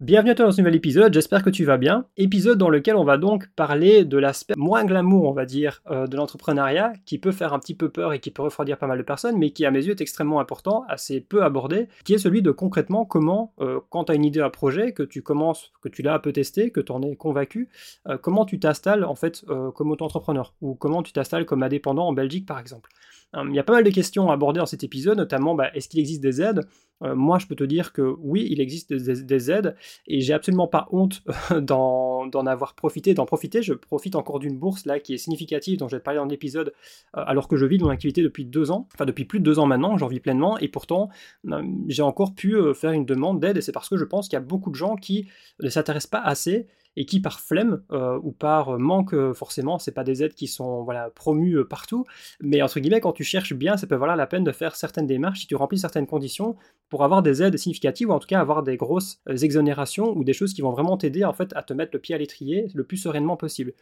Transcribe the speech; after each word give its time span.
Bienvenue 0.00 0.30
à 0.30 0.34
toi 0.34 0.46
dans 0.46 0.52
ce 0.52 0.62
nouvel 0.62 0.76
épisode, 0.76 1.12
j'espère 1.12 1.42
que 1.42 1.50
tu 1.50 1.66
vas 1.66 1.76
bien. 1.76 2.06
Épisode 2.16 2.56
dans 2.56 2.70
lequel 2.70 2.96
on 2.96 3.04
va 3.04 3.18
donc 3.18 3.50
parler 3.54 4.06
de 4.06 4.16
l'aspect 4.16 4.54
moins 4.56 4.86
glamour, 4.86 5.28
on 5.28 5.34
va 5.34 5.44
dire, 5.44 5.82
euh, 5.90 6.06
de 6.06 6.16
l'entrepreneuriat, 6.16 6.94
qui 7.04 7.18
peut 7.18 7.32
faire 7.32 7.52
un 7.52 7.58
petit 7.58 7.74
peu 7.74 7.90
peur 7.90 8.14
et 8.14 8.18
qui 8.18 8.30
peut 8.30 8.40
refroidir 8.40 8.78
pas 8.78 8.86
mal 8.86 8.96
de 8.96 9.02
personnes, 9.02 9.36
mais 9.36 9.50
qui 9.50 9.66
à 9.66 9.70
mes 9.70 9.84
yeux 9.84 9.90
est 9.90 10.00
extrêmement 10.00 10.40
important, 10.40 10.86
assez 10.88 11.20
peu 11.20 11.44
abordé, 11.44 11.88
qui 12.02 12.14
est 12.14 12.18
celui 12.18 12.40
de 12.40 12.50
concrètement 12.50 13.04
comment, 13.04 13.52
euh, 13.60 13.78
quand 13.90 14.04
tu 14.04 14.12
as 14.12 14.14
une 14.14 14.24
idée, 14.24 14.40
un 14.40 14.48
projet, 14.48 14.94
que 14.94 15.02
tu 15.02 15.20
commences, 15.20 15.70
que 15.82 15.90
tu 15.90 16.00
l'as 16.00 16.14
un 16.14 16.18
peu 16.18 16.32
testé, 16.32 16.70
que 16.70 16.80
tu 16.80 16.92
en 16.92 17.02
es 17.02 17.14
convaincu, 17.14 17.68
euh, 18.08 18.16
comment 18.16 18.46
tu 18.46 18.58
t'installes 18.58 19.04
en 19.04 19.14
fait 19.14 19.44
comme 19.74 19.90
auto-entrepreneur, 19.90 20.54
ou 20.62 20.76
comment 20.76 21.02
tu 21.02 21.12
t'installes 21.12 21.44
comme 21.44 21.62
indépendant 21.62 22.08
en 22.08 22.14
Belgique 22.14 22.46
par 22.46 22.58
exemple. 22.58 22.88
Il 23.34 23.54
y 23.54 23.58
a 23.58 23.62
pas 23.62 23.74
mal 23.74 23.84
de 23.84 23.90
questions 23.90 24.30
à 24.30 24.34
aborder 24.34 24.58
dans 24.58 24.66
cet 24.66 24.82
épisode, 24.82 25.16
notamment 25.16 25.54
bah, 25.54 25.70
est-ce 25.74 25.88
qu'il 25.88 26.00
existe 26.00 26.20
des 26.20 26.42
aides 26.42 26.66
Moi 27.00 27.38
je 27.38 27.46
peux 27.46 27.54
te 27.54 27.62
dire 27.62 27.92
que 27.92 28.02
oui, 28.18 28.48
il 28.50 28.60
existe 28.60 28.92
des 28.92 29.50
aides 29.50 29.76
et 30.08 30.20
j'ai 30.20 30.32
absolument 30.32 30.66
pas 30.66 30.88
honte 30.90 31.22
d'en 31.60 32.46
avoir 32.46 32.74
profité, 32.74 33.14
d'en 33.14 33.26
profiter. 33.26 33.62
Je 33.62 33.74
profite 33.74 34.16
encore 34.16 34.38
d'une 34.38 34.58
bourse 34.58 34.86
là 34.86 35.00
qui 35.00 35.14
est 35.14 35.18
significative, 35.18 35.78
dont 35.78 35.88
je 35.88 35.96
vais 35.96 36.00
te 36.00 36.04
parler 36.04 36.18
dans 36.18 36.26
l'épisode, 36.26 36.72
euh, 37.16 37.22
alors 37.26 37.48
que 37.48 37.56
je 37.56 37.66
vis 37.66 37.78
de 37.78 37.84
mon 37.84 37.90
activité 37.90 38.22
depuis 38.22 38.44
deux 38.44 38.70
ans, 38.70 38.88
enfin 38.94 39.04
depuis 39.04 39.24
plus 39.24 39.40
de 39.40 39.44
deux 39.44 39.58
ans 39.58 39.66
maintenant, 39.66 39.96
j'en 39.98 40.08
vis 40.08 40.20
pleinement, 40.20 40.58
et 40.58 40.68
pourtant 40.68 41.08
euh, 41.46 41.62
j'ai 41.88 42.02
encore 42.02 42.34
pu 42.34 42.54
euh, 42.54 42.74
faire 42.74 42.92
une 42.92 43.04
demande 43.04 43.40
d'aide, 43.40 43.56
et 43.56 43.60
c'est 43.60 43.72
parce 43.72 43.88
que 43.88 43.96
je 43.96 44.04
pense 44.04 44.28
qu'il 44.28 44.36
y 44.36 44.42
a 44.42 44.44
beaucoup 44.44 44.70
de 44.70 44.76
gens 44.76 44.96
qui 44.96 45.28
ne 45.60 45.68
s'intéressent 45.68 46.10
pas 46.10 46.20
assez 46.20 46.66
et 46.96 47.06
qui 47.06 47.20
par 47.20 47.40
flemme 47.40 47.82
euh, 47.92 48.18
ou 48.22 48.32
par 48.32 48.78
manque 48.78 49.14
euh, 49.14 49.32
forcément, 49.32 49.78
c'est 49.78 49.92
pas 49.92 50.04
des 50.04 50.22
aides 50.22 50.34
qui 50.34 50.48
sont 50.48 50.82
voilà 50.82 51.10
promues 51.10 51.58
euh, 51.58 51.64
partout, 51.64 52.04
mais 52.40 52.62
entre 52.62 52.80
guillemets 52.80 53.00
quand 53.00 53.12
tu 53.12 53.24
cherches 53.24 53.54
bien, 53.54 53.76
ça 53.76 53.86
peut 53.86 53.94
valoir 53.94 54.16
la 54.16 54.26
peine 54.26 54.44
de 54.44 54.52
faire 54.52 54.76
certaines 54.76 55.06
démarches 55.06 55.40
si 55.40 55.46
tu 55.46 55.54
remplis 55.54 55.78
certaines 55.78 56.06
conditions 56.06 56.56
pour 56.88 57.04
avoir 57.04 57.22
des 57.22 57.42
aides 57.42 57.56
significatives 57.56 58.10
ou 58.10 58.12
en 58.12 58.18
tout 58.18 58.26
cas 58.26 58.40
avoir 58.40 58.62
des 58.62 58.76
grosses 58.76 59.20
exonérations 59.28 60.16
ou 60.16 60.24
des 60.24 60.32
choses 60.32 60.52
qui 60.52 60.62
vont 60.62 60.72
vraiment 60.72 60.96
t'aider 60.96 61.24
en 61.24 61.32
fait 61.32 61.52
à 61.54 61.62
te 61.62 61.72
mettre 61.72 61.92
le 61.94 62.00
pied 62.00 62.14
à 62.14 62.18
l'étrier 62.18 62.68
le 62.74 62.84
plus 62.84 62.96
sereinement 62.96 63.36
possible. 63.36 63.72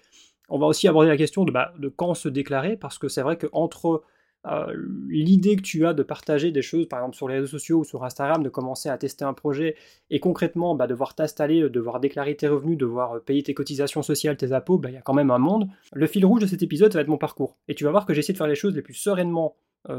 On 0.51 0.59
va 0.59 0.67
aussi 0.67 0.89
aborder 0.89 1.09
la 1.09 1.17
question 1.17 1.45
de, 1.45 1.51
bah, 1.51 1.75
quand 1.97 2.15
se 2.15 2.29
déclarer 2.29 2.77
parce 2.77 2.99
que 2.99 3.09
c'est 3.09 3.23
vrai 3.23 3.37
que 3.37 3.47
entre 3.53 4.03
euh, 4.47 4.73
l'idée 5.09 5.57
que 5.57 5.63
tu 5.63 5.85
as 5.85 5.95
de 5.95 6.03
partager 6.03 6.53
des 6.53 6.63
choses, 6.63 6.89
par 6.89 7.01
exemple 7.01 7.17
sur 7.17 7.29
les 7.29 7.37
réseaux 7.37 7.49
sociaux 7.49 7.81
ou 7.81 7.85
sur 7.85 8.05
Instagram, 8.05 8.43
de 8.43 8.49
commencer 8.49 8.89
à 8.89 8.97
tester 8.97 9.25
un 9.25 9.35
projet 9.35 9.75
et 10.11 10.21
concrètement 10.21 10.75
bah, 10.75 10.87
devoir 10.87 11.15
t'installer, 11.15 11.63
euh, 11.63 11.71
devoir 11.71 12.01
déclarer 12.01 12.37
tes 12.37 12.49
revenus, 12.49 12.79
devoir 12.79 13.17
euh, 13.17 13.21
payer 13.21 13.43
tes 13.43 13.55
cotisations 13.55 14.03
sociales, 14.03 14.37
tes 14.37 14.53
impôts, 14.53 14.79
bah, 14.79 14.91
il 14.91 14.95
y 14.95 14.99
a 14.99 15.03
quand 15.03 15.15
même 15.15 15.31
un 15.31 15.39
monde. 15.39 15.69
Le 15.93 16.07
fil 16.07 16.25
rouge 16.25 16.43
de 16.43 16.47
cet 16.47 16.63
épisode, 16.63 16.95
va 16.95 17.01
être 17.01 17.09
mon 17.09 17.19
parcours. 17.19 17.59
Et 17.67 17.75
tu 17.75 17.85
vas 17.85 17.91
voir 17.91 18.07
que 18.07 18.15
j'essaie 18.15 18.33
de 18.33 18.39
faire 18.39 18.47
les 18.47 18.55
choses 18.55 18.75
les 18.75 18.83
plus 18.83 18.95
sereinement 18.95 19.57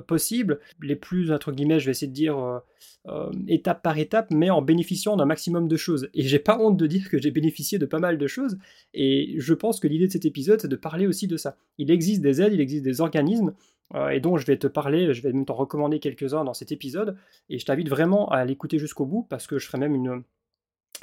possibles, 0.08 0.60
les 0.84 0.98
plus, 0.98 1.32
entre 1.32 1.52
guillemets, 1.52 1.80
je 1.80 1.86
vais 1.86 1.92
essayer 1.92 2.10
de 2.10 2.14
dire 2.14 2.62
étape 3.48 3.82
par 3.82 3.98
étape, 3.98 4.28
mais 4.30 4.50
en 4.50 4.62
bénéficiant 4.62 5.16
d'un 5.16 5.26
maximum 5.26 5.68
de 5.68 5.78
choses. 5.78 6.10
Et 6.14 6.24
j'ai 6.24 6.38
pas 6.38 6.60
honte 6.60 6.78
de 6.78 6.86
dire 6.86 7.10
que 7.10 7.18
j'ai 7.18 7.32
bénéficié 7.32 7.80
de 7.80 7.86
pas 7.86 7.98
mal 7.98 8.18
de 8.18 8.28
choses, 8.28 8.58
et 8.94 9.36
je 9.38 9.54
pense 9.54 9.80
que 9.80 9.88
l'idée 9.88 10.08
de 10.08 10.12
cet 10.12 10.26
épisode, 10.26 10.62
c'est 10.62 10.68
de 10.68 10.76
parler 10.76 11.08
aussi 11.08 11.28
de 11.28 11.38
ça. 11.38 11.58
Il 11.78 11.92
existe 11.92 12.22
des 12.22 12.42
aides, 12.42 12.54
il 12.54 12.62
existe 12.62 12.84
des 12.84 13.02
organismes 13.02 13.54
euh, 13.96 14.10
et 14.10 14.20
dont 14.20 14.38
je 14.38 14.46
vais 14.46 14.58
te 14.58 14.68
parler, 14.68 15.14
je 15.14 15.22
vais 15.22 15.34
même 15.34 15.46
t'en 15.46 15.56
recommander 15.56 16.00
quelques-uns 16.00 16.44
dans 16.44 16.54
cet 16.54 16.72
épisode, 16.72 17.18
et 17.50 17.60
je 17.60 17.66
t'invite 17.66 17.90
vraiment 17.90 18.30
à 18.30 18.46
l'écouter 18.46 18.78
jusqu'au 18.78 19.06
bout, 19.06 19.26
parce 19.30 19.48
que 19.48 19.60
je 19.60 19.66
ferai 19.66 19.78
même 19.80 19.96
une, 19.96 20.24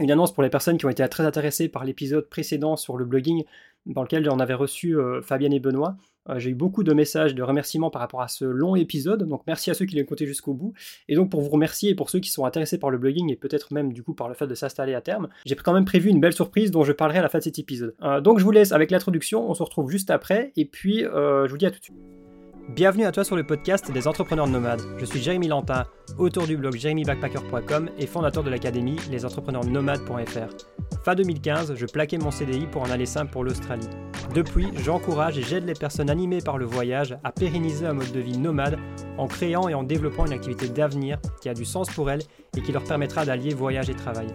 une 0.00 0.10
annonce 0.10 0.32
pour 0.32 0.42
les 0.42 0.50
personnes 0.50 0.78
qui 0.78 0.86
ont 0.86 0.90
été 0.90 1.06
très 1.08 1.24
intéressées 1.24 1.68
par 1.68 1.84
l'épisode 1.84 2.28
précédent 2.28 2.76
sur 2.76 2.96
le 2.96 3.04
blogging, 3.04 3.44
dans 3.86 4.02
lequel 4.02 4.28
on 4.30 4.40
avait 4.40 4.54
reçu 4.54 4.98
euh, 4.98 5.22
Fabienne 5.22 5.52
et 5.52 5.60
Benoît. 5.60 5.96
Euh, 6.28 6.40
j'ai 6.40 6.50
eu 6.50 6.54
beaucoup 6.54 6.82
de 6.82 6.92
messages 6.92 7.36
de 7.36 7.42
remerciements 7.42 7.88
par 7.88 8.02
rapport 8.02 8.20
à 8.20 8.28
ce 8.28 8.44
long 8.44 8.74
épisode, 8.74 9.22
donc 9.22 9.42
merci 9.46 9.70
à 9.70 9.74
ceux 9.74 9.86
qui 9.86 9.94
l'ont 9.94 10.02
écouté 10.02 10.26
jusqu'au 10.26 10.54
bout. 10.54 10.74
Et 11.08 11.14
donc 11.14 11.30
pour 11.30 11.40
vous 11.40 11.50
remercier 11.50 11.90
et 11.90 11.94
pour 11.94 12.10
ceux 12.10 12.18
qui 12.18 12.30
sont 12.30 12.44
intéressés 12.44 12.78
par 12.78 12.90
le 12.90 12.98
blogging 12.98 13.30
et 13.30 13.36
peut-être 13.36 13.72
même 13.72 13.92
du 13.92 14.02
coup 14.02 14.12
par 14.12 14.28
le 14.28 14.34
fait 14.34 14.48
de 14.48 14.54
s'installer 14.54 14.94
à 14.94 15.00
terme, 15.00 15.28
j'ai 15.44 15.54
quand 15.54 15.72
même 15.72 15.84
prévu 15.84 16.10
une 16.10 16.20
belle 16.20 16.32
surprise 16.32 16.72
dont 16.72 16.82
je 16.82 16.92
parlerai 16.92 17.20
à 17.20 17.22
la 17.22 17.28
fin 17.28 17.38
de 17.38 17.44
cet 17.44 17.58
épisode. 17.58 17.94
donc 18.22 18.40
je 18.40 18.44
vous 18.44 18.50
laisse 18.50 18.72
avec 18.72 18.90
l'introduction, 18.90 19.48
on 19.48 19.54
se 19.54 19.62
retrouve 19.62 19.90
juste 19.90 20.10
après, 20.10 20.52
et 20.56 20.64
puis 20.64 21.00
je 21.02 21.48
vous 21.48 21.58
dis 21.58 21.66
à 21.66 21.70
tout 21.70 21.78
de 21.78 21.84
suite. 21.84 22.25
Bienvenue 22.70 23.04
à 23.04 23.12
toi 23.12 23.22
sur 23.22 23.36
le 23.36 23.44
podcast 23.44 23.92
des 23.92 24.08
entrepreneurs 24.08 24.48
nomades. 24.48 24.82
Je 24.98 25.04
suis 25.04 25.22
Jérémy 25.22 25.46
Lantin, 25.46 25.84
auteur 26.18 26.48
du 26.48 26.56
blog 26.56 26.74
jérémybackpacker.com 26.74 27.90
et 27.96 28.06
fondateur 28.06 28.42
de 28.42 28.50
l'académie 28.50 28.96
lesentrepreneursnomades.fr. 29.08 31.00
Fin 31.04 31.14
2015, 31.14 31.76
je 31.76 31.86
plaquais 31.86 32.18
mon 32.18 32.32
CDI 32.32 32.66
pour 32.66 32.82
en 32.82 32.90
aller 32.90 33.06
simple 33.06 33.30
pour 33.30 33.44
l'Australie. 33.44 33.88
Depuis, 34.34 34.66
j'encourage 34.82 35.38
et 35.38 35.42
j'aide 35.42 35.64
les 35.64 35.74
personnes 35.74 36.10
animées 36.10 36.40
par 36.40 36.58
le 36.58 36.64
voyage 36.64 37.16
à 37.22 37.30
pérenniser 37.30 37.86
un 37.86 37.92
mode 37.92 38.10
de 38.10 38.18
vie 38.18 38.36
nomade 38.36 38.78
en 39.16 39.28
créant 39.28 39.68
et 39.68 39.74
en 39.74 39.84
développant 39.84 40.26
une 40.26 40.32
activité 40.32 40.68
d'avenir 40.68 41.18
qui 41.40 41.48
a 41.48 41.54
du 41.54 41.64
sens 41.64 41.88
pour 41.90 42.10
elles 42.10 42.22
et 42.56 42.62
qui 42.62 42.72
leur 42.72 42.82
permettra 42.82 43.24
d'allier 43.24 43.54
voyage 43.54 43.88
et 43.90 43.94
travail. 43.94 44.26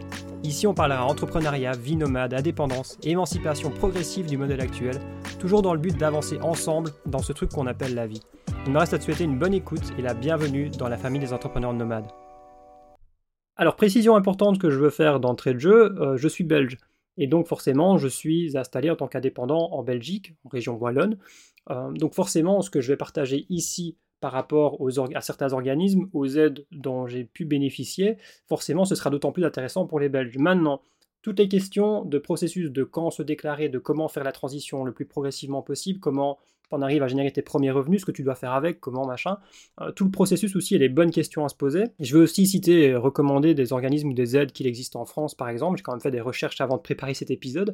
Ici, 0.43 0.65
on 0.65 0.73
parlera 0.73 1.05
entrepreneuriat, 1.05 1.73
vie 1.73 1.97
nomade, 1.97 2.33
indépendance, 2.33 2.97
émancipation 3.03 3.69
progressive 3.69 4.25
du 4.25 4.37
modèle 4.37 4.61
actuel, 4.61 4.99
toujours 5.39 5.61
dans 5.61 5.73
le 5.73 5.79
but 5.79 5.95
d'avancer 5.95 6.39
ensemble 6.41 6.91
dans 7.05 7.21
ce 7.21 7.33
truc 7.33 7.51
qu'on 7.51 7.67
appelle 7.67 7.93
la 7.93 8.07
vie. 8.07 8.20
Il 8.65 8.71
me 8.71 8.77
reste 8.77 8.93
à 8.93 8.99
te 8.99 9.03
souhaiter 9.03 9.23
une 9.23 9.39
bonne 9.39 9.53
écoute 9.53 9.91
et 9.97 10.01
la 10.01 10.13
bienvenue 10.13 10.69
dans 10.69 10.87
la 10.87 10.97
famille 10.97 11.19
des 11.19 11.33
entrepreneurs 11.33 11.73
nomades. 11.73 12.11
Alors, 13.55 13.75
précision 13.75 14.15
importante 14.15 14.59
que 14.59 14.69
je 14.69 14.79
veux 14.79 14.89
faire 14.89 15.19
d'entrée 15.19 15.53
de 15.53 15.59
jeu, 15.59 15.95
euh, 15.99 16.17
je 16.17 16.27
suis 16.27 16.43
belge. 16.43 16.77
Et 17.17 17.27
donc 17.27 17.47
forcément, 17.47 17.97
je 17.97 18.07
suis 18.07 18.57
installé 18.57 18.89
en 18.89 18.95
tant 18.95 19.07
qu'indépendant 19.07 19.71
en 19.71 19.83
Belgique, 19.83 20.33
en 20.45 20.49
région 20.49 20.75
wallonne. 20.75 21.17
Euh, 21.69 21.91
donc 21.91 22.13
forcément, 22.13 22.61
ce 22.61 22.69
que 22.69 22.81
je 22.81 22.87
vais 22.87 22.97
partager 22.97 23.45
ici 23.49 23.97
par 24.19 24.31
rapport 24.31 24.79
à 25.15 25.21
certains 25.21 25.51
organismes, 25.53 26.07
aux 26.13 26.27
aides 26.27 26.65
dont 26.71 27.07
j'ai 27.07 27.25
pu 27.25 27.43
bénéficier, 27.43 28.17
forcément 28.47 28.85
ce 28.85 28.95
sera 28.95 29.09
d'autant 29.09 29.31
plus 29.31 29.43
intéressant 29.45 29.87
pour 29.87 29.99
les 29.99 30.09
Belges. 30.09 30.37
Maintenant, 30.37 30.81
toutes 31.21 31.39
les 31.39 31.47
questions 31.47 32.05
de 32.05 32.17
processus, 32.17 32.71
de 32.71 32.83
quand 32.83 33.11
se 33.11 33.23
déclarer, 33.23 33.69
de 33.69 33.79
comment 33.79 34.07
faire 34.07 34.23
la 34.23 34.31
transition 34.31 34.83
le 34.83 34.91
plus 34.91 35.05
progressivement 35.05 35.61
possible, 35.61 35.99
comment 35.99 36.37
on 36.71 36.81
arrive 36.81 37.03
à 37.03 37.07
générer 37.07 37.31
tes 37.31 37.41
premiers 37.41 37.71
revenus, 37.71 38.01
ce 38.01 38.05
que 38.05 38.11
tu 38.11 38.23
dois 38.23 38.35
faire 38.35 38.53
avec, 38.53 38.79
comment 38.79 39.05
machin, 39.05 39.37
euh, 39.79 39.91
tout 39.91 40.05
le 40.05 40.11
processus 40.11 40.55
aussi 40.55 40.75
et 40.75 40.77
les 40.77 40.89
bonnes 40.89 41.11
questions 41.11 41.45
à 41.45 41.49
se 41.49 41.55
poser. 41.55 41.85
Je 41.99 42.15
veux 42.15 42.23
aussi 42.23 42.47
citer 42.47 42.83
et 42.85 42.95
recommander 42.95 43.53
des 43.53 43.73
organismes 43.73 44.09
ou 44.09 44.13
des 44.13 44.37
aides 44.37 44.51
qui 44.51 44.67
existent 44.67 45.01
en 45.01 45.05
France 45.05 45.35
par 45.35 45.49
exemple, 45.49 45.77
j'ai 45.77 45.83
quand 45.83 45.93
même 45.93 46.01
fait 46.01 46.11
des 46.11 46.21
recherches 46.21 46.61
avant 46.61 46.77
de 46.77 46.81
préparer 46.81 47.13
cet 47.13 47.31
épisode, 47.31 47.73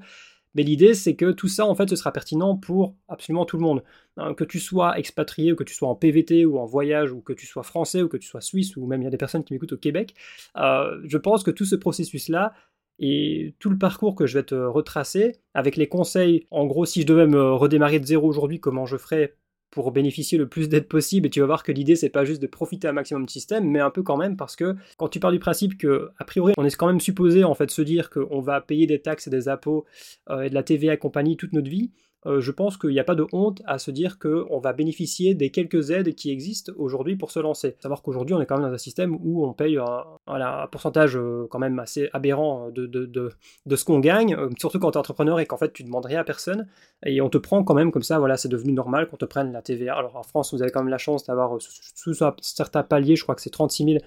mais 0.58 0.64
l'idée, 0.64 0.96
c'est 0.96 1.16
que 1.16 1.32
tout 1.32 1.48
ça, 1.48 1.68
en 1.68 1.76
fait, 1.76 1.88
ce 1.88 1.96
sera 1.96 2.12
pertinent 2.12 2.56
pour 2.56 2.96
absolument 3.08 3.46
tout 3.46 3.58
le 3.58 3.64
monde. 3.64 3.84
Hein, 4.18 4.34
que 4.34 4.44
tu 4.44 4.60
sois 4.60 4.98
expatrié, 4.98 5.52
ou 5.52 5.56
que 5.56 5.64
tu 5.64 5.76
sois 5.76 5.88
en 5.88 5.94
PVT, 5.94 6.46
ou 6.46 6.58
en 6.58 6.66
voyage, 6.66 7.12
ou 7.12 7.22
que 7.22 7.34
tu 7.34 7.46
sois 7.46 7.62
français, 7.62 8.02
ou 8.02 8.08
que 8.08 8.18
tu 8.18 8.28
sois 8.28 8.42
suisse, 8.42 8.76
ou 8.76 8.88
même 8.88 9.02
il 9.02 9.04
y 9.04 9.08
a 9.08 9.12
des 9.12 9.18
personnes 9.18 9.44
qui 9.44 9.54
m'écoutent 9.54 9.74
au 9.74 9.78
Québec, 9.78 10.16
euh, 10.58 11.00
je 11.04 11.18
pense 11.20 11.44
que 11.44 11.52
tout 11.52 11.66
ce 11.66 11.76
processus-là, 11.76 12.54
et 13.00 13.56
tout 13.60 13.70
le 13.70 13.78
parcours 13.78 14.16
que 14.16 14.26
je 14.26 14.38
vais 14.38 14.44
te 14.44 14.56
retracer, 14.56 15.36
avec 15.54 15.76
les 15.76 15.88
conseils, 15.88 16.48
en 16.52 16.66
gros, 16.66 16.86
si 16.86 17.02
je 17.02 17.08
devais 17.08 17.28
me 17.28 17.54
redémarrer 17.54 18.00
de 18.00 18.06
zéro 18.06 18.28
aujourd'hui, 18.28 18.60
comment 18.60 18.86
je 18.86 18.98
ferais 18.98 19.36
pour 19.70 19.92
bénéficier 19.92 20.38
le 20.38 20.48
plus 20.48 20.70
d'aide 20.70 20.88
possible? 20.88 21.28
Et 21.28 21.30
tu 21.30 21.42
vas 21.42 21.46
voir 21.46 21.64
que 21.64 21.72
l'idée 21.72 21.96
c'est 21.96 22.10
pas 22.10 22.26
juste 22.26 22.42
de 22.42 22.48
profiter 22.48 22.88
un 22.88 22.94
maximum 22.94 23.26
du 23.26 23.34
système 23.34 23.70
mais 23.70 23.80
un 23.80 23.90
peu 23.90 24.02
quand 24.02 24.18
même 24.18 24.38
parce 24.38 24.56
que 24.56 24.76
quand 24.98 25.10
tu 25.10 25.20
pars 25.20 25.32
du 25.32 25.40
principe 25.40 25.78
que 25.78 26.10
a 26.18 26.24
priori 26.24 26.54
on 26.58 26.64
est 26.64 26.76
quand 26.76 26.88
même 26.88 27.02
supposé 27.02 27.44
en 27.44 27.54
fait 27.54 27.70
se 27.70 27.82
dire 27.82 28.10
qu'on 28.10 28.40
va 28.40 28.62
payer 28.62 28.88
des 28.88 29.02
taxes 29.02 29.28
et 29.28 29.30
des 29.30 29.50
impôts 29.50 29.86
euh, 30.30 30.44
et 30.44 30.50
de 30.50 30.56
la 30.56 30.64
TVA 30.64 30.94
et 30.94 30.98
compagnie 30.98 31.36
toute 31.36 31.52
notre 31.52 31.70
vie 31.70 31.92
euh, 32.26 32.42
je 32.42 32.52
pense 32.52 32.78
qu'il 32.78 32.90
n'y 32.90 33.00
a 33.00 33.04
pas 33.04 33.16
de 33.16 33.26
honte 33.32 33.62
à 33.66 33.78
se 33.78 33.92
dire 33.92 34.18
qu'on 34.18 34.60
va 34.60 34.74
bénéficier 34.74 35.36
des 35.36 35.52
quelques 35.52 35.92
aides 35.92 36.16
qui 36.16 36.32
existent 36.32 36.72
aujourd'hui 36.78 37.16
pour 37.16 37.32
se 37.32 37.40
lancer. 37.40 37.76
Savoir 37.80 38.02
qu'aujourd'hui, 38.02 38.34
on 38.34 38.42
est 38.42 38.46
quand 38.46 38.58
même 38.58 38.68
dans 38.68 38.74
un 38.74 38.80
système 38.80 39.16
où 39.22 39.46
on 39.46 39.54
paye 39.54 39.78
un, 39.78 40.68
pourcentage 40.72 41.16
euh, 41.16 41.48
quand 41.50 41.60
même 41.60 41.78
assez 41.80 42.10
aberrant 42.14 42.70
de, 42.72 42.86
de, 42.88 43.76
ce 43.76 43.86
qu'on 43.86 44.00
gagne, 44.00 44.36
euh, 44.36 44.50
surtout 44.58 44.80
quand 44.80 44.92
tu 44.92 44.98
es 44.98 45.00
entrepreneur 45.00 45.40
et 45.40 45.46
qu'en 45.46 45.58
fait 45.58 45.72
tu 45.72 45.84
ne 45.84 45.88
demandes 45.88 46.06
rien 46.06 46.22
à 46.22 46.24
personne, 46.24 46.68
et 47.06 47.22
on 47.22 47.30
te 47.30 47.38
prend 47.38 47.64
quand 47.64 47.76
même 47.76 47.92
comme 47.92 48.04
ça, 48.04 48.18
voilà, 48.20 48.36
c'est 48.36 48.50
devenu 48.50 48.74
normal 48.74 49.08
qu'on 49.08 49.18
te 49.18 49.26
prenne 49.26 49.52
la 49.52 49.62
TVA. 49.62 49.96
Alors 49.96 50.16
en 50.16 50.24
France, 50.24 50.54
vous 50.54 50.62
avez 50.62 50.72
quand 50.72 50.82
même 50.82 50.90
la 50.90 50.98
chance 50.98 51.26
d'avoir 51.26 51.62
sous, 51.62 52.14
sous 52.14 52.26
certains 52.42 52.84
paliers, 52.84 53.16
je 53.16 53.24
crois 53.24 53.36
que 53.36 53.42
c'est 53.42 53.50
36 53.52 53.86
000 53.86 53.98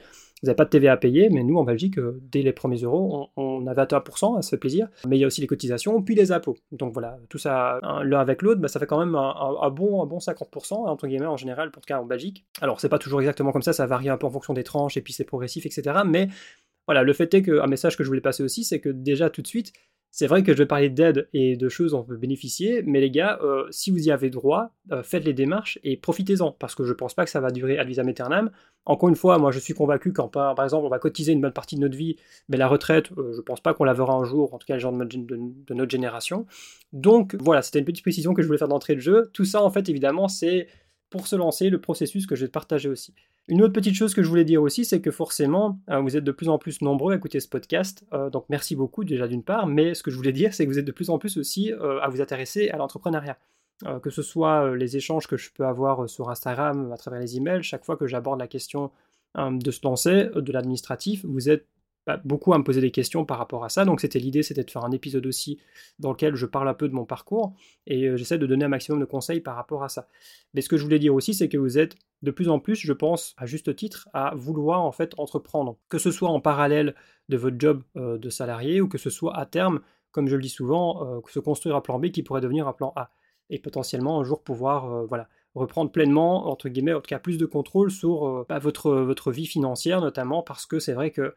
vous 0.42 0.46
n'avez 0.46 0.56
pas 0.56 0.64
de 0.64 0.70
TVA 0.70 0.92
à 0.92 0.96
payer, 0.96 1.28
mais 1.28 1.42
nous 1.42 1.56
en 1.58 1.64
Belgique, 1.64 1.98
euh, 1.98 2.18
dès 2.32 2.42
les 2.42 2.52
premiers 2.52 2.78
euros, 2.78 3.30
on, 3.36 3.66
avait 3.66 3.82
à 3.82 3.86
21%, 3.86 4.40
ça 4.40 4.50
fait 4.50 4.56
plaisir. 4.56 4.88
Mais 5.06 5.18
il 5.18 5.20
y 5.20 5.24
a 5.24 5.26
aussi 5.26 5.40
les 5.40 5.46
cotisations, 5.46 6.00
puis 6.02 6.14
les 6.14 6.32
impôts. 6.32 6.56
Donc 6.72 6.92
voilà, 6.94 7.18
tout 7.28 7.38
ça 7.38 7.78
l'un 8.04 8.20
avec 8.20 8.40
l'autre, 8.42 8.60
bah, 8.60 8.68
ça 8.68 8.80
fait 8.80 8.86
quand 8.86 8.98
même 8.98 9.14
un, 9.14 9.70
bon, 9.70 10.02
un 10.02 10.06
bon 10.06 10.18
50%, 10.18 10.88
entre 10.88 11.06
guillemets, 11.06 11.26
en 11.26 11.36
général, 11.36 11.70
pour 11.70 11.82
le 11.82 11.86
cas 11.86 12.00
en 12.00 12.06
Belgique. 12.06 12.46
Alors 12.60 12.80
c'est 12.80 12.88
pas 12.88 12.98
toujours 12.98 13.20
exactement 13.20 13.52
comme 13.52 13.62
ça, 13.62 13.72
ça 13.72 13.86
varie 13.86 14.08
un 14.08 14.16
peu 14.16 14.26
en 14.26 14.30
fonction 14.30 14.54
des 14.54 14.64
tranches, 14.64 14.96
et 14.96 15.02
puis 15.02 15.12
c'est 15.12 15.24
progressif, 15.24 15.66
etc. 15.66 16.00
Mais 16.06 16.28
voilà, 16.86 17.02
le 17.02 17.12
fait 17.12 17.32
est 17.34 17.42
qu'un 17.42 17.66
message 17.66 17.96
que 17.96 18.02
je 18.02 18.08
voulais 18.08 18.20
passer 18.20 18.42
aussi, 18.42 18.64
c'est 18.64 18.80
que 18.80 18.88
déjà 18.88 19.28
tout 19.28 19.42
de 19.42 19.46
suite, 19.46 19.72
c'est 20.10 20.26
vrai 20.26 20.42
que 20.42 20.52
je 20.52 20.58
vais 20.58 20.66
parler 20.66 20.90
d'aide 20.90 21.28
et 21.32 21.56
de 21.56 21.68
choses 21.68 21.92
dont 21.92 22.00
on 22.00 22.04
peut 22.04 22.16
bénéficier, 22.16 22.82
mais 22.82 23.00
les 23.00 23.10
gars, 23.10 23.38
euh, 23.42 23.66
si 23.70 23.90
vous 23.90 24.08
y 24.08 24.10
avez 24.10 24.28
droit, 24.28 24.72
euh, 24.90 25.02
faites 25.02 25.24
les 25.24 25.32
démarches 25.32 25.78
et 25.84 25.96
profitez-en, 25.96 26.50
parce 26.52 26.74
que 26.74 26.84
je 26.84 26.90
ne 26.90 26.94
pense 26.94 27.14
pas 27.14 27.24
que 27.24 27.30
ça 27.30 27.40
va 27.40 27.50
durer 27.50 27.78
ad 27.78 27.86
vitam 27.86 28.08
aeternam. 28.08 28.50
Encore 28.86 29.08
une 29.08 29.14
fois, 29.14 29.38
moi 29.38 29.52
je 29.52 29.60
suis 29.60 29.74
convaincu 29.74 30.12
quand 30.12 30.28
par, 30.28 30.60
exemple 30.62 30.84
on 30.84 30.88
va 30.88 30.98
cotiser 30.98 31.32
une 31.32 31.40
bonne 31.40 31.52
partie 31.52 31.76
de 31.76 31.80
notre 31.80 31.96
vie, 31.96 32.16
mais 32.48 32.56
la 32.56 32.66
retraite, 32.66 33.12
euh, 33.12 33.32
je 33.32 33.36
ne 33.36 33.42
pense 33.42 33.60
pas 33.60 33.72
qu'on 33.72 33.84
la 33.84 33.94
verra 33.94 34.14
un 34.14 34.24
jour, 34.24 34.52
en 34.52 34.58
tout 34.58 34.66
cas 34.66 34.74
les 34.74 34.80
gens 34.80 34.92
de, 34.92 35.04
de 35.04 35.74
notre 35.74 35.90
génération. 35.90 36.46
Donc 36.92 37.36
voilà, 37.40 37.62
c'était 37.62 37.78
une 37.78 37.84
petite 37.84 38.04
précision 38.04 38.34
que 38.34 38.42
je 38.42 38.46
voulais 38.48 38.58
faire 38.58 38.68
d'entrée 38.68 38.96
de 38.96 39.00
jeu. 39.00 39.30
Tout 39.32 39.44
ça 39.44 39.62
en 39.62 39.70
fait 39.70 39.88
évidemment 39.88 40.26
c'est 40.26 40.66
pour 41.10 41.26
se 41.26 41.36
lancer, 41.36 41.68
le 41.70 41.80
processus 41.80 42.26
que 42.26 42.36
je 42.36 42.46
vais 42.46 42.50
partager 42.50 42.88
aussi. 42.88 43.12
Une 43.48 43.62
autre 43.62 43.72
petite 43.72 43.94
chose 43.96 44.14
que 44.14 44.22
je 44.22 44.28
voulais 44.28 44.44
dire 44.44 44.62
aussi, 44.62 44.84
c'est 44.84 45.00
que 45.00 45.10
forcément, 45.10 45.80
euh, 45.90 46.00
vous 46.00 46.16
êtes 46.16 46.22
de 46.22 46.30
plus 46.30 46.48
en 46.48 46.56
plus 46.56 46.82
nombreux 46.82 47.12
à 47.12 47.16
écouter 47.16 47.40
ce 47.40 47.48
podcast, 47.48 48.04
euh, 48.12 48.30
donc 48.30 48.44
merci 48.48 48.76
beaucoup 48.76 49.02
déjà 49.02 49.26
d'une 49.26 49.42
part, 49.42 49.66
mais 49.66 49.94
ce 49.94 50.04
que 50.04 50.10
je 50.10 50.16
voulais 50.16 50.32
dire, 50.32 50.54
c'est 50.54 50.64
que 50.64 50.70
vous 50.70 50.78
êtes 50.78 50.84
de 50.84 50.92
plus 50.92 51.10
en 51.10 51.18
plus 51.18 51.36
aussi 51.36 51.72
euh, 51.72 52.00
à 52.00 52.08
vous 52.08 52.20
intéresser 52.20 52.70
à 52.70 52.76
l'entrepreneuriat. 52.76 53.36
que 54.02 54.10
ce 54.10 54.20
soit 54.22 54.76
les 54.76 54.98
échanges 54.98 55.26
que 55.26 55.38
je 55.38 55.50
peux 55.52 55.64
avoir 55.64 56.06
sur 56.08 56.28
Instagram, 56.28 56.92
à 56.92 56.98
travers 56.98 57.18
les 57.18 57.38
emails, 57.38 57.62
chaque 57.62 57.84
fois 57.84 57.96
que 57.96 58.06
j'aborde 58.06 58.38
la 58.38 58.46
question 58.46 58.90
de 59.36 59.70
se 59.70 59.80
lancer, 59.82 60.28
de 60.34 60.52
l'administratif, 60.52 61.24
vous 61.24 61.48
êtes 61.48 61.66
beaucoup 62.24 62.52
à 62.52 62.58
me 62.58 62.64
poser 62.64 62.80
des 62.80 62.90
questions 62.90 63.24
par 63.24 63.38
rapport 63.38 63.64
à 63.64 63.68
ça. 63.68 63.84
Donc 63.84 64.00
c'était 64.00 64.18
l'idée, 64.18 64.42
c'était 64.42 64.64
de 64.64 64.70
faire 64.70 64.84
un 64.84 64.90
épisode 64.90 65.26
aussi 65.26 65.58
dans 65.98 66.10
lequel 66.10 66.34
je 66.34 66.46
parle 66.46 66.68
un 66.68 66.74
peu 66.74 66.88
de 66.88 66.94
mon 66.94 67.04
parcours 67.04 67.54
et 67.86 68.06
euh, 68.06 68.16
j'essaie 68.16 68.38
de 68.38 68.46
donner 68.46 68.64
un 68.64 68.68
maximum 68.68 69.00
de 69.00 69.04
conseils 69.04 69.40
par 69.40 69.56
rapport 69.56 69.84
à 69.84 69.88
ça. 69.88 70.08
Mais 70.54 70.60
ce 70.60 70.68
que 70.68 70.76
je 70.76 70.84
voulais 70.84 70.98
dire 70.98 71.14
aussi, 71.14 71.34
c'est 71.34 71.48
que 71.48 71.58
vous 71.58 71.78
êtes 71.78 71.96
de 72.22 72.30
plus 72.30 72.48
en 72.48 72.58
plus, 72.58 72.76
je 72.76 72.92
pense, 72.92 73.34
à 73.38 73.46
juste 73.46 73.74
titre, 73.76 74.08
à 74.12 74.34
vouloir 74.34 74.82
en 74.82 74.92
fait 74.92 75.14
entreprendre, 75.18 75.78
que 75.88 75.98
ce 75.98 76.10
soit 76.10 76.28
en 76.28 76.40
parallèle 76.40 76.94
de 77.28 77.36
votre 77.36 77.56
job 77.58 77.82
euh, 77.96 78.18
de 78.18 78.30
salarié 78.30 78.80
ou 78.80 78.88
que 78.88 78.98
ce 78.98 79.10
soit 79.10 79.36
à 79.36 79.46
terme, 79.46 79.80
comme 80.10 80.28
je 80.28 80.36
le 80.36 80.42
dis 80.42 80.48
souvent, 80.48 81.04
euh, 81.04 81.20
se 81.28 81.38
construire 81.38 81.76
un 81.76 81.80
plan 81.80 81.98
B 81.98 82.10
qui 82.10 82.22
pourrait 82.22 82.40
devenir 82.40 82.66
un 82.68 82.72
plan 82.72 82.92
A 82.96 83.10
et 83.48 83.58
potentiellement 83.58 84.20
un 84.20 84.24
jour 84.24 84.42
pouvoir, 84.42 85.06
voilà 85.06 85.28
reprendre 85.56 85.90
pleinement, 85.90 86.48
entre 86.48 86.68
guillemets, 86.68 86.92
en 86.92 87.00
tout 87.00 87.08
cas 87.08 87.18
plus 87.18 87.36
de 87.36 87.46
contrôle 87.46 87.90
sur 87.90 88.46
bah, 88.48 88.60
votre, 88.60 88.92
votre 88.92 89.32
vie 89.32 89.46
financière, 89.46 90.00
notamment 90.00 90.44
parce 90.44 90.64
que 90.64 90.78
c'est 90.78 90.92
vrai 90.92 91.10
que 91.10 91.34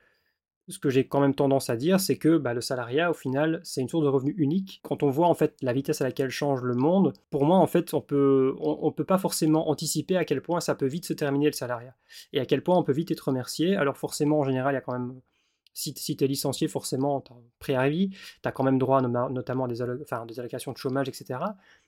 ce 0.70 0.80
que 0.80 0.90
j'ai 0.90 1.08
quand 1.08 1.20
même 1.20 1.36
tendance 1.36 1.70
à 1.70 1.76
dire, 1.76 2.00
c'est 2.00 2.18
que 2.18 2.38
bah, 2.38 2.54
le 2.54 2.62
salariat, 2.62 3.12
au 3.12 3.14
final, 3.14 3.60
c'est 3.64 3.82
une 3.82 3.90
source 3.90 4.04
de 4.04 4.10
revenus 4.10 4.36
unique. 4.38 4.80
Quand 4.84 5.04
on 5.04 5.10
voit 5.10 5.28
en 5.28 5.34
fait 5.34 5.56
la 5.62 5.74
vitesse 5.74 6.02
à 6.02 6.06
laquelle 6.06 6.30
change 6.30 6.62
le 6.62 6.74
monde, 6.74 7.14
pour 7.30 7.46
moi, 7.46 7.58
en 7.58 7.68
fait, 7.68 7.94
on 7.94 8.02
peut, 8.02 8.56
on, 8.60 8.92
peut 8.92 9.04
pas 9.04 9.18
forcément 9.18 9.70
anticiper 9.70 10.16
à 10.16 10.26
quel 10.26 10.42
point 10.42 10.62
ça 10.62 10.76
peut 10.76 10.86
vite 10.86 11.06
se 11.06 11.14
terminer 11.14 11.48
le 11.48 11.54
salariat 11.54 11.96
et 12.32 12.40
à 12.40 12.46
quel 12.46 12.64
point 12.64 12.78
on 12.78 12.84
peut 12.84 12.94
vite 12.94 13.12
être 13.12 13.28
remercié. 13.28 13.76
Alors 13.76 13.98
forcément, 13.98 14.40
en 14.40 14.44
général, 14.44 14.74
il 14.74 14.76
y 14.76 14.78
a 14.78 14.82
quand 14.82 14.94
même 14.94 15.20
si, 15.74 15.94
tu 15.94 16.24
es 16.24 16.28
licencié, 16.28 16.68
forcément, 16.68 17.22
tu 17.22 17.34
as 17.34 17.36
préavis, 17.60 18.10
tu 18.10 18.18
as 18.44 18.52
quand 18.52 18.64
même 18.64 18.78
droit 18.78 19.02
notamment 19.02 19.66
à 19.66 19.68
des, 19.68 19.82
allocations 19.82 20.72
de 20.72 20.78
chômage, 20.78 21.10
etc. 21.10 21.40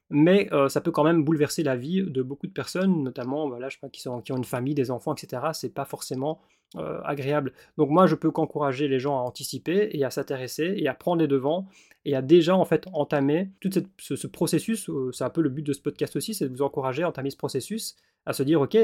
Mais 0.09 0.47
euh, 0.53 0.69
ça 0.69 0.81
peut 0.81 0.91
quand 0.91 1.03
même 1.03 1.23
bouleverser 1.23 1.63
la 1.63 1.75
vie 1.75 2.03
de 2.03 2.21
beaucoup 2.21 2.47
de 2.47 2.51
personnes, 2.51 3.03
notamment 3.03 3.47
voilà, 3.49 3.69
je 3.69 3.75
sais 3.75 3.79
pas, 3.81 3.89
qui, 3.89 4.01
sont, 4.01 4.21
qui 4.21 4.31
ont 4.31 4.37
une 4.37 4.43
famille, 4.43 4.75
des 4.75 4.91
enfants, 4.91 5.15
etc. 5.15 5.41
C'est 5.53 5.73
pas 5.73 5.85
forcément 5.85 6.41
euh, 6.75 7.01
agréable. 7.03 7.53
Donc 7.77 7.89
moi, 7.89 8.05
je 8.05 8.15
peux 8.15 8.29
qu'encourager 8.29 8.87
les 8.87 8.99
gens 8.99 9.17
à 9.17 9.21
anticiper 9.21 9.89
et 9.93 10.03
à 10.03 10.11
s'intéresser 10.11 10.75
et 10.77 10.87
à 10.87 10.93
prendre 10.93 11.21
les 11.21 11.27
devants 11.27 11.65
et 12.05 12.15
à 12.15 12.21
déjà 12.21 12.55
en 12.55 12.65
fait 12.65 12.85
entamer 12.93 13.49
tout 13.59 13.69
ce, 13.97 14.27
processus. 14.27 14.89
Euh, 14.89 15.11
c'est 15.11 15.23
un 15.23 15.29
peu 15.31 15.41
le 15.41 15.49
but 15.49 15.63
de 15.63 15.73
ce 15.73 15.81
podcast 15.81 16.15
aussi, 16.15 16.35
c'est 16.35 16.47
de 16.47 16.53
vous 16.53 16.61
encourager 16.61 17.01
à 17.01 17.09
entamer 17.09 17.31
ce 17.31 17.37
processus, 17.37 17.95
à 18.27 18.33
se 18.33 18.43
dire 18.43 18.61
ok, 18.61 18.77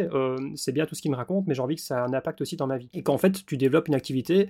c'est 0.55 0.71
bien 0.71 0.85
tout 0.85 0.95
ce 0.95 1.01
qu'il 1.01 1.11
me 1.11 1.15
raconte, 1.15 1.45
mais 1.47 1.53
j'ai 1.53 1.61
envie 1.61 1.75
que 1.75 1.81
ça 1.81 1.97
ait 1.97 2.01
un 2.01 2.13
impact 2.13 2.41
aussi 2.41 2.57
dans 2.57 2.67
ma 2.67 2.77
vie. 2.77 2.89
Et 2.93 3.03
qu'en 3.03 3.17
fait, 3.17 3.45
tu 3.45 3.57
développes 3.57 3.87
une 3.87 3.95
activité 3.95 4.49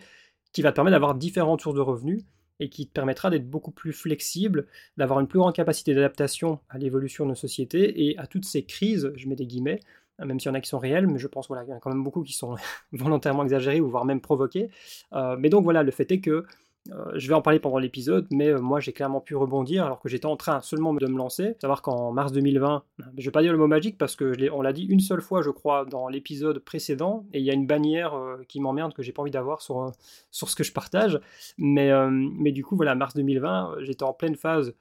qui 0.53 0.61
va 0.61 0.71
te 0.71 0.75
permettre 0.75 0.95
d'avoir 0.95 1.15
différentes 1.15 1.61
sources 1.61 1.75
de 1.75 1.81
revenus 1.81 2.23
et 2.61 2.69
qui 2.69 2.87
te 2.87 2.93
permettra 2.93 3.29
d'être 3.29 3.49
beaucoup 3.49 3.71
plus 3.71 3.91
flexible, 3.91 4.67
d'avoir 4.95 5.19
une 5.19 5.27
plus 5.27 5.39
grande 5.39 5.55
capacité 5.55 5.93
d'adaptation 5.93 6.59
à 6.69 6.77
l'évolution 6.77 7.25
de 7.25 7.29
nos 7.29 7.35
sociétés 7.35 8.07
et 8.07 8.17
à 8.17 8.27
toutes 8.27 8.45
ces 8.45 8.63
crises, 8.63 9.11
je 9.15 9.27
mets 9.27 9.35
des 9.35 9.47
guillemets, 9.47 9.79
même 10.19 10.39
s'il 10.39 10.49
y 10.49 10.51
en 10.51 10.55
a 10.55 10.61
qui 10.61 10.69
sont 10.69 10.79
réelles, 10.79 11.07
mais 11.07 11.17
je 11.17 11.27
pense 11.27 11.47
qu'il 11.47 11.55
y 11.55 11.59
en 11.59 11.77
a 11.77 11.79
quand 11.79 11.89
même 11.89 12.03
beaucoup 12.03 12.21
qui 12.21 12.33
sont 12.33 12.55
volontairement 12.91 13.43
exagérées 13.43 13.81
ou 13.81 13.89
voire 13.89 14.05
même 14.05 14.21
provoquées. 14.21 14.69
Euh, 15.13 15.35
mais 15.39 15.49
donc 15.49 15.63
voilà, 15.63 15.83
le 15.83 15.91
fait 15.91 16.11
est 16.11 16.21
que 16.21 16.45
euh, 16.89 17.11
je 17.15 17.27
vais 17.27 17.35
en 17.35 17.43
parler 17.43 17.59
pendant 17.59 17.77
l'épisode, 17.77 18.27
mais 18.31 18.47
euh, 18.47 18.59
moi 18.59 18.79
j'ai 18.79 18.91
clairement 18.91 19.21
pu 19.21 19.35
rebondir 19.35 19.85
alors 19.85 19.99
que 19.99 20.09
j'étais 20.09 20.25
en 20.25 20.35
train 20.35 20.61
seulement 20.61 20.93
de 20.93 21.05
me 21.05 21.17
lancer. 21.17 21.55
Savoir 21.61 21.81
qu'en 21.83 22.11
mars 22.11 22.31
2020, 22.31 22.83
je 23.17 23.25
vais 23.25 23.31
pas 23.31 23.43
dire 23.43 23.51
le 23.51 23.59
mot 23.59 23.67
magique 23.67 23.99
parce 23.99 24.15
que 24.15 24.49
on 24.51 24.61
l'a 24.61 24.73
dit 24.73 24.85
une 24.85 24.99
seule 24.99 25.21
fois, 25.21 25.43
je 25.43 25.51
crois, 25.51 25.85
dans 25.85 26.07
l'épisode 26.07 26.59
précédent, 26.59 27.27
et 27.33 27.39
il 27.39 27.45
y 27.45 27.51
a 27.51 27.53
une 27.53 27.67
bannière 27.67 28.15
euh, 28.15 28.43
qui 28.47 28.59
m'emmerde 28.59 28.93
que 28.93 29.03
j'ai 29.03 29.11
pas 29.11 29.21
envie 29.21 29.31
d'avoir 29.31 29.61
sur, 29.61 29.91
sur 30.31 30.49
ce 30.49 30.55
que 30.55 30.63
je 30.63 30.73
partage. 30.73 31.19
Mais, 31.57 31.91
mais 32.09 32.51
du 32.51 32.63
coup, 32.63 32.75
voilà, 32.75 32.95
mars 32.95 33.13
2020, 33.15 33.75
j'étais 33.81 34.03
en 34.03 34.13
pleine 34.13 34.35
phase, 34.35 34.73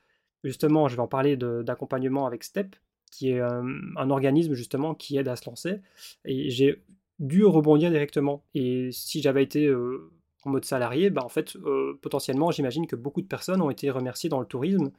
justement, 0.43 0.89
je 0.89 0.97
vais 0.97 1.03
en 1.03 1.09
parler 1.09 1.37
d'accompagnement 1.37 2.27
avec 2.27 2.45
STEP, 2.45 2.77
qui 3.11 3.31
est 3.31 3.41
un 3.41 4.11
organisme 4.11 4.55
justement 4.55 4.95
qui 4.95 5.19
aide 5.19 5.29
à 5.29 5.37
se 5.37 5.49
lancer, 5.49 5.81
et 6.25 6.51
j'ai 6.51 6.83
dû 7.19 7.45
rebondir 7.45 7.91
directement. 7.91 8.45
Et 8.55 8.91
si 8.93 9.21
j'avais 9.21 9.43
été 9.43 9.71
en 10.45 10.51
mode 10.51 10.65
salarié, 10.65 11.11
bah, 11.11 11.23
en 11.25 11.29
fait, 11.29 11.57
euh, 11.57 11.99
potentiellement, 12.01 12.51
j'imagine 12.51 12.87
que 12.87 12.97
beaucoup 12.97 13.21
de 13.21 13.27
personnes 13.27 13.61
ont 13.61 13.71
été 13.71 13.91
remerciées 13.91 14.31
dans 14.31 14.41
le 14.41 14.47
tourisme, 14.47 14.91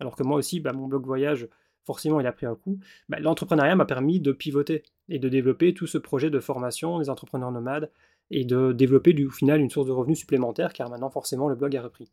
alors 0.00 0.16
que 0.16 0.22
moi 0.22 0.36
aussi, 0.36 0.60
bah, 0.60 0.72
mon 0.72 0.86
blog 0.86 1.06
voyage, 1.06 1.48
forcément, 1.84 2.20
il 2.20 2.26
a 2.26 2.32
pris 2.32 2.46
un 2.46 2.54
coup. 2.54 2.78
Bah, 3.08 3.18
l'entrepreneuriat 3.20 3.76
m'a 3.76 3.86
permis 3.86 4.20
de 4.20 4.32
pivoter 4.32 4.82
et 5.08 5.18
de 5.18 5.28
développer 5.28 5.74
tout 5.74 5.86
ce 5.86 5.98
projet 5.98 6.30
de 6.30 6.40
formation 6.40 6.98
des 6.98 7.10
entrepreneurs 7.10 7.52
nomades 7.52 7.90
et 8.30 8.44
de 8.44 8.72
développer 8.72 9.12
du 9.14 9.26
au 9.26 9.30
final 9.30 9.60
une 9.60 9.70
source 9.70 9.86
de 9.86 9.92
revenus 9.92 10.18
supplémentaire, 10.18 10.72
car 10.72 10.90
maintenant, 10.90 11.10
forcément, 11.10 11.48
le 11.48 11.54
blog 11.54 11.76
a 11.76 11.82
repris. 11.82 12.10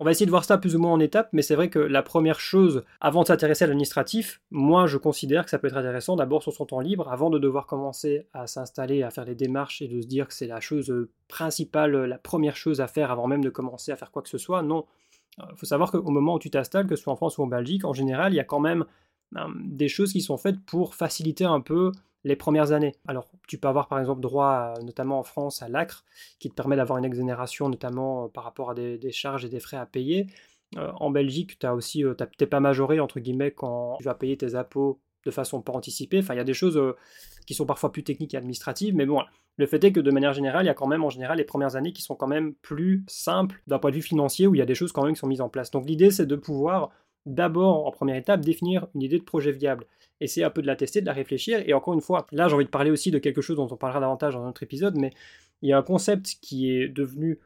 On 0.00 0.04
va 0.04 0.10
essayer 0.10 0.26
de 0.26 0.30
voir 0.30 0.44
ça 0.44 0.58
plus 0.58 0.74
ou 0.74 0.80
moins 0.80 0.92
en 0.92 0.98
étapes, 0.98 1.28
mais 1.32 1.42
c'est 1.42 1.54
vrai 1.54 1.70
que 1.70 1.78
la 1.78 2.02
première 2.02 2.40
chose, 2.40 2.82
avant 3.00 3.22
de 3.22 3.28
s'intéresser 3.28 3.64
à 3.64 3.66
l'administratif, 3.68 4.40
moi 4.50 4.86
je 4.86 4.96
considère 4.96 5.44
que 5.44 5.50
ça 5.50 5.58
peut 5.58 5.68
être 5.68 5.76
intéressant 5.76 6.16
d'abord 6.16 6.42
sur 6.42 6.52
son 6.52 6.66
temps 6.66 6.80
libre, 6.80 7.08
avant 7.08 7.30
de 7.30 7.38
devoir 7.38 7.66
commencer 7.66 8.26
à 8.32 8.46
s'installer, 8.46 9.02
à 9.02 9.10
faire 9.10 9.24
les 9.24 9.36
démarches 9.36 9.80
et 9.80 9.88
de 9.88 10.00
se 10.00 10.06
dire 10.06 10.26
que 10.26 10.34
c'est 10.34 10.48
la 10.48 10.60
chose 10.60 10.92
principale, 11.28 11.92
la 11.92 12.18
première 12.18 12.56
chose 12.56 12.80
à 12.80 12.88
faire 12.88 13.10
avant 13.10 13.28
même 13.28 13.44
de 13.44 13.50
commencer 13.50 13.92
à 13.92 13.96
faire 13.96 14.10
quoi 14.10 14.22
que 14.22 14.28
ce 14.28 14.38
soit. 14.38 14.62
Non, 14.62 14.86
il 15.38 15.44
euh, 15.44 15.56
faut 15.56 15.66
savoir 15.66 15.90
qu'au 15.90 16.10
moment 16.10 16.34
où 16.34 16.38
tu 16.38 16.50
t'installes, 16.50 16.86
que 16.86 16.96
ce 16.96 17.02
soit 17.04 17.12
en 17.12 17.16
France 17.16 17.38
ou 17.38 17.42
en 17.42 17.46
Belgique, 17.46 17.84
en 17.84 17.92
général, 17.92 18.32
il 18.32 18.36
y 18.36 18.40
a 18.40 18.44
quand 18.44 18.60
même 18.60 18.82
euh, 18.82 18.86
des 19.64 19.88
choses 19.88 20.12
qui 20.12 20.20
sont 20.20 20.36
faites 20.36 20.60
pour 20.64 20.94
faciliter 20.94 21.44
un 21.44 21.60
peu 21.60 21.92
les 22.24 22.36
premières 22.36 22.72
années. 22.72 22.94
Alors, 23.06 23.30
tu 23.48 23.58
peux 23.58 23.68
avoir 23.68 23.88
par 23.88 23.98
exemple 23.98 24.20
droit, 24.20 24.74
notamment 24.82 25.18
en 25.18 25.22
France, 25.22 25.62
à 25.62 25.68
l'ACRE, 25.68 26.04
qui 26.38 26.50
te 26.50 26.54
permet 26.54 26.76
d'avoir 26.76 26.98
une 26.98 27.04
exonération, 27.04 27.68
notamment 27.68 28.24
euh, 28.24 28.28
par 28.28 28.44
rapport 28.44 28.70
à 28.70 28.74
des, 28.74 29.12
charges 29.12 29.44
et 29.44 29.48
des 29.48 29.60
frais 29.60 29.76
à 29.76 29.86
payer. 29.86 30.26
Euh, 30.76 30.90
en 31.00 31.10
Belgique, 31.10 31.58
tu 31.58 31.66
as 31.66 31.74
aussi, 31.74 32.04
euh, 32.04 32.14
pas 32.14 32.60
majoré, 32.60 33.00
entre 33.00 33.20
guillemets, 33.20 33.50
quand 33.50 33.96
tu 33.98 34.04
vas 34.04 34.14
payer 34.14 34.36
tes 34.36 34.54
impôts 34.54 35.00
de 35.24 35.30
façon 35.30 35.62
pas 35.62 35.72
anticipée. 35.72 36.18
Enfin, 36.18 36.34
il 36.34 36.38
y 36.38 36.40
a 36.40 36.44
des 36.44 36.54
choses 36.54 36.80
qui 37.46 37.54
sont 37.54 37.66
parfois 37.66 37.92
plus 37.92 38.02
techniques 38.02 38.34
et 38.34 38.36
administratives, 38.36 38.94
mais 38.94 39.06
bon, 39.06 39.22
le 39.56 39.66
fait 39.66 39.82
est 39.84 39.92
que 39.92 40.00
de 40.00 40.10
manière 40.10 40.32
générale, 40.32 40.64
il 40.64 40.66
y 40.66 40.70
a 40.70 40.74
quand 40.74 40.86
même 40.86 41.04
en 41.04 41.10
général 41.10 41.38
les 41.38 41.44
premières 41.44 41.76
années 41.76 41.92
qui 41.92 42.02
sont 42.02 42.16
quand 42.16 42.26
même 42.26 42.54
plus 42.54 43.04
simples 43.06 43.62
d'un 43.66 43.78
point 43.78 43.90
de 43.90 43.96
vue 43.96 44.02
financier, 44.02 44.46
où 44.46 44.54
il 44.54 44.58
y 44.58 44.62
a 44.62 44.66
des 44.66 44.74
choses 44.74 44.90
quand 44.92 45.04
même 45.04 45.14
qui 45.14 45.20
sont 45.20 45.26
mises 45.28 45.40
en 45.40 45.48
place. 45.48 45.70
Donc 45.70 45.86
l'idée, 45.86 46.10
c'est 46.10 46.26
de 46.26 46.36
pouvoir 46.36 46.90
d'abord, 47.26 47.86
en 47.86 47.90
première 47.90 48.16
étape, 48.16 48.40
définir 48.40 48.86
une 48.94 49.02
idée 49.02 49.18
de 49.18 49.24
projet 49.24 49.52
viable 49.52 49.86
essayer 50.24 50.44
un 50.44 50.50
peu 50.50 50.62
de 50.62 50.66
la 50.66 50.76
tester, 50.76 51.00
de 51.00 51.06
la 51.06 51.12
réfléchir. 51.12 51.62
Et 51.66 51.74
encore 51.74 51.94
une 51.94 52.00
fois, 52.00 52.26
là 52.32 52.48
j'ai 52.48 52.54
envie 52.54 52.64
de 52.64 52.70
parler 52.70 52.90
aussi 52.90 53.10
de 53.10 53.18
quelque 53.18 53.40
chose 53.40 53.56
dont 53.56 53.68
on 53.70 53.76
parlera 53.76 54.00
davantage 54.00 54.34
dans 54.34 54.44
un 54.44 54.48
autre 54.48 54.62
épisode, 54.62 54.96
mais 54.96 55.10
il 55.62 55.68
y 55.68 55.72
a 55.72 55.78
un 55.78 55.82
concept 55.82 56.38
qui 56.40 56.70
est 56.70 56.88
devenu 56.88 57.38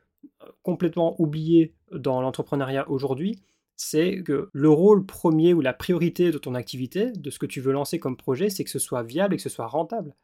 euh, 0.42 0.46
complètement 0.62 1.20
oublié 1.20 1.74
dans 1.92 2.20
l'entrepreneuriat 2.20 2.88
aujourd'hui, 2.90 3.40
c'est 3.76 4.22
que 4.22 4.48
le 4.52 4.70
rôle 4.70 5.04
premier 5.04 5.52
ou 5.52 5.60
la 5.60 5.74
priorité 5.74 6.30
de 6.30 6.38
ton 6.38 6.54
activité, 6.54 7.12
de 7.12 7.30
ce 7.30 7.38
que 7.38 7.46
tu 7.46 7.60
veux 7.60 7.72
lancer 7.72 7.98
comme 7.98 8.16
projet, 8.16 8.48
c'est 8.48 8.64
que 8.64 8.70
ce 8.70 8.78
soit 8.78 9.02
viable 9.02 9.34
et 9.34 9.36
que 9.36 9.42
ce 9.42 9.48
soit 9.48 9.66
rentable. 9.66 10.14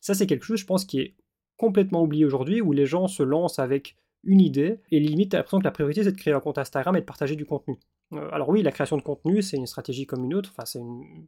Ça 0.00 0.14
c'est 0.14 0.26
quelque 0.26 0.44
chose, 0.44 0.60
je 0.60 0.66
pense, 0.66 0.84
qui 0.84 1.00
est 1.00 1.14
complètement 1.56 2.02
oublié 2.02 2.24
aujourd'hui, 2.24 2.60
où 2.60 2.72
les 2.72 2.86
gens 2.86 3.06
se 3.06 3.22
lancent 3.22 3.58
avec 3.58 3.96
une 4.22 4.40
idée, 4.40 4.80
et 4.90 5.00
limite, 5.00 5.30
tu 5.30 5.36
as 5.36 5.38
l'impression 5.38 5.58
que 5.58 5.64
la 5.64 5.70
priorité 5.70 6.04
c'est 6.04 6.12
de 6.12 6.16
créer 6.16 6.34
un 6.34 6.40
compte 6.40 6.58
Instagram 6.58 6.96
et 6.96 7.00
de 7.00 7.06
partager 7.06 7.36
du 7.36 7.46
contenu. 7.46 7.78
Euh, 8.12 8.28
alors 8.32 8.48
oui, 8.48 8.62
la 8.62 8.72
création 8.72 8.96
de 8.96 9.02
contenu, 9.02 9.42
c'est 9.42 9.56
une 9.56 9.66
stratégie 9.66 10.06
comme 10.06 10.24
une 10.24 10.34
autre, 10.34 10.50
enfin, 10.52 10.64
c'est 10.64 10.80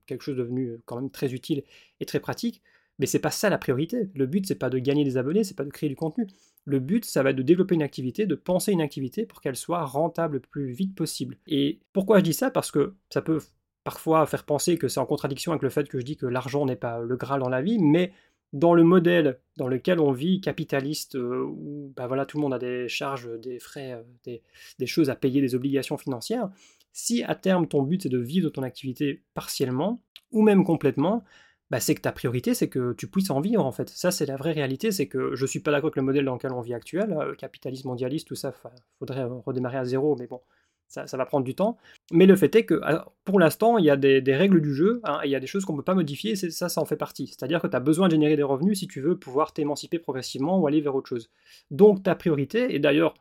quelque 0.06 0.22
chose 0.22 0.36
devenu 0.36 0.66
euh, 0.68 0.82
quand 0.84 0.96
même 0.96 1.10
très 1.10 1.32
utile 1.32 1.62
et 2.00 2.06
très 2.06 2.20
pratique, 2.20 2.62
mais 2.98 3.06
c'est 3.06 3.18
pas 3.20 3.30
ça 3.30 3.50
la 3.50 3.58
priorité. 3.58 4.10
Le 4.14 4.26
but, 4.26 4.46
c'est 4.46 4.56
pas 4.56 4.70
de 4.70 4.78
gagner 4.78 5.04
des 5.04 5.16
abonnés, 5.16 5.44
c'est 5.44 5.56
pas 5.56 5.64
de 5.64 5.70
créer 5.70 5.88
du 5.88 5.96
contenu. 5.96 6.26
Le 6.64 6.78
but, 6.78 7.04
ça 7.04 7.22
va 7.22 7.30
être 7.30 7.36
de 7.36 7.42
développer 7.42 7.74
une 7.74 7.82
activité, 7.82 8.26
de 8.26 8.34
penser 8.34 8.72
une 8.72 8.80
activité 8.80 9.26
pour 9.26 9.40
qu'elle 9.40 9.56
soit 9.56 9.84
rentable 9.84 10.34
le 10.34 10.40
plus 10.40 10.72
vite 10.72 10.94
possible. 10.94 11.38
Et 11.46 11.80
pourquoi 11.92 12.18
je 12.18 12.24
dis 12.24 12.34
ça? 12.34 12.50
Parce 12.50 12.70
que 12.70 12.94
ça 13.10 13.22
peut 13.22 13.40
parfois 13.84 14.26
faire 14.26 14.44
penser 14.44 14.78
que 14.78 14.88
c'est 14.88 15.00
en 15.00 15.06
contradiction 15.06 15.52
avec 15.52 15.62
le 15.62 15.70
fait 15.70 15.88
que 15.88 15.98
je 15.98 16.04
dis 16.04 16.16
que 16.16 16.26
l'argent 16.26 16.64
n'est 16.66 16.76
pas 16.76 17.00
le 17.00 17.16
Graal 17.16 17.40
dans 17.40 17.48
la 17.48 17.62
vie, 17.62 17.78
mais 17.78 18.12
dans 18.52 18.74
le 18.74 18.84
modèle 18.84 19.38
dans 19.56 19.68
lequel 19.68 20.00
on 20.00 20.12
vit, 20.12 20.40
capitaliste, 20.40 21.16
euh, 21.16 21.44
où 21.44 21.92
bah 21.96 22.06
voilà, 22.06 22.26
tout 22.26 22.36
le 22.38 22.42
monde 22.42 22.54
a 22.54 22.58
des 22.58 22.88
charges, 22.88 23.28
des 23.40 23.58
frais, 23.58 24.02
euh, 24.26 24.38
des, 24.78 24.86
choses 24.86 25.10
à 25.10 25.14
payer, 25.14 25.40
des 25.40 25.54
obligations 25.54 25.96
financières, 25.96 26.50
si 26.92 27.22
à 27.24 27.34
terme 27.34 27.66
ton 27.66 27.82
but 27.82 28.02
c'est 28.02 28.08
de 28.08 28.18
vivre 28.18 28.44
de 28.44 28.50
ton 28.50 28.62
activité 28.62 29.22
partiellement, 29.34 30.02
ou 30.30 30.42
même 30.42 30.64
complètement, 30.64 31.24
bah 31.70 31.80
c'est 31.80 31.94
que 31.94 32.02
ta 32.02 32.12
priorité 32.12 32.52
c'est 32.52 32.68
que 32.68 32.92
tu 32.94 33.06
puisses 33.06 33.30
en 33.30 33.40
vivre 33.40 33.64
en 33.64 33.72
fait. 33.72 33.88
Ça 33.88 34.10
c'est 34.10 34.26
la 34.26 34.36
vraie 34.36 34.52
réalité, 34.52 34.90
c'est 34.90 35.08
que 35.08 35.34
je 35.34 35.46
suis 35.46 35.60
pas 35.60 35.70
d'accord 35.70 35.86
avec 35.86 35.96
le 35.96 36.02
modèle 36.02 36.24
dans 36.26 36.34
lequel 36.34 36.52
on 36.52 36.60
vit 36.60 36.74
actuel, 36.74 37.12
euh, 37.12 37.34
capitalisme 37.34 37.88
mondialiste, 37.88 38.28
tout 38.28 38.34
ça, 38.34 38.52
faudrait 38.98 39.24
redémarrer 39.24 39.78
à 39.78 39.84
zéro, 39.84 40.16
mais 40.16 40.26
bon, 40.26 40.40
ça, 40.92 41.16
va 41.16 41.26
prendre 41.26 41.44
du 41.44 41.54
temps. 41.54 41.78
Mais 42.12 42.26
le 42.26 42.36
fait 42.36 42.54
est 42.54 42.64
que 42.64 42.80
pour 43.24 43.40
l'instant, 43.40 43.78
il 43.78 43.84
y 43.84 43.90
a 43.90 43.96
des, 43.96 44.36
règles 44.36 44.60
du 44.60 44.74
jeu, 44.74 45.00
hein, 45.04 45.20
il 45.24 45.30
y 45.30 45.34
a 45.34 45.40
des 45.40 45.46
choses 45.46 45.64
qu'on 45.64 45.72
ne 45.72 45.78
peut 45.78 45.84
pas 45.84 45.94
modifier, 45.94 46.32
et 46.32 46.36
ça, 46.36 46.68
ça 46.68 46.80
en 46.80 46.84
fait 46.84 46.96
partie. 46.96 47.28
C'est-à-dire 47.28 47.60
que 47.60 47.66
tu 47.66 47.76
as 47.76 47.80
besoin 47.80 48.08
de 48.08 48.12
générer 48.12 48.36
des 48.36 48.42
revenus 48.42 48.78
si 48.78 48.86
tu 48.86 49.00
veux 49.00 49.18
pouvoir 49.18 49.52
t'émanciper 49.52 49.98
progressivement 49.98 50.58
ou 50.58 50.66
aller 50.66 50.80
vers 50.80 50.94
autre 50.94 51.08
chose. 51.08 51.30
Donc 51.70 52.02
ta 52.02 52.14
priorité, 52.14 52.74
et 52.74 52.78
d'ailleurs, 52.78 53.14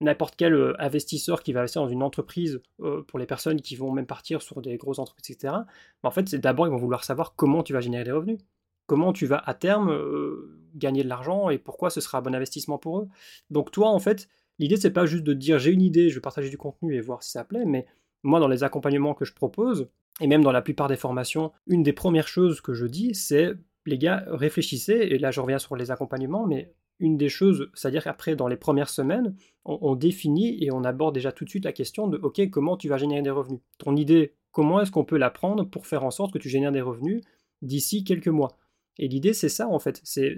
n'importe 0.00 0.34
quel 0.36 0.54
euh, 0.54 0.74
investisseur 0.78 1.42
qui 1.42 1.52
va 1.52 1.60
investir 1.60 1.82
dans 1.82 1.88
une 1.88 2.02
entreprise, 2.02 2.60
euh, 2.80 3.02
pour 3.02 3.18
les 3.18 3.26
personnes 3.26 3.60
qui 3.60 3.76
vont 3.76 3.92
même 3.92 4.06
partir 4.06 4.42
sur 4.42 4.60
des 4.60 4.76
grosses 4.76 4.98
entreprises, 4.98 5.30
etc., 5.30 5.54
en 6.02 6.10
fait, 6.10 6.28
c'est 6.28 6.38
d'abord, 6.38 6.66
ils 6.66 6.70
vont 6.70 6.76
vouloir 6.76 7.04
savoir 7.04 7.34
comment 7.36 7.62
tu 7.62 7.72
vas 7.72 7.80
générer 7.80 8.04
des 8.04 8.12
revenus. 8.12 8.38
Comment 8.86 9.12
tu 9.12 9.26
vas 9.26 9.42
à 9.44 9.54
terme 9.54 9.90
euh, 9.90 10.60
gagner 10.76 11.02
de 11.02 11.08
l'argent 11.08 11.50
et 11.50 11.58
pourquoi 11.58 11.90
ce 11.90 12.00
sera 12.00 12.18
un 12.18 12.22
bon 12.22 12.34
investissement 12.34 12.78
pour 12.78 13.00
eux. 13.00 13.08
Donc 13.50 13.72
toi, 13.72 13.88
en 13.88 13.98
fait, 13.98 14.28
l'idée, 14.58 14.76
c'est 14.76 14.92
pas 14.92 15.06
juste 15.06 15.24
de 15.24 15.32
dire 15.32 15.58
j'ai 15.58 15.72
une 15.72 15.82
idée, 15.82 16.08
je 16.08 16.16
vais 16.16 16.20
partager 16.20 16.50
du 16.50 16.58
contenu 16.58 16.94
et 16.94 17.00
voir 17.00 17.22
si 17.22 17.30
ça 17.30 17.44
plaît, 17.44 17.64
mais 17.64 17.86
moi, 18.22 18.40
dans 18.40 18.48
les 18.48 18.64
accompagnements 18.64 19.14
que 19.14 19.24
je 19.24 19.34
propose, 19.34 19.88
et 20.20 20.26
même 20.26 20.42
dans 20.42 20.52
la 20.52 20.62
plupart 20.62 20.88
des 20.88 20.96
formations, 20.96 21.52
une 21.66 21.82
des 21.82 21.92
premières 21.92 22.28
choses 22.28 22.60
que 22.60 22.74
je 22.74 22.86
dis, 22.86 23.14
c'est 23.14 23.52
les 23.84 23.98
gars, 23.98 24.24
réfléchissez, 24.26 24.94
et 24.94 25.18
là 25.18 25.30
je 25.30 25.40
reviens 25.40 25.58
sur 25.58 25.76
les 25.76 25.90
accompagnements, 25.90 26.46
mais 26.46 26.74
une 26.98 27.16
des 27.16 27.28
choses, 27.28 27.70
c'est-à-dire 27.74 28.04
qu'après, 28.04 28.36
dans 28.36 28.48
les 28.48 28.56
premières 28.56 28.88
semaines, 28.88 29.36
on, 29.64 29.94
définit 29.96 30.62
et 30.62 30.72
on 30.72 30.84
aborde 30.84 31.14
déjà 31.14 31.32
tout 31.32 31.44
de 31.44 31.50
suite 31.50 31.64
la 31.64 31.72
question 31.72 32.08
de, 32.08 32.18
OK, 32.18 32.40
comment 32.50 32.76
tu 32.76 32.88
vas 32.88 32.96
générer 32.96 33.22
des 33.22 33.30
revenus? 33.30 33.60
Ton 33.78 33.96
idée, 33.96 34.34
comment 34.52 34.80
est-ce 34.80 34.90
qu'on 34.90 35.04
peut 35.04 35.18
la 35.18 35.30
prendre 35.30 35.64
pour 35.64 35.86
faire 35.86 36.04
en 36.04 36.10
sorte 36.10 36.32
que 36.32 36.38
tu 36.38 36.48
génères 36.48 36.72
des 36.72 36.80
revenus 36.80 37.22
d'ici 37.62 38.04
quelques 38.04 38.28
mois? 38.28 38.56
Et 38.98 39.08
l'idée, 39.08 39.34
c'est 39.34 39.50
ça, 39.50 39.68
en 39.68 39.78
fait. 39.78 40.00
C'est, 40.04 40.36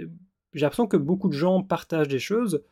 j'ai 0.55 0.63
l'impression 0.63 0.89
que 0.89 0.97
beaucoup 0.97 1.29
de 1.29 1.35
gens 1.35 1.63
partagent 1.63 2.09
des 2.09 2.19
choses 2.19 2.65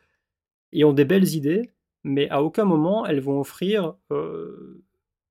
et 0.73 0.83
ont 0.83 0.93
des 0.93 1.05
belles 1.05 1.35
idées, 1.35 1.71
mais 2.03 2.29
à 2.29 2.43
aucun 2.43 2.65
moment 2.65 3.05
elles 3.05 3.21
vont 3.21 3.39
offrir 3.39 3.95
euh, 4.11 4.83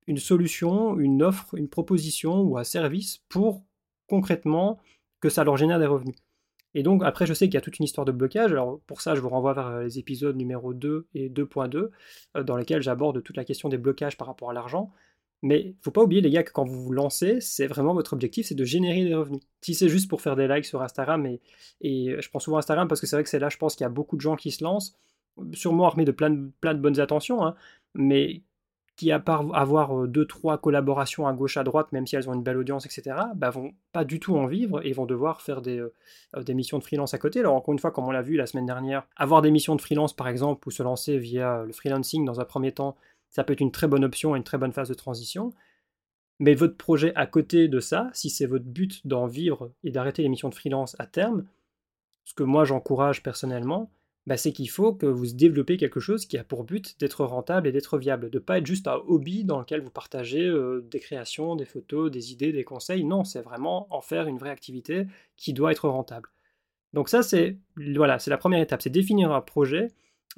une 0.07 0.17
solution, 0.17 0.99
une 0.99 1.23
offre, 1.23 1.55
une 1.55 1.69
proposition 1.69 2.41
ou 2.41 2.57
un 2.57 2.63
service 2.63 3.19
pour 3.29 3.63
concrètement 4.07 4.79
que 5.19 5.29
ça 5.29 5.43
leur 5.43 5.57
génère 5.57 5.79
des 5.79 5.85
revenus. 5.85 6.15
Et 6.73 6.83
donc, 6.83 7.03
après, 7.03 7.25
je 7.25 7.33
sais 7.33 7.47
qu'il 7.47 7.55
y 7.55 7.57
a 7.57 7.61
toute 7.61 7.79
une 7.79 7.85
histoire 7.85 8.05
de 8.05 8.11
blocage. 8.11 8.51
Alors, 8.51 8.79
pour 8.85 9.01
ça, 9.01 9.15
je 9.15 9.21
vous 9.21 9.29
renvoie 9.29 9.53
vers 9.53 9.79
les 9.79 9.97
épisodes 9.99 10.35
numéro 10.35 10.73
2 10.73 11.07
et 11.15 11.29
2.2, 11.29 11.89
euh, 12.35 12.43
dans 12.43 12.55
lesquels 12.55 12.81
j'aborde 12.81 13.23
toute 13.23 13.35
la 13.35 13.45
question 13.45 13.67
des 13.67 13.77
blocages 13.77 14.15
par 14.15 14.27
rapport 14.27 14.51
à 14.51 14.53
l'argent. 14.53 14.91
Mais 15.41 15.61
il 15.61 15.75
faut 15.81 15.91
pas 15.91 16.03
oublier, 16.03 16.21
les 16.21 16.29
gars, 16.29 16.43
que 16.43 16.51
quand 16.51 16.65
vous 16.65 16.83
vous 16.83 16.91
lancez, 16.91 17.41
c'est 17.41 17.67
vraiment 17.67 17.93
votre 17.93 18.13
objectif, 18.13 18.47
c'est 18.47 18.55
de 18.55 18.63
générer 18.63 19.03
des 19.03 19.15
revenus. 19.15 19.41
Si 19.61 19.73
c'est 19.75 19.89
juste 19.89 20.09
pour 20.09 20.21
faire 20.21 20.35
des 20.35 20.47
likes 20.47 20.65
sur 20.65 20.81
Instagram, 20.81 21.25
et, 21.25 21.41
et 21.81 22.15
je 22.19 22.29
prends 22.29 22.39
souvent 22.39 22.57
Instagram 22.57 22.87
parce 22.87 23.01
que 23.01 23.07
c'est 23.07 23.15
vrai 23.15 23.23
que 23.23 23.29
c'est 23.29 23.39
là, 23.39 23.49
je 23.49 23.57
pense 23.57 23.75
qu'il 23.75 23.83
y 23.83 23.87
a 23.87 23.89
beaucoup 23.89 24.15
de 24.15 24.21
gens 24.21 24.35
qui 24.35 24.51
se 24.51 24.63
lancent, 24.63 24.95
sûrement 25.53 25.85
armés 25.85 26.05
de 26.05 26.11
plein 26.11 26.29
de, 26.29 26.51
plein 26.61 26.73
de 26.73 26.79
bonnes 26.79 26.99
intentions, 26.99 27.45
hein, 27.45 27.55
mais 27.93 28.41
qui, 28.95 29.11
à 29.11 29.19
part 29.19 29.45
avoir 29.55 30.07
deux, 30.07 30.25
trois 30.25 30.57
collaborations 30.57 31.27
à 31.27 31.33
gauche, 31.33 31.57
à 31.57 31.63
droite, 31.63 31.91
même 31.91 32.07
si 32.07 32.15
elles 32.15 32.29
ont 32.29 32.33
une 32.33 32.41
belle 32.41 32.57
audience, 32.57 32.85
etc., 32.87 33.15
bah, 33.35 33.51
vont 33.51 33.73
pas 33.91 34.03
du 34.03 34.19
tout 34.19 34.35
en 34.35 34.47
vivre 34.47 34.83
et 34.83 34.91
vont 34.91 35.05
devoir 35.05 35.41
faire 35.41 35.61
des, 35.61 35.85
des 36.35 36.53
missions 36.55 36.79
de 36.79 36.83
freelance 36.83 37.13
à 37.13 37.19
côté. 37.19 37.41
Alors, 37.41 37.53
encore 37.53 37.73
une 37.73 37.79
fois, 37.79 37.91
comme 37.91 38.07
on 38.07 38.11
l'a 38.11 38.23
vu 38.23 38.37
la 38.37 38.47
semaine 38.47 38.65
dernière, 38.65 39.07
avoir 39.15 39.43
des 39.43 39.51
missions 39.51 39.75
de 39.75 39.81
freelance, 39.81 40.15
par 40.15 40.27
exemple, 40.27 40.67
ou 40.67 40.71
se 40.71 40.81
lancer 40.81 41.19
via 41.19 41.63
le 41.63 41.73
freelancing 41.73 42.25
dans 42.25 42.39
un 42.39 42.45
premier 42.45 42.71
temps, 42.71 42.97
ça 43.29 43.43
peut 43.43 43.53
être 43.53 43.61
une 43.61 43.71
très 43.71 43.87
bonne 43.87 44.03
option 44.03 44.35
et 44.35 44.39
une 44.39 44.43
très 44.43 44.57
bonne 44.57 44.73
phase 44.73 44.89
de 44.89 44.95
transition. 44.95 45.53
Mais 46.39 46.55
votre 46.55 46.77
projet 46.77 47.13
à 47.15 47.25
côté 47.27 47.67
de 47.67 47.79
ça, 47.79 48.09
si 48.13 48.29
c'est 48.29 48.45
votre 48.45 48.65
but 48.65 49.05
d'en 49.05 49.27
vivre 49.27 49.71
et 49.83 49.91
d'arrêter 49.91 50.21
les 50.21 50.29
missions 50.29 50.49
de 50.49 50.55
freelance 50.55 50.95
à 50.99 51.05
terme, 51.07 51.45
ce 52.25 52.33
que 52.33 52.43
moi 52.43 52.63
j'encourage 52.65 53.23
personnellement, 53.23 53.89
bah, 54.27 54.35
c'est 54.35 54.51
qu'il 54.51 54.69
faut 54.69 54.93
que 54.93 55.05
vous 55.05 55.27
développez 55.27 55.77
quelque 55.77 56.01
chose 56.01 56.25
qui 56.25 56.37
a 56.37 56.43
pour 56.43 56.65
but 56.65 56.99
d'être 56.99 57.23
rentable 57.23 57.65
et 57.65 57.71
d'être 57.71 57.97
viable, 57.97 58.29
de 58.29 58.37
ne 58.37 58.43
pas 58.43 58.57
être 58.57 58.65
juste 58.65 58.89
un 58.89 59.01
hobby 59.07 59.45
dans 59.45 59.57
lequel 59.57 59.79
vous 59.79 59.89
partagez 59.89 60.45
euh, 60.45 60.85
des 60.91 60.99
créations, 60.99 61.55
des 61.55 61.63
photos, 61.63 62.11
des 62.11 62.33
idées, 62.33 62.51
des 62.51 62.65
conseils. 62.65 63.05
Non, 63.05 63.23
c'est 63.23 63.41
vraiment 63.41 63.87
en 63.89 64.01
faire 64.01 64.27
une 64.27 64.37
vraie 64.37 64.49
activité 64.49 65.07
qui 65.37 65.53
doit 65.53 65.71
être 65.71 65.87
rentable. 65.87 66.29
Donc 66.91 67.07
ça, 67.07 67.23
c'est 67.23 67.57
voilà, 67.77 68.19
c'est 68.19 68.29
la 68.29 68.37
première 68.37 68.59
étape, 68.59 68.81
c'est 68.81 68.89
définir 68.89 69.31
un 69.31 69.39
projet, 69.39 69.87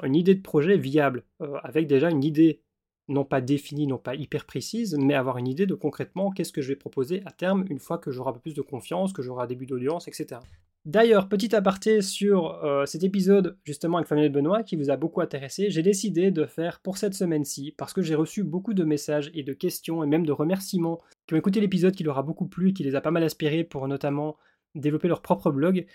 une 0.04 0.16
idée 0.16 0.36
de 0.36 0.42
projet 0.42 0.78
viable, 0.78 1.24
euh, 1.42 1.58
avec 1.64 1.88
déjà 1.88 2.12
une 2.12 2.24
idée 2.24 2.62
non 3.08 3.26
pas 3.26 3.42
définie, 3.42 3.88
non 3.88 3.98
pas 3.98 4.14
hyper 4.14 4.46
précise, 4.46 4.96
mais 5.00 5.16
avoir 5.16 5.40
une 5.40 5.48
idée 5.48 5.66
de 5.66 5.74
concrètement 5.74 6.30
qu'est-ce 6.30 6.54
que 6.54 6.62
je 6.62 6.68
vais 6.68 6.76
proposer 6.76 7.24
à 7.26 7.32
terme 7.32 7.66
une 7.72 7.80
fois 7.80 7.98
que 7.98 8.12
j'aurai 8.12 8.30
un 8.30 8.34
peu 8.34 8.40
plus 8.40 8.54
de 8.54 8.62
confiance, 8.62 9.14
que 9.14 9.24
j'aurai 9.24 9.46
un 9.46 9.48
début 9.48 9.66
d'audience, 9.66 10.08
etc. 10.08 10.42
D'ailleurs, 10.90 11.30
petit 11.30 11.56
aparté 11.56 12.02
sur 12.02 12.64
euh, 12.64 12.88
cet 12.88 13.04
épisode 13.04 13.60
justement 13.64 13.98
avec 13.98 14.08
Famille 14.08 14.28
Benoît 14.28 14.64
qui 14.64 14.76
vous 14.76 14.90
a 14.90 14.98
beaucoup 14.98 15.22
intéressé, 15.22 15.70
j'ai 15.70 15.84
décidé 15.84 16.32
de 16.32 16.46
faire 16.48 16.80
pour 16.80 16.98
cette 16.98 17.14
semaine-ci, 17.14 17.76
parce 17.78 17.94
que 17.94 18.02
j'ai 18.02 18.16
reçu 18.16 18.44
beaucoup 18.44 18.74
de 18.74 18.84
messages 18.84 19.30
et 19.36 19.44
de 19.44 19.54
questions 19.54 20.04
et 20.04 20.08
même 20.08 20.26
de 20.26 20.32
remerciements 20.32 21.00
qui 21.28 21.36
ont 21.36 21.38
écouté 21.38 21.62
l'épisode 21.62 21.94
qui 21.94 22.02
leur 22.02 22.18
a 22.18 22.24
beaucoup 22.24 22.48
plu 22.48 22.70
et 22.70 22.74
qui 22.74 22.84
les 22.84 22.96
a 22.96 23.02
pas 23.02 23.12
mal 23.12 23.22
inspirés 23.22 23.64
pour 23.64 23.88
notamment 23.88 24.36
développer 24.74 25.08
leur 25.08 25.22
propre 25.22 25.52
blog, 25.52 25.86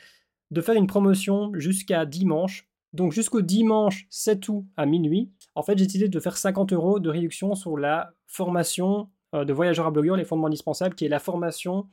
de 0.53 0.61
faire 0.61 0.77
une 0.77 0.87
promotion 0.87 1.51
jusqu'à 1.55 2.07
dimanche. 2.07 2.69
Donc 2.93 3.11
jusqu'au 3.11 3.41
dimanche 3.41 4.07
7 4.11 4.49
août 4.49 4.65
à 4.77 4.87
minuit, 4.87 5.33
en 5.57 5.65
fait 5.65 5.77
j'ai 5.77 5.87
décidé 5.87 6.09
de 6.09 6.21
faire 6.21 6.37
50 6.37 6.73
euros 6.73 7.01
de 7.01 7.11
réduction 7.11 7.57
sur 7.57 7.77
la 7.77 8.15
formation 8.29 9.11
euh, 9.35 9.45
de 9.45 9.53
voyageurs 9.53 9.87
à 9.87 9.91
blogueurs, 9.91 10.17
les 10.17 10.25
fondements 10.25 10.47
indispensables, 10.47 10.95
qui 10.95 11.05
est 11.05 11.09
la 11.09 11.19
formation 11.19 11.89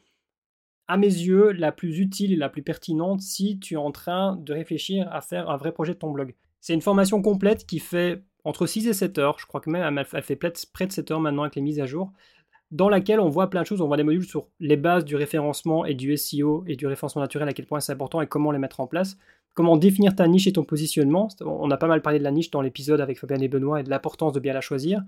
à 0.92 0.98
mes 0.98 1.08
yeux, 1.08 1.54
la 1.54 1.72
plus 1.72 2.00
utile 2.00 2.34
et 2.34 2.36
la 2.36 2.50
plus 2.50 2.64
pertinente 2.64 3.22
si 3.22 3.58
tu 3.60 3.76
es 3.76 3.78
en 3.78 3.92
train 3.92 4.36
de 4.36 4.52
réfléchir 4.52 5.08
à 5.14 5.22
faire 5.22 5.50
un 5.50 5.56
vrai 5.56 5.72
projet 5.72 5.94
de 5.94 6.00
ton 6.00 6.12
blog. 6.12 6.36
C'est 6.60 6.74
une 6.74 6.82
formation 6.82 7.22
complète 7.22 7.66
qui 7.66 7.80
fait 7.80 8.22
entre 8.44 8.68
6 8.68 8.90
et 8.90 8.94
7 8.94 9.18
heures, 9.18 9.40
je 9.40 9.46
crois 9.46 9.62
que 9.62 9.70
même 9.70 9.98
elle 9.98 10.22
fait 10.22 10.36
près 10.36 10.52
de 10.52 10.92
7 10.92 11.12
heures 11.12 11.22
maintenant 11.22 11.44
avec 11.44 11.56
les 11.56 11.62
mises 11.62 11.80
à 11.80 11.86
jour, 11.86 12.12
dans 12.72 12.90
laquelle 12.90 13.22
on 13.22 13.30
voit 13.30 13.50
plein 13.50 13.62
de 13.62 13.68
choses, 13.68 13.80
on 13.80 13.88
voit 13.88 13.96
des 13.96 14.04
modules 14.04 14.26
sur 14.26 14.50
les 14.60 14.76
bases 14.76 15.06
du 15.06 15.16
référencement 15.16 15.86
et 15.86 15.94
du 15.94 16.18
SEO 16.18 16.66
et 16.68 16.76
du 16.76 16.88
référencement 16.88 17.22
naturel, 17.22 17.48
à 17.48 17.54
quel 17.54 17.68
point 17.68 17.80
c'est 17.80 17.94
important 17.94 18.20
et 18.20 18.28
comment 18.28 18.52
les 18.52 18.60
mettre 18.60 18.82
en 18.82 18.88
place, 18.88 19.18
comment 19.54 19.78
définir 19.78 20.14
ta 20.14 20.28
niche 20.28 20.48
et 20.48 20.52
ton 20.52 20.66
positionnement. 20.66 21.30
On 21.40 21.72
a 21.72 21.78
pas 21.78 21.88
mal 21.88 22.02
parlé 22.02 22.20
de 22.20 22.26
la 22.26 22.32
niche 22.32 22.52
dans 22.52 22.62
l'épisode 22.62 23.00
avec 23.00 23.18
Fabien 23.18 23.40
et 23.40 23.48
Benoît 23.48 23.80
et 23.80 23.84
de 23.84 23.90
l'importance 23.90 24.34
de 24.34 24.42
bien 24.42 24.52
la 24.52 24.62
choisir. 24.62 25.02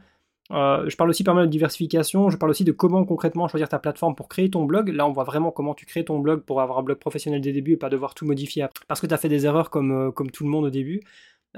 Euh, 0.52 0.90
je 0.90 0.96
parle 0.96 1.10
aussi 1.10 1.24
pas 1.24 1.34
mal 1.34 1.46
de 1.46 1.52
diversification, 1.52 2.30
je 2.30 2.38
parle 2.38 2.50
aussi 2.52 2.64
de 2.64 2.72
comment 2.72 3.06
concrètement 3.06 3.48
choisir 3.48 3.70
ta 3.70 3.80
plateforme 3.80 4.16
pour 4.16 4.28
créer 4.28 4.50
ton 4.50 4.66
blog. 4.66 4.90
Là, 4.90 5.08
on 5.08 5.12
voit 5.12 5.24
vraiment 5.24 5.52
comment 5.52 5.74
tu 5.74 5.86
crées 5.86 6.04
ton 6.04 6.20
blog 6.20 6.42
pour 6.42 6.62
avoir 6.62 6.80
un 6.80 6.84
blog 6.84 6.98
professionnel 6.98 7.42
dès 7.42 7.50
le 7.50 7.56
début 7.56 7.74
et 7.74 7.78
pas 7.78 7.90
devoir 7.90 8.14
tout 8.14 8.26
modifier 8.26 8.66
parce 8.88 9.00
que 9.00 9.08
tu 9.08 9.14
as 9.14 9.18
fait 9.18 9.30
des 9.30 9.46
erreurs 9.46 9.70
comme, 9.70 9.92
euh, 9.92 10.12
comme 10.12 10.32
tout 10.32 10.44
le 10.44 10.50
monde 10.50 10.66
au 10.66 10.70
début. 10.70 11.02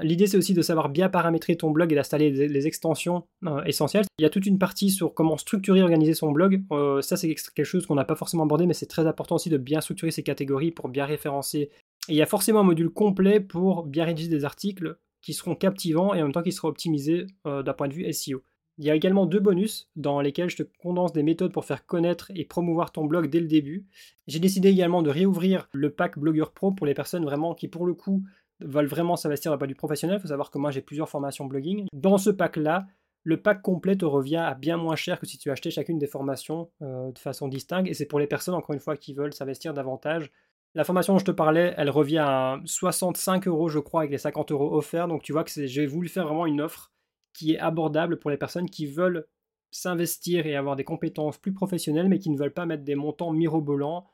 L'idée, 0.02 0.26
c'est 0.26 0.36
aussi 0.36 0.52
de 0.52 0.60
savoir 0.60 0.90
bien 0.90 1.08
paramétrer 1.08 1.56
ton 1.56 1.70
blog 1.70 1.90
et 1.90 1.94
d'installer 1.94 2.30
les 2.30 2.66
extensions 2.66 3.24
euh, 3.46 3.64
essentielles. 3.64 4.04
Il 4.18 4.22
y 4.22 4.26
a 4.26 4.30
toute 4.30 4.44
une 4.44 4.58
partie 4.58 4.90
sur 4.90 5.14
comment 5.14 5.38
structurer 5.38 5.78
et 5.78 5.82
organiser 5.82 6.12
son 6.12 6.32
blog. 6.32 6.62
ça, 7.00 7.16
c'est 7.16 7.34
quelque 7.34 7.64
chose 7.64 7.86
qu'on 7.86 7.94
n'a 7.94 8.04
pas 8.04 8.14
forcément 8.14 8.42
abordé, 8.42 8.66
mais 8.66 8.74
c'est 8.74 8.86
très 8.86 9.06
important 9.06 9.36
aussi 9.36 9.48
de 9.48 9.56
bien 9.56 9.80
structurer 9.80 10.10
ses 10.10 10.22
catégories 10.22 10.70
pour 10.70 10.90
bien 10.90 11.06
référencer. 11.06 11.70
Et 12.08 12.12
il 12.12 12.16
y 12.16 12.20
a 12.20 12.26
forcément 12.26 12.60
un 12.60 12.64
module 12.64 12.90
complet 12.90 13.40
pour 13.40 13.84
bien 13.86 14.04
rédiger 14.04 14.28
des 14.28 14.44
articles 14.44 14.98
qui 15.22 15.32
seront 15.32 15.54
captivants 15.54 16.12
et 16.12 16.20
en 16.20 16.24
même 16.24 16.32
temps 16.32 16.42
qui 16.42 16.52
seront 16.52 16.68
optimisés 16.68 17.26
d'un 17.46 17.72
point 17.72 17.88
de 17.88 17.94
vue 17.94 18.12
SEO. 18.12 18.42
Il 18.78 18.84
y 18.84 18.90
a 18.90 18.94
également 18.94 19.24
deux 19.24 19.40
bonus 19.40 19.88
dans 19.96 20.20
lesquels 20.20 20.50
je 20.50 20.56
te 20.56 20.62
condense 20.62 21.12
des 21.12 21.22
méthodes 21.22 21.52
pour 21.52 21.64
faire 21.64 21.86
connaître 21.86 22.30
et 22.34 22.44
promouvoir 22.44 22.92
ton 22.92 23.06
blog 23.06 23.30
dès 23.30 23.40
le 23.40 23.46
début. 23.46 23.86
J'ai 24.26 24.38
décidé 24.38 24.68
également 24.68 25.02
de 25.02 25.10
réouvrir 25.10 25.68
le 25.72 25.90
pack 25.90 26.18
Blogueur 26.18 26.52
Pro 26.52 26.72
pour 26.72 26.86
les 26.86 26.94
personnes 26.94 27.24
vraiment 27.24 27.54
qui 27.54 27.68
pour 27.68 27.86
le 27.86 27.94
coup 27.94 28.22
veulent 28.60 28.86
vraiment 28.86 29.16
s'investir 29.16 29.50
dans 29.50 29.58
pas 29.58 29.66
du 29.66 29.74
professionnel. 29.74 30.18
Il 30.18 30.22
faut 30.22 30.28
savoir 30.28 30.50
que 30.50 30.58
moi 30.58 30.70
j'ai 30.70 30.82
plusieurs 30.82 31.08
formations 31.08 31.46
blogging. 31.46 31.86
Dans 31.92 32.18
ce 32.18 32.30
pack-là, 32.30 32.86
le 33.22 33.40
pack 33.40 33.62
complet 33.62 33.96
te 33.96 34.04
revient 34.04 34.36
à 34.36 34.54
bien 34.54 34.76
moins 34.76 34.94
cher 34.94 35.18
que 35.18 35.26
si 35.26 35.38
tu 35.38 35.50
achetais 35.50 35.70
chacune 35.70 35.98
des 35.98 36.06
formations 36.06 36.70
euh, 36.82 37.10
de 37.10 37.18
façon 37.18 37.48
distincte. 37.48 37.88
Et 37.88 37.94
c'est 37.94 38.06
pour 38.06 38.20
les 38.20 38.26
personnes, 38.26 38.54
encore 38.54 38.74
une 38.74 38.80
fois, 38.80 38.96
qui 38.96 39.14
veulent 39.14 39.32
s'investir 39.32 39.74
davantage. 39.74 40.30
La 40.74 40.84
formation 40.84 41.14
dont 41.14 41.18
je 41.18 41.24
te 41.24 41.30
parlais, 41.32 41.74
elle 41.76 41.90
revient 41.90 42.18
à 42.18 42.60
65 42.66 43.48
euros, 43.48 43.68
je 43.68 43.78
crois, 43.78 44.02
avec 44.02 44.12
les 44.12 44.18
50 44.18 44.52
euros 44.52 44.76
offerts. 44.76 45.08
Donc 45.08 45.22
tu 45.22 45.32
vois 45.32 45.42
que 45.42 45.50
j'ai 45.66 45.86
voulu 45.86 46.08
faire 46.08 46.26
vraiment 46.26 46.46
une 46.46 46.60
offre 46.60 46.92
qui 47.36 47.52
est 47.52 47.58
abordable 47.58 48.18
pour 48.18 48.30
les 48.30 48.36
personnes 48.36 48.70
qui 48.70 48.86
veulent 48.86 49.26
s'investir 49.70 50.46
et 50.46 50.56
avoir 50.56 50.76
des 50.76 50.84
compétences 50.84 51.38
plus 51.38 51.52
professionnelles, 51.52 52.08
mais 52.08 52.18
qui 52.18 52.30
ne 52.30 52.38
veulent 52.38 52.52
pas 52.52 52.66
mettre 52.66 52.84
des 52.84 52.94
montants 52.94 53.32
mirobolants. 53.32 54.08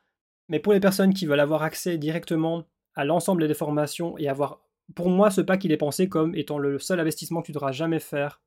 Mais 0.48 0.58
pour 0.58 0.72
les 0.72 0.80
personnes 0.80 1.14
qui 1.14 1.26
veulent 1.26 1.40
avoir 1.40 1.62
accès 1.62 1.98
directement 1.98 2.64
à 2.94 3.04
l'ensemble 3.04 3.46
des 3.46 3.54
formations 3.54 4.18
et 4.18 4.28
avoir, 4.28 4.60
pour 4.94 5.08
moi, 5.08 5.30
ce 5.30 5.40
pack, 5.40 5.64
il 5.64 5.72
est 5.72 5.76
pensé 5.76 6.08
comme 6.08 6.34
étant 6.34 6.58
le 6.58 6.78
seul 6.78 7.00
investissement 7.00 7.40
que 7.40 7.46
tu 7.46 7.52
devras 7.52 7.72
jamais 7.72 8.00
faire 8.00 8.42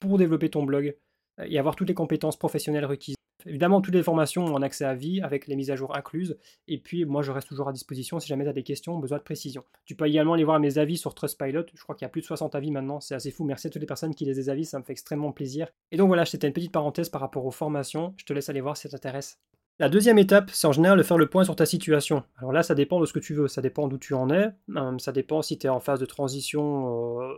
pour 0.00 0.18
développer 0.18 0.50
ton 0.50 0.64
blog 0.64 0.96
et 1.44 1.58
avoir 1.58 1.76
toutes 1.76 1.88
les 1.88 1.94
compétences 1.94 2.38
professionnelles 2.38 2.86
requises. 2.86 3.15
Évidemment, 3.46 3.80
toutes 3.80 3.94
les 3.94 4.02
formations 4.02 4.44
ont 4.44 4.62
accès 4.62 4.84
à 4.84 4.94
vie 4.94 5.20
avec 5.20 5.46
les 5.46 5.56
mises 5.56 5.70
à 5.70 5.76
jour 5.76 5.96
incluses. 5.96 6.36
Et 6.68 6.78
puis, 6.78 7.04
moi, 7.04 7.22
je 7.22 7.30
reste 7.30 7.48
toujours 7.48 7.68
à 7.68 7.72
disposition 7.72 8.18
si 8.18 8.28
jamais 8.28 8.44
tu 8.44 8.50
as 8.50 8.52
des 8.52 8.62
questions, 8.62 8.98
besoin 8.98 9.18
de 9.18 9.22
précision. 9.22 9.64
Tu 9.84 9.94
peux 9.94 10.06
également 10.06 10.34
aller 10.34 10.44
voir 10.44 10.58
mes 10.60 10.78
avis 10.78 10.96
sur 10.96 11.14
Trustpilot. 11.14 11.64
Je 11.74 11.82
crois 11.82 11.94
qu'il 11.94 12.04
y 12.04 12.06
a 12.06 12.10
plus 12.10 12.22
de 12.22 12.26
60 12.26 12.54
avis 12.54 12.70
maintenant. 12.70 13.00
C'est 13.00 13.14
assez 13.14 13.30
fou. 13.30 13.44
Merci 13.44 13.68
à 13.68 13.70
toutes 13.70 13.80
les 13.80 13.86
personnes 13.86 14.14
qui 14.14 14.24
les 14.24 14.48
avis. 14.50 14.64
Ça 14.64 14.78
me 14.78 14.84
fait 14.84 14.92
extrêmement 14.92 15.32
plaisir. 15.32 15.68
Et 15.92 15.96
donc 15.96 16.08
voilà, 16.08 16.24
c'était 16.24 16.46
une 16.46 16.52
petite 16.52 16.72
parenthèse 16.72 17.08
par 17.08 17.20
rapport 17.20 17.46
aux 17.46 17.50
formations. 17.50 18.14
Je 18.16 18.24
te 18.24 18.32
laisse 18.32 18.48
aller 18.48 18.60
voir 18.60 18.76
si 18.76 18.82
ça 18.82 18.90
t'intéresse. 18.90 19.38
La 19.78 19.90
deuxième 19.90 20.18
étape, 20.18 20.50
c'est 20.52 20.66
en 20.66 20.72
général 20.72 20.96
de 20.96 21.02
faire 21.02 21.18
le 21.18 21.28
point 21.28 21.44
sur 21.44 21.54
ta 21.54 21.66
situation. 21.66 22.22
Alors 22.38 22.50
là, 22.50 22.62
ça 22.62 22.74
dépend 22.74 22.98
de 22.98 23.04
ce 23.04 23.12
que 23.12 23.18
tu 23.18 23.34
veux, 23.34 23.46
ça 23.46 23.60
dépend 23.60 23.88
d'où 23.88 23.98
tu 23.98 24.14
en 24.14 24.30
es, 24.30 24.50
euh, 24.74 24.98
ça 24.98 25.12
dépend 25.12 25.42
si 25.42 25.58
tu 25.58 25.66
es 25.66 25.70
en 25.70 25.80
phase 25.80 26.00
de 26.00 26.06
transition 26.06 27.20
euh, 27.20 27.34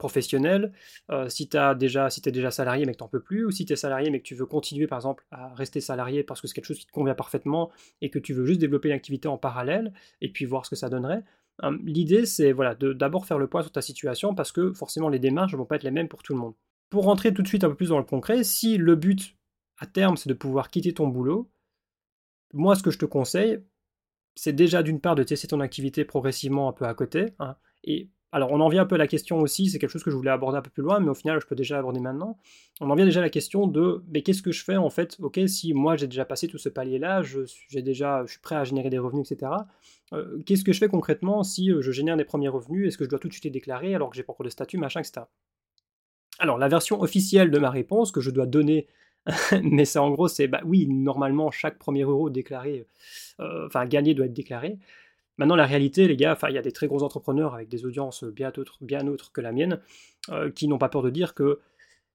professionnel, 0.00 0.72
euh, 1.10 1.28
si 1.28 1.48
tu 1.48 1.56
déjà, 1.78 2.10
si 2.10 2.20
es 2.26 2.32
déjà 2.32 2.50
salarié 2.50 2.86
mais 2.86 2.92
que 2.92 2.98
tu 2.98 3.04
n'en 3.04 3.08
peux 3.08 3.20
plus, 3.20 3.44
ou 3.44 3.52
si 3.52 3.64
tu 3.64 3.72
es 3.74 3.76
salarié 3.76 4.10
mais 4.10 4.18
que 4.18 4.24
tu 4.24 4.34
veux 4.34 4.46
continuer 4.46 4.88
par 4.88 4.98
exemple 4.98 5.24
à 5.30 5.54
rester 5.54 5.80
salarié 5.80 6.24
parce 6.24 6.40
que 6.40 6.48
c'est 6.48 6.54
quelque 6.54 6.64
chose 6.64 6.80
qui 6.80 6.86
te 6.86 6.92
convient 6.92 7.14
parfaitement 7.14 7.70
et 8.00 8.10
que 8.10 8.18
tu 8.18 8.32
veux 8.32 8.44
juste 8.46 8.60
développer 8.60 8.88
une 8.88 8.94
activité 8.94 9.28
en 9.28 9.38
parallèle 9.38 9.92
et 10.20 10.32
puis 10.32 10.46
voir 10.46 10.64
ce 10.64 10.70
que 10.70 10.76
ça 10.76 10.88
donnerait. 10.88 11.22
L'idée, 11.84 12.24
c'est 12.24 12.52
voilà, 12.52 12.74
d'abord 12.74 13.26
faire 13.26 13.38
le 13.38 13.46
point 13.46 13.62
sur 13.62 13.70
ta 13.70 13.82
situation 13.82 14.34
parce 14.34 14.50
que 14.50 14.72
forcément 14.72 15.10
les 15.10 15.18
démarches 15.18 15.52
ne 15.52 15.58
vont 15.58 15.66
pas 15.66 15.76
être 15.76 15.84
les 15.84 15.90
mêmes 15.90 16.08
pour 16.08 16.22
tout 16.22 16.32
le 16.32 16.38
monde. 16.40 16.54
Pour 16.88 17.04
rentrer 17.04 17.34
tout 17.34 17.42
de 17.42 17.48
suite 17.48 17.62
un 17.62 17.68
peu 17.68 17.76
plus 17.76 17.90
dans 17.90 17.98
le 17.98 18.04
concret, 18.04 18.42
si 18.42 18.78
le 18.78 18.96
but 18.96 19.36
à 19.78 19.86
terme 19.86 20.16
c'est 20.16 20.30
de 20.30 20.34
pouvoir 20.34 20.70
quitter 20.70 20.94
ton 20.94 21.06
boulot, 21.06 21.50
moi 22.54 22.74
ce 22.74 22.82
que 22.82 22.90
je 22.90 22.98
te 22.98 23.04
conseille, 23.04 23.60
c'est 24.34 24.54
déjà 24.54 24.82
d'une 24.82 25.00
part 25.00 25.14
de 25.14 25.22
tester 25.22 25.48
ton 25.48 25.60
activité 25.60 26.06
progressivement 26.06 26.68
un 26.68 26.72
peu 26.72 26.86
à 26.86 26.94
côté. 26.94 27.34
Hein, 27.38 27.56
et 27.84 28.08
alors 28.32 28.52
on 28.52 28.60
en 28.60 28.68
vient 28.68 28.82
un 28.82 28.86
peu 28.86 28.94
à 28.94 28.98
la 28.98 29.06
question 29.06 29.40
aussi, 29.40 29.68
c'est 29.68 29.78
quelque 29.78 29.90
chose 29.90 30.04
que 30.04 30.10
je 30.10 30.16
voulais 30.16 30.30
aborder 30.30 30.58
un 30.58 30.62
peu 30.62 30.70
plus 30.70 30.82
loin, 30.82 31.00
mais 31.00 31.08
au 31.08 31.14
final 31.14 31.40
je 31.40 31.46
peux 31.46 31.56
déjà 31.56 31.78
aborder 31.78 32.00
maintenant. 32.00 32.38
On 32.80 32.88
en 32.90 32.94
vient 32.94 33.04
déjà 33.04 33.20
à 33.20 33.22
la 33.22 33.30
question 33.30 33.66
de 33.66 34.04
mais 34.08 34.22
qu'est-ce 34.22 34.42
que 34.42 34.52
je 34.52 34.64
fais 34.64 34.76
en 34.76 34.90
fait? 34.90 35.16
Ok, 35.20 35.40
si 35.46 35.74
moi 35.74 35.96
j'ai 35.96 36.06
déjà 36.06 36.24
passé 36.24 36.46
tout 36.46 36.58
ce 36.58 36.68
palier-là, 36.68 37.22
je, 37.22 37.40
j'ai 37.68 37.82
déjà, 37.82 38.24
suis 38.26 38.40
prêt 38.40 38.56
à 38.56 38.64
générer 38.64 38.90
des 38.90 38.98
revenus, 38.98 39.30
etc. 39.30 39.52
Euh, 40.12 40.38
qu'est-ce 40.46 40.64
que 40.64 40.72
je 40.72 40.78
fais 40.78 40.88
concrètement 40.88 41.42
si 41.42 41.70
euh, 41.70 41.82
je 41.82 41.90
génère 41.92 42.16
des 42.16 42.24
premiers 42.24 42.48
revenus? 42.48 42.88
Est-ce 42.88 42.98
que 42.98 43.04
je 43.04 43.10
dois 43.10 43.18
tout 43.18 43.28
de 43.28 43.32
suite 43.32 43.44
les 43.44 43.50
déclarer 43.50 43.94
alors 43.94 44.10
que 44.10 44.16
j'ai 44.16 44.22
pas 44.22 44.32
encore 44.32 44.44
de 44.44 44.50
statut, 44.50 44.78
machin, 44.78 45.00
etc. 45.00 45.22
Alors 46.38 46.58
la 46.58 46.68
version 46.68 47.00
officielle 47.00 47.50
de 47.50 47.58
ma 47.58 47.70
réponse 47.70 48.12
que 48.12 48.20
je 48.20 48.30
dois 48.30 48.46
donner 48.46 48.86
mais 49.62 49.84
c'est 49.84 49.98
en 49.98 50.10
gros, 50.10 50.28
c'est 50.28 50.48
bah 50.48 50.60
oui, 50.64 50.86
normalement, 50.88 51.50
chaque 51.50 51.78
premier 51.78 52.02
euro 52.02 52.30
déclaré, 52.30 52.86
euh, 53.40 53.66
enfin 53.66 53.86
gagné 53.86 54.14
doit 54.14 54.26
être 54.26 54.32
déclaré. 54.32 54.78
Maintenant, 55.40 55.56
la 55.56 55.64
réalité, 55.64 56.06
les 56.06 56.16
gars, 56.16 56.36
il 56.50 56.54
y 56.54 56.58
a 56.58 56.62
des 56.62 56.70
très 56.70 56.86
gros 56.86 57.02
entrepreneurs 57.02 57.54
avec 57.54 57.70
des 57.70 57.86
audiences 57.86 58.24
bien 58.24 58.52
autres, 58.58 59.32
que 59.32 59.40
la 59.40 59.52
mienne, 59.52 59.80
euh, 60.28 60.50
qui 60.50 60.68
n'ont 60.68 60.76
pas 60.76 60.90
peur 60.90 61.00
de 61.00 61.08
dire 61.08 61.32
que 61.32 61.60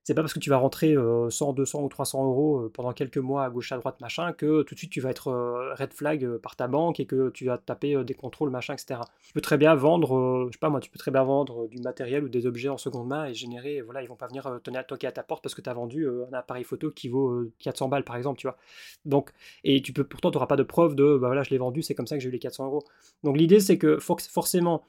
c'est 0.05 0.13
pas 0.13 0.21
parce 0.21 0.35
que 0.35 0.39
tu 0.39 0.51
vas 0.51 0.57
rentrer 0.57 0.93
100, 0.93 0.97
euh, 0.99 1.53
200 1.53 1.81
ou 1.81 1.89
300 1.89 2.25
euros 2.25 2.59
euh, 2.59 2.71
pendant 2.71 2.93
quelques 2.93 3.17
mois 3.17 3.43
à 3.43 3.49
gauche 3.49 3.71
à 3.71 3.77
droite 3.77 3.99
machin 4.01 4.33
que 4.33 4.61
tout 4.61 4.75
de 4.75 4.77
suite 4.77 4.91
tu 4.91 5.01
vas 5.01 5.09
être 5.09 5.29
euh, 5.29 5.73
red 5.73 5.91
flag 5.93 6.37
par 6.37 6.55
ta 6.55 6.67
banque 6.67 6.99
et 6.99 7.07
que 7.07 7.31
tu 7.31 7.45
vas 7.45 7.57
taper 7.57 8.03
des 8.03 8.13
contrôles 8.13 8.51
machin 8.51 8.75
etc. 8.75 8.99
Tu 9.25 9.33
peux 9.33 9.41
très 9.41 9.57
bien 9.57 9.73
vendre, 9.73 10.45
je 10.47 10.53
sais 10.53 10.59
pas 10.59 10.69
moi, 10.69 10.79
tu 10.79 10.91
peux 10.91 10.99
très 10.99 11.09
bien 11.09 11.23
vendre 11.23 11.67
du 11.69 11.79
matériel 11.79 12.23
ou 12.23 12.29
des 12.29 12.45
objets 12.45 12.69
en 12.69 12.77
seconde 12.77 13.07
main 13.07 13.25
et 13.25 13.33
générer, 13.33 13.81
voilà, 13.81 14.03
ils 14.03 14.07
vont 14.07 14.15
pas 14.15 14.27
venir 14.27 14.59
tenir 14.63 14.85
toquer 14.85 15.07
à 15.07 15.11
ta 15.11 15.23
porte 15.23 15.41
parce 15.41 15.55
que 15.55 15.61
tu 15.61 15.69
as 15.71 15.73
vendu 15.73 16.07
un 16.07 16.33
appareil 16.33 16.63
photo 16.63 16.91
qui 16.91 17.09
vaut 17.09 17.43
400 17.59 17.89
balles 17.89 18.03
par 18.03 18.15
exemple, 18.15 18.39
tu 18.39 18.45
vois. 18.45 18.57
Donc, 19.05 19.31
et 19.63 19.81
tu 19.81 19.91
peux 19.91 20.03
pourtant 20.03 20.29
tu 20.29 20.35
n'auras 20.35 20.47
pas 20.47 20.55
de 20.55 20.63
preuve 20.63 20.93
de 20.95 21.17
bah 21.17 21.27
voilà 21.27 21.41
je 21.41 21.49
l'ai 21.49 21.57
vendu, 21.57 21.81
c'est 21.81 21.95
comme 21.95 22.05
ça 22.05 22.15
que 22.15 22.21
j'ai 22.21 22.29
eu 22.29 22.31
les 22.31 22.39
400 22.39 22.67
euros. 22.67 22.83
Donc 23.23 23.37
l'idée 23.37 23.59
c'est 23.59 23.79
que 23.79 23.97
forcément 23.97 24.83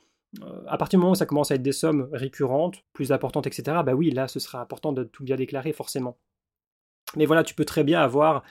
à 0.67 0.77
partir 0.77 0.99
du 0.99 1.03
moment 1.03 1.13
où 1.13 1.17
ça 1.17 1.27
commence 1.27 1.51
à 1.51 1.55
être 1.55 1.63
des 1.63 1.73
sommes 1.73 2.09
récurrentes, 2.13 2.83
plus 2.93 3.13
importantes, 3.13 3.47
etc., 3.47 3.79
bah 3.85 3.95
oui, 3.95 4.11
là, 4.11 4.29
ce 4.29 4.41
sera 4.41 4.61
important 4.61 4.93
de 4.93 5.05
tout 5.05 5.25
bien 5.25 5.37
déclarer, 5.37 5.73
forcément. 5.73 6.19
Mais 7.17 7.27
voilà, 7.27 7.45
tu 7.45 7.55
peux 7.55 7.65
très 7.65 7.85
bien 7.85 8.01
avoir. 8.01 8.43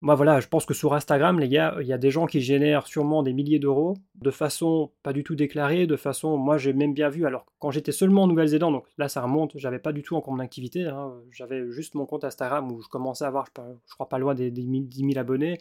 Moi, 0.00 0.16
voilà, 0.16 0.40
je 0.40 0.48
pense 0.48 0.66
que 0.66 0.74
sur 0.74 0.94
Instagram, 0.94 1.38
les 1.38 1.48
gars, 1.48 1.76
il 1.80 1.86
y 1.86 1.92
a 1.92 1.98
des 1.98 2.10
gens 2.10 2.26
qui 2.26 2.40
génèrent 2.40 2.88
sûrement 2.88 3.22
des 3.22 3.32
milliers 3.32 3.60
d'euros 3.60 3.94
de 4.16 4.32
façon 4.32 4.90
pas 5.04 5.12
du 5.12 5.22
tout 5.22 5.36
déclarée, 5.36 5.86
de 5.86 5.94
façon. 5.96 6.36
Moi, 6.36 6.58
j'ai 6.58 6.72
même 6.72 6.92
bien 6.92 7.08
vu. 7.08 7.24
Alors, 7.24 7.46
quand 7.60 7.70
j'étais 7.70 7.92
seulement 7.92 8.24
en 8.24 8.26
Nouvelle-Zélande, 8.26 8.74
donc 8.74 8.86
là, 8.98 9.08
ça 9.08 9.22
remonte, 9.22 9.52
j'avais 9.54 9.78
pas 9.78 9.92
du 9.92 10.02
tout 10.02 10.16
encore 10.16 10.34
mon 10.34 10.40
activité. 10.40 10.86
Hein, 10.86 11.12
j'avais 11.30 11.70
juste 11.70 11.94
mon 11.94 12.04
compte 12.04 12.24
Instagram 12.24 12.72
où 12.72 12.82
je 12.82 12.88
commençais 12.88 13.24
à 13.24 13.28
avoir, 13.28 13.46
je, 13.86 13.94
crois, 13.94 14.08
pas 14.08 14.18
loin 14.18 14.34
des, 14.34 14.50
des 14.50 14.62
10 14.64 14.98
000 14.98 15.18
abonnés. 15.18 15.58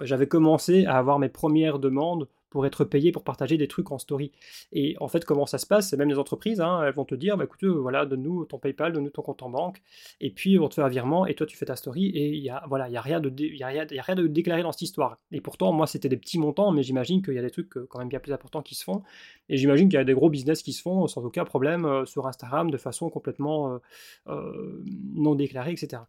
J'avais 0.00 0.26
commencé 0.26 0.86
à 0.86 0.96
avoir 0.96 1.18
mes 1.18 1.28
premières 1.28 1.78
demandes 1.78 2.28
pour 2.52 2.66
être 2.66 2.84
payé 2.84 3.12
pour 3.12 3.24
partager 3.24 3.56
des 3.56 3.66
trucs 3.66 3.90
en 3.92 3.98
story. 3.98 4.30
Et 4.72 4.94
en 5.00 5.08
fait, 5.08 5.24
comment 5.24 5.46
ça 5.46 5.56
se 5.56 5.66
passe 5.66 5.88
C'est 5.88 5.96
même 5.96 6.10
les 6.10 6.18
entreprises, 6.18 6.60
hein, 6.60 6.82
elles 6.84 6.92
vont 6.92 7.06
te 7.06 7.14
dire, 7.14 7.38
bah, 7.38 7.44
écoute, 7.44 7.64
euh, 7.64 7.72
voilà, 7.80 8.04
donne-nous 8.04 8.44
ton 8.44 8.58
PayPal, 8.58 8.92
donne-nous 8.92 9.08
ton 9.08 9.22
compte 9.22 9.42
en 9.42 9.48
banque, 9.48 9.80
et 10.20 10.30
puis 10.30 10.58
on 10.58 10.68
te 10.68 10.74
fait 10.74 10.82
un 10.82 10.88
virement, 10.88 11.24
et 11.24 11.34
toi 11.34 11.46
tu 11.46 11.56
fais 11.56 11.64
ta 11.64 11.76
story, 11.76 12.08
et 12.08 12.28
il 12.28 12.42
y 12.42 12.50
a, 12.50 12.62
voilà, 12.68 12.90
il 12.90 12.92
y 12.92 12.98
a 12.98 13.00
rien 13.00 13.20
de, 13.20 13.32
y 13.42 13.62
a 13.62 13.68
rien, 13.68 13.86
a 13.86 14.02
rien 14.02 14.14
de 14.14 14.26
déclaré 14.26 14.62
dans 14.62 14.70
cette 14.70 14.82
histoire. 14.82 15.18
Et 15.30 15.40
pourtant, 15.40 15.72
moi, 15.72 15.86
c'était 15.86 16.10
des 16.10 16.18
petits 16.18 16.38
montants, 16.38 16.72
mais 16.72 16.82
j'imagine 16.82 17.22
qu'il 17.22 17.32
y 17.32 17.38
a 17.38 17.42
des 17.42 17.50
trucs 17.50 17.74
euh, 17.78 17.86
quand 17.88 17.98
même 17.98 18.08
bien 18.08 18.20
plus 18.20 18.34
importants 18.34 18.60
qui 18.60 18.74
se 18.74 18.84
font, 18.84 19.02
et 19.48 19.56
j'imagine 19.56 19.88
qu'il 19.88 19.96
y 19.96 20.02
a 20.02 20.04
des 20.04 20.14
gros 20.14 20.28
business 20.28 20.62
qui 20.62 20.74
se 20.74 20.82
font 20.82 21.06
sans 21.06 21.24
aucun 21.24 21.46
problème 21.46 21.86
euh, 21.86 22.04
sur 22.04 22.26
Instagram 22.26 22.70
de 22.70 22.76
façon 22.76 23.08
complètement 23.08 23.80
non 24.26 25.34
déclarée, 25.34 25.72
etc. 25.72 26.02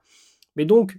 Mais 0.57 0.65
donc, 0.65 0.97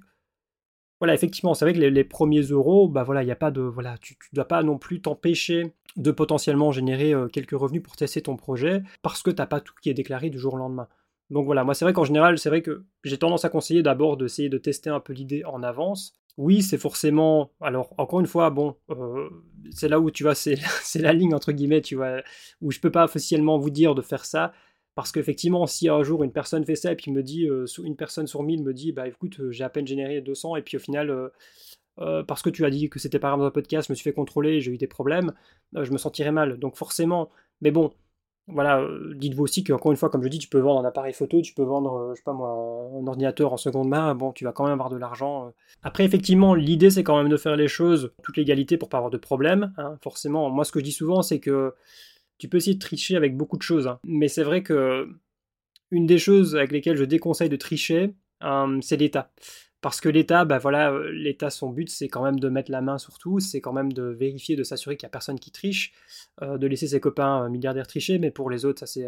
voilà, 1.00 1.14
effectivement, 1.14 1.54
c'est 1.54 1.64
vrai 1.64 1.74
que 1.74 1.78
les, 1.78 2.04
premiers 2.04 2.42
euros, 2.42 2.88
bah 2.88 3.02
voilà, 3.02 3.22
il 3.22 3.30
a 3.30 3.36
pas 3.36 3.50
de, 3.50 3.60
voilà, 3.60 3.98
tu, 3.98 4.16
ne 4.32 4.36
dois 4.36 4.48
pas 4.48 4.62
non 4.62 4.78
plus 4.78 5.00
t'empêcher 5.00 5.74
de 5.96 6.10
potentiellement 6.10 6.72
générer 6.72 7.12
euh, 7.12 7.28
quelques 7.28 7.52
revenus 7.52 7.82
pour 7.82 7.96
tester 7.96 8.22
ton 8.22 8.36
projet 8.36 8.82
parce 9.02 9.22
que 9.22 9.30
tu 9.30 9.36
n'as 9.36 9.46
pas 9.46 9.60
tout 9.60 9.74
qui 9.80 9.90
est 9.90 9.94
déclaré 9.94 10.30
du 10.30 10.38
jour 10.38 10.54
au 10.54 10.56
lendemain. 10.56 10.88
Donc 11.30 11.46
voilà, 11.46 11.64
moi 11.64 11.74
c'est 11.74 11.84
vrai 11.84 11.92
qu'en 11.92 12.04
général, 12.04 12.38
c'est 12.38 12.48
vrai 12.48 12.62
que 12.62 12.84
j'ai 13.02 13.18
tendance 13.18 13.44
à 13.44 13.48
conseiller 13.48 13.82
d'abord 13.82 14.16
d'essayer 14.16 14.48
de 14.48 14.58
tester 14.58 14.90
un 14.90 15.00
peu 15.00 15.12
l'idée 15.12 15.44
en 15.44 15.62
avance. 15.62 16.14
Oui, 16.36 16.62
c'est 16.62 16.78
forcément. 16.78 17.52
Alors, 17.60 17.94
encore 17.96 18.20
une 18.20 18.26
fois, 18.26 18.50
bon, 18.50 18.76
euh, 18.90 19.30
c'est 19.70 19.88
là 19.88 20.00
où 20.00 20.10
tu 20.10 20.24
vois, 20.24 20.34
c'est 20.34 20.56
la 20.96 21.12
ligne 21.12 21.34
entre 21.34 21.52
guillemets, 21.52 21.80
tu 21.80 21.94
vois, 21.94 22.22
où 22.60 22.72
je 22.72 22.80
peux 22.80 22.90
pas 22.90 23.04
officiellement 23.04 23.58
vous 23.58 23.70
dire 23.70 23.94
de 23.94 24.02
faire 24.02 24.24
ça. 24.24 24.52
Parce 24.94 25.10
qu'effectivement, 25.10 25.66
si 25.66 25.88
un 25.88 26.02
jour 26.02 26.22
une 26.22 26.32
personne 26.32 26.64
fait 26.64 26.76
ça 26.76 26.92
et 26.92 26.96
puis 26.96 27.10
me 27.10 27.22
dit, 27.22 27.48
euh, 27.48 27.66
une 27.82 27.96
personne 27.96 28.26
sur 28.26 28.42
mille 28.42 28.62
me 28.62 28.72
dit, 28.72 28.92
bah 28.92 29.08
écoute, 29.08 29.40
euh, 29.40 29.50
j'ai 29.50 29.64
à 29.64 29.68
peine 29.68 29.86
généré 29.86 30.20
200 30.20 30.56
et 30.56 30.62
puis 30.62 30.76
au 30.76 30.80
final, 30.80 31.10
euh, 31.98 32.22
parce 32.22 32.42
que 32.42 32.50
tu 32.50 32.64
as 32.64 32.70
dit 32.70 32.88
que 32.88 32.98
c'était 32.98 33.18
pas 33.18 33.28
grave 33.28 33.40
dans 33.40 33.46
un 33.46 33.50
podcast, 33.50 33.88
je 33.88 33.92
me 33.92 33.96
suis 33.96 34.04
fait 34.04 34.12
contrôler, 34.12 34.60
j'ai 34.60 34.70
eu 34.70 34.78
des 34.78 34.86
problèmes, 34.86 35.32
je 35.74 35.90
me 35.90 35.98
sentirais 35.98 36.30
mal. 36.30 36.58
Donc 36.58 36.76
forcément, 36.76 37.30
mais 37.60 37.72
bon, 37.72 37.92
voilà, 38.46 38.86
dites-vous 39.16 39.42
aussi 39.42 39.64
qu'encore 39.64 39.90
une 39.90 39.96
fois, 39.96 40.10
comme 40.10 40.22
je 40.22 40.28
dis, 40.28 40.38
tu 40.38 40.48
peux 40.48 40.60
vendre 40.60 40.80
un 40.80 40.84
appareil 40.84 41.14
photo, 41.14 41.40
tu 41.40 41.54
peux 41.54 41.62
vendre, 41.64 42.12
je 42.12 42.18
sais 42.18 42.24
pas 42.24 42.32
moi, 42.32 42.50
un 42.94 43.06
ordinateur 43.06 43.52
en 43.52 43.56
seconde 43.56 43.88
main, 43.88 44.14
bon, 44.14 44.32
tu 44.32 44.44
vas 44.44 44.52
quand 44.52 44.64
même 44.64 44.74
avoir 44.74 44.90
de 44.90 44.96
l'argent. 44.96 45.52
Après, 45.82 46.04
effectivement, 46.04 46.54
l'idée 46.54 46.90
c'est 46.90 47.02
quand 47.02 47.16
même 47.16 47.30
de 47.30 47.36
faire 47.36 47.56
les 47.56 47.68
choses 47.68 48.12
toute 48.22 48.36
l'égalité 48.36 48.76
pour 48.76 48.90
pas 48.90 48.98
avoir 48.98 49.10
de 49.10 49.18
problème. 49.18 49.72
Hein. 49.76 49.96
Forcément, 50.02 50.50
moi 50.50 50.64
ce 50.64 50.70
que 50.70 50.78
je 50.78 50.84
dis 50.84 50.92
souvent, 50.92 51.22
c'est 51.22 51.40
que 51.40 51.74
tu 52.38 52.48
peux 52.48 52.58
essayer 52.58 52.78
tricher 52.78 53.16
avec 53.16 53.36
beaucoup 53.36 53.56
de 53.56 53.62
choses. 53.62 53.86
Hein. 53.86 53.98
Mais 54.04 54.28
c'est 54.28 54.44
vrai 54.44 54.62
que 54.62 55.08
une 55.90 56.06
des 56.06 56.18
choses 56.18 56.56
avec 56.56 56.72
lesquelles 56.72 56.96
je 56.96 57.04
déconseille 57.04 57.48
de 57.48 57.56
tricher, 57.56 58.14
euh, 58.42 58.78
c'est 58.82 58.96
l'État. 58.96 59.32
Parce 59.80 60.00
que 60.00 60.08
l'État, 60.08 60.44
bah 60.44 60.58
voilà, 60.58 60.92
euh, 60.92 61.10
l'État, 61.12 61.50
son 61.50 61.70
but, 61.70 61.90
c'est 61.90 62.08
quand 62.08 62.24
même 62.24 62.40
de 62.40 62.48
mettre 62.48 62.70
la 62.70 62.80
main 62.80 62.98
sur 62.98 63.18
tout, 63.18 63.38
c'est 63.38 63.60
quand 63.60 63.72
même 63.72 63.92
de 63.92 64.04
vérifier, 64.04 64.56
de 64.56 64.64
s'assurer 64.64 64.96
qu'il 64.96 65.06
n'y 65.06 65.10
a 65.10 65.12
personne 65.12 65.38
qui 65.38 65.52
triche, 65.52 65.92
euh, 66.42 66.58
de 66.58 66.66
laisser 66.66 66.88
ses 66.88 67.00
copains 67.00 67.48
milliardaires 67.48 67.86
tricher, 67.86 68.18
mais 68.18 68.30
pour 68.30 68.50
les 68.50 68.64
autres, 68.64 68.86
c'est, 68.86 69.06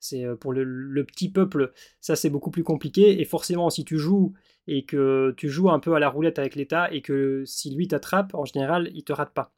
c'est 0.00 0.26
pour 0.38 0.52
le, 0.52 1.04
petit 1.04 1.30
peuple, 1.30 1.72
ça 2.00 2.14
c'est 2.14 2.30
beaucoup 2.30 2.50
plus 2.50 2.62
compliqué. 2.62 3.20
Et 3.20 3.24
forcément, 3.24 3.70
si 3.70 3.84
tu 3.84 3.98
joues 3.98 4.34
et 4.66 4.84
que 4.84 5.34
tu 5.36 5.48
joues 5.48 5.70
un 5.70 5.80
peu 5.80 5.94
à 5.94 5.98
la 5.98 6.10
roulette 6.10 6.38
avec 6.38 6.56
l'État 6.56 6.92
et 6.92 7.00
que 7.02 7.44
si 7.46 7.74
lui 7.74 7.88
t'attrape, 7.88 8.34
en 8.34 8.44
général, 8.44 8.90
il 8.94 9.04
te 9.04 9.12
rate 9.12 9.32
pas. 9.32 9.54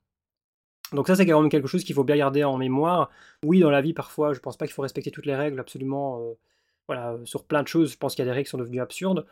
Donc 0.92 1.06
ça 1.06 1.14
c'est 1.16 1.26
quand 1.26 1.40
même 1.40 1.50
quelque 1.50 1.68
chose 1.68 1.84
qu'il 1.84 1.94
faut 1.94 2.04
bien 2.04 2.16
garder 2.16 2.44
en 2.44 2.56
mémoire. 2.58 3.10
Oui, 3.44 3.60
dans 3.60 3.70
la 3.70 3.80
vie 3.80 3.92
parfois, 3.92 4.32
je 4.32 4.40
pense 4.40 4.56
pas 4.56 4.66
qu'il 4.66 4.74
faut 4.74 4.82
respecter 4.82 5.10
toutes 5.10 5.26
les 5.26 5.36
règles 5.36 5.60
absolument. 5.60 6.20
Euh, 6.20 6.34
voilà, 6.88 7.16
sur 7.24 7.44
plein 7.44 7.62
de 7.62 7.68
choses, 7.68 7.92
je 7.92 7.96
pense 7.96 8.14
qu'il 8.14 8.24
y 8.24 8.28
a 8.28 8.30
des 8.30 8.34
règles 8.34 8.46
qui 8.46 8.50
sont 8.50 8.58
devenues 8.58 8.80
absurdes. 8.80 9.24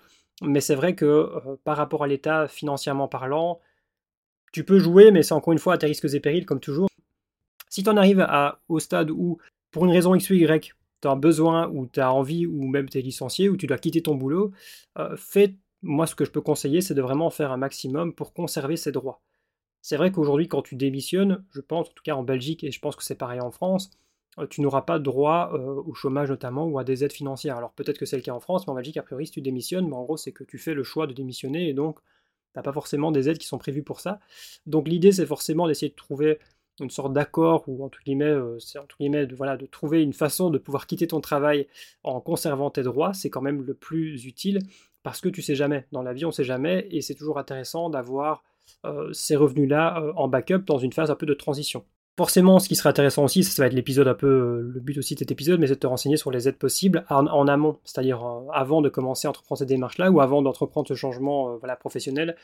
Mais 0.42 0.60
c'est 0.60 0.76
vrai 0.76 0.94
que 0.94 1.04
euh, 1.04 1.56
par 1.64 1.76
rapport 1.76 2.04
à 2.04 2.06
l'État, 2.06 2.46
financièrement 2.46 3.08
parlant, 3.08 3.60
tu 4.52 4.64
peux 4.64 4.78
jouer, 4.78 5.10
mais 5.10 5.22
c'est 5.22 5.34
encore 5.34 5.52
une 5.52 5.58
fois 5.58 5.74
à 5.74 5.78
tes 5.78 5.86
risques 5.86 6.06
et 6.12 6.20
périls, 6.20 6.46
comme 6.46 6.60
toujours. 6.60 6.88
Si 7.68 7.82
tu 7.82 7.90
en 7.90 7.96
arrives 7.96 8.26
au 8.68 8.78
stade 8.78 9.10
où, 9.10 9.38
pour 9.70 9.84
une 9.84 9.90
raison 9.90 10.14
X 10.14 10.30
ou 10.30 10.34
Y, 10.34 10.74
tu 11.00 11.08
as 11.08 11.14
besoin, 11.14 11.68
ou 11.68 11.86
tu 11.86 12.00
as 12.00 12.12
envie, 12.12 12.46
ou 12.46 12.66
même 12.66 12.88
tu 12.88 12.98
es 12.98 13.02
licencié, 13.02 13.48
ou 13.48 13.56
tu 13.56 13.66
dois 13.66 13.78
quitter 13.78 14.02
ton 14.02 14.14
boulot, 14.14 14.52
euh, 14.98 15.16
fais, 15.16 15.54
moi 15.82 16.06
ce 16.06 16.14
que 16.14 16.24
je 16.24 16.30
peux 16.30 16.40
conseiller, 16.40 16.80
c'est 16.80 16.94
de 16.94 17.02
vraiment 17.02 17.30
faire 17.30 17.52
un 17.52 17.56
maximum 17.56 18.14
pour 18.14 18.32
conserver 18.32 18.76
ses 18.76 18.92
droits. 18.92 19.20
C'est 19.82 19.96
vrai 19.96 20.10
qu'aujourd'hui, 20.10 20.48
quand 20.48 20.62
tu 20.62 20.76
démissionnes, 20.76 21.44
je 21.50 21.60
pense, 21.60 21.88
en 21.88 21.92
tout 21.92 22.02
cas 22.02 22.14
en 22.14 22.22
Belgique, 22.22 22.64
et 22.64 22.70
je 22.70 22.80
pense 22.80 22.96
que 22.96 23.04
c'est 23.04 23.14
pareil 23.14 23.40
en 23.40 23.50
France, 23.50 23.90
euh, 24.38 24.46
tu 24.46 24.60
n'auras 24.60 24.82
pas 24.82 24.98
droit 24.98 25.50
euh, 25.54 25.82
au 25.86 25.94
chômage 25.94 26.30
notamment 26.30 26.66
ou 26.66 26.78
à 26.78 26.84
des 26.84 27.04
aides 27.04 27.12
financières. 27.12 27.56
Alors 27.56 27.72
peut-être 27.72 27.98
que 27.98 28.06
c'est 28.06 28.16
le 28.16 28.22
cas 28.22 28.32
en 28.32 28.40
France, 28.40 28.66
mais 28.66 28.72
en 28.72 28.76
Belgique, 28.76 28.96
a 28.96 29.02
priori, 29.02 29.26
si 29.26 29.32
tu 29.32 29.40
démissionnes, 29.40 29.88
mais 29.88 29.94
en 29.94 30.04
gros, 30.04 30.16
c'est 30.16 30.32
que 30.32 30.44
tu 30.44 30.58
fais 30.58 30.74
le 30.74 30.82
choix 30.82 31.06
de 31.06 31.12
démissionner 31.12 31.68
et 31.68 31.74
donc 31.74 31.98
tu 32.00 32.04
n'as 32.56 32.62
pas 32.62 32.72
forcément 32.72 33.12
des 33.12 33.28
aides 33.28 33.38
qui 33.38 33.46
sont 33.46 33.58
prévues 33.58 33.82
pour 33.82 34.00
ça. 34.00 34.20
Donc 34.66 34.88
l'idée, 34.88 35.12
c'est 35.12 35.26
forcément 35.26 35.66
d'essayer 35.66 35.90
de 35.90 35.96
trouver 35.96 36.38
une 36.80 36.90
sorte 36.90 37.12
d'accord 37.12 37.64
ou 37.66 37.84
entre 37.84 37.98
guillemets, 38.04 38.26
euh, 38.26 38.58
c'est 38.60 38.78
de, 38.78 39.34
voilà, 39.34 39.56
de 39.56 39.66
trouver 39.66 40.02
une 40.02 40.12
façon 40.12 40.50
de 40.50 40.58
pouvoir 40.58 40.86
quitter 40.86 41.06
ton 41.08 41.20
travail 41.20 41.66
en 42.04 42.20
conservant 42.20 42.70
tes 42.70 42.82
droits, 42.82 43.14
c'est 43.14 43.30
quand 43.30 43.42
même 43.42 43.62
le 43.62 43.74
plus 43.74 44.26
utile 44.26 44.60
parce 45.02 45.20
que 45.20 45.28
tu 45.28 45.42
sais 45.42 45.54
jamais. 45.54 45.86
Dans 45.92 46.02
la 46.02 46.12
vie, 46.12 46.24
on 46.24 46.30
sait 46.30 46.44
jamais 46.44 46.86
et 46.90 47.00
c'est 47.00 47.14
toujours 47.14 47.38
intéressant 47.38 47.90
d'avoir 47.90 48.44
ces 49.12 49.36
revenus-là 49.36 50.00
euh, 50.00 50.12
en 50.16 50.28
backup 50.28 50.64
dans 50.66 50.78
une 50.78 50.92
phase 50.92 51.10
un 51.10 51.14
peu 51.14 51.26
de 51.26 51.34
transition. 51.34 51.84
Forcément, 52.16 52.58
ce 52.58 52.68
qui 52.68 52.74
serait 52.74 52.88
intéressant 52.88 53.24
aussi, 53.24 53.44
ça, 53.44 53.62
va 53.62 53.68
être 53.68 53.74
l'épisode 53.74 54.08
un 54.08 54.14
peu, 54.14 54.26
euh, 54.26 54.72
le 54.74 54.80
but 54.80 54.98
aussi 54.98 55.14
de 55.14 55.20
cet 55.20 55.30
épisode, 55.30 55.60
mais 55.60 55.68
c'est 55.68 55.74
de 55.74 55.78
te 55.78 55.86
renseigner 55.86 56.16
sur 56.16 56.32
les 56.32 56.48
aides 56.48 56.58
possibles 56.58 57.04
en, 57.10 57.46
amont, 57.46 57.78
c'est-à-dire 57.84 58.24
avant 58.52 58.82
de 58.82 58.88
commencer 58.88 59.28
à 59.28 59.30
entreprendre 59.30 59.60
cette 59.60 59.68
démarche-là 59.68 60.10
ou 60.10 60.20
avant 60.20 60.42
d'entreprendre 60.42 60.88
ce 60.88 60.94
changement 60.94 61.60
professionnel, 61.78 62.34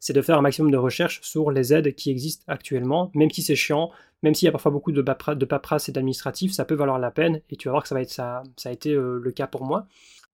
c'est 0.00 0.14
de 0.14 0.22
faire 0.22 0.38
un 0.38 0.40
maximum 0.40 0.70
de 0.70 0.78
recherches 0.78 1.20
sur 1.22 1.50
les 1.50 1.74
aides 1.74 1.94
qui 1.94 2.10
existent 2.10 2.44
actuellement, 2.48 3.10
même 3.14 3.30
si 3.30 3.42
c'est 3.42 3.54
chiant, 3.54 3.90
même 4.22 4.34
s'il 4.34 4.46
y 4.46 4.48
a 4.48 4.52
parfois 4.52 4.72
beaucoup 4.72 4.92
de, 4.92 5.02
de 5.02 5.44
paperasse 5.44 5.90
et 5.90 5.92
d'administratif, 5.92 6.52
ça 6.52 6.64
peut 6.64 6.74
valoir 6.74 6.98
la 6.98 7.10
peine, 7.10 7.42
et 7.50 7.56
tu 7.56 7.68
vas 7.68 7.72
voir 7.72 7.82
que 7.82 7.88
ça, 7.90 7.94
va 7.94 8.00
être, 8.00 8.10
ça, 8.10 8.42
ça 8.56 8.70
a 8.70 8.72
été 8.72 8.94
le 8.94 9.30
cas 9.32 9.46
pour 9.46 9.62
moi. 9.62 9.86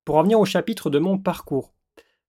Pour 0.05 0.17
en 0.17 0.23
venir 0.23 0.39
au 0.39 0.45
chapitre 0.45 0.89
de 0.89 1.01
mon 1.01 1.19
parcours, 1.19 1.75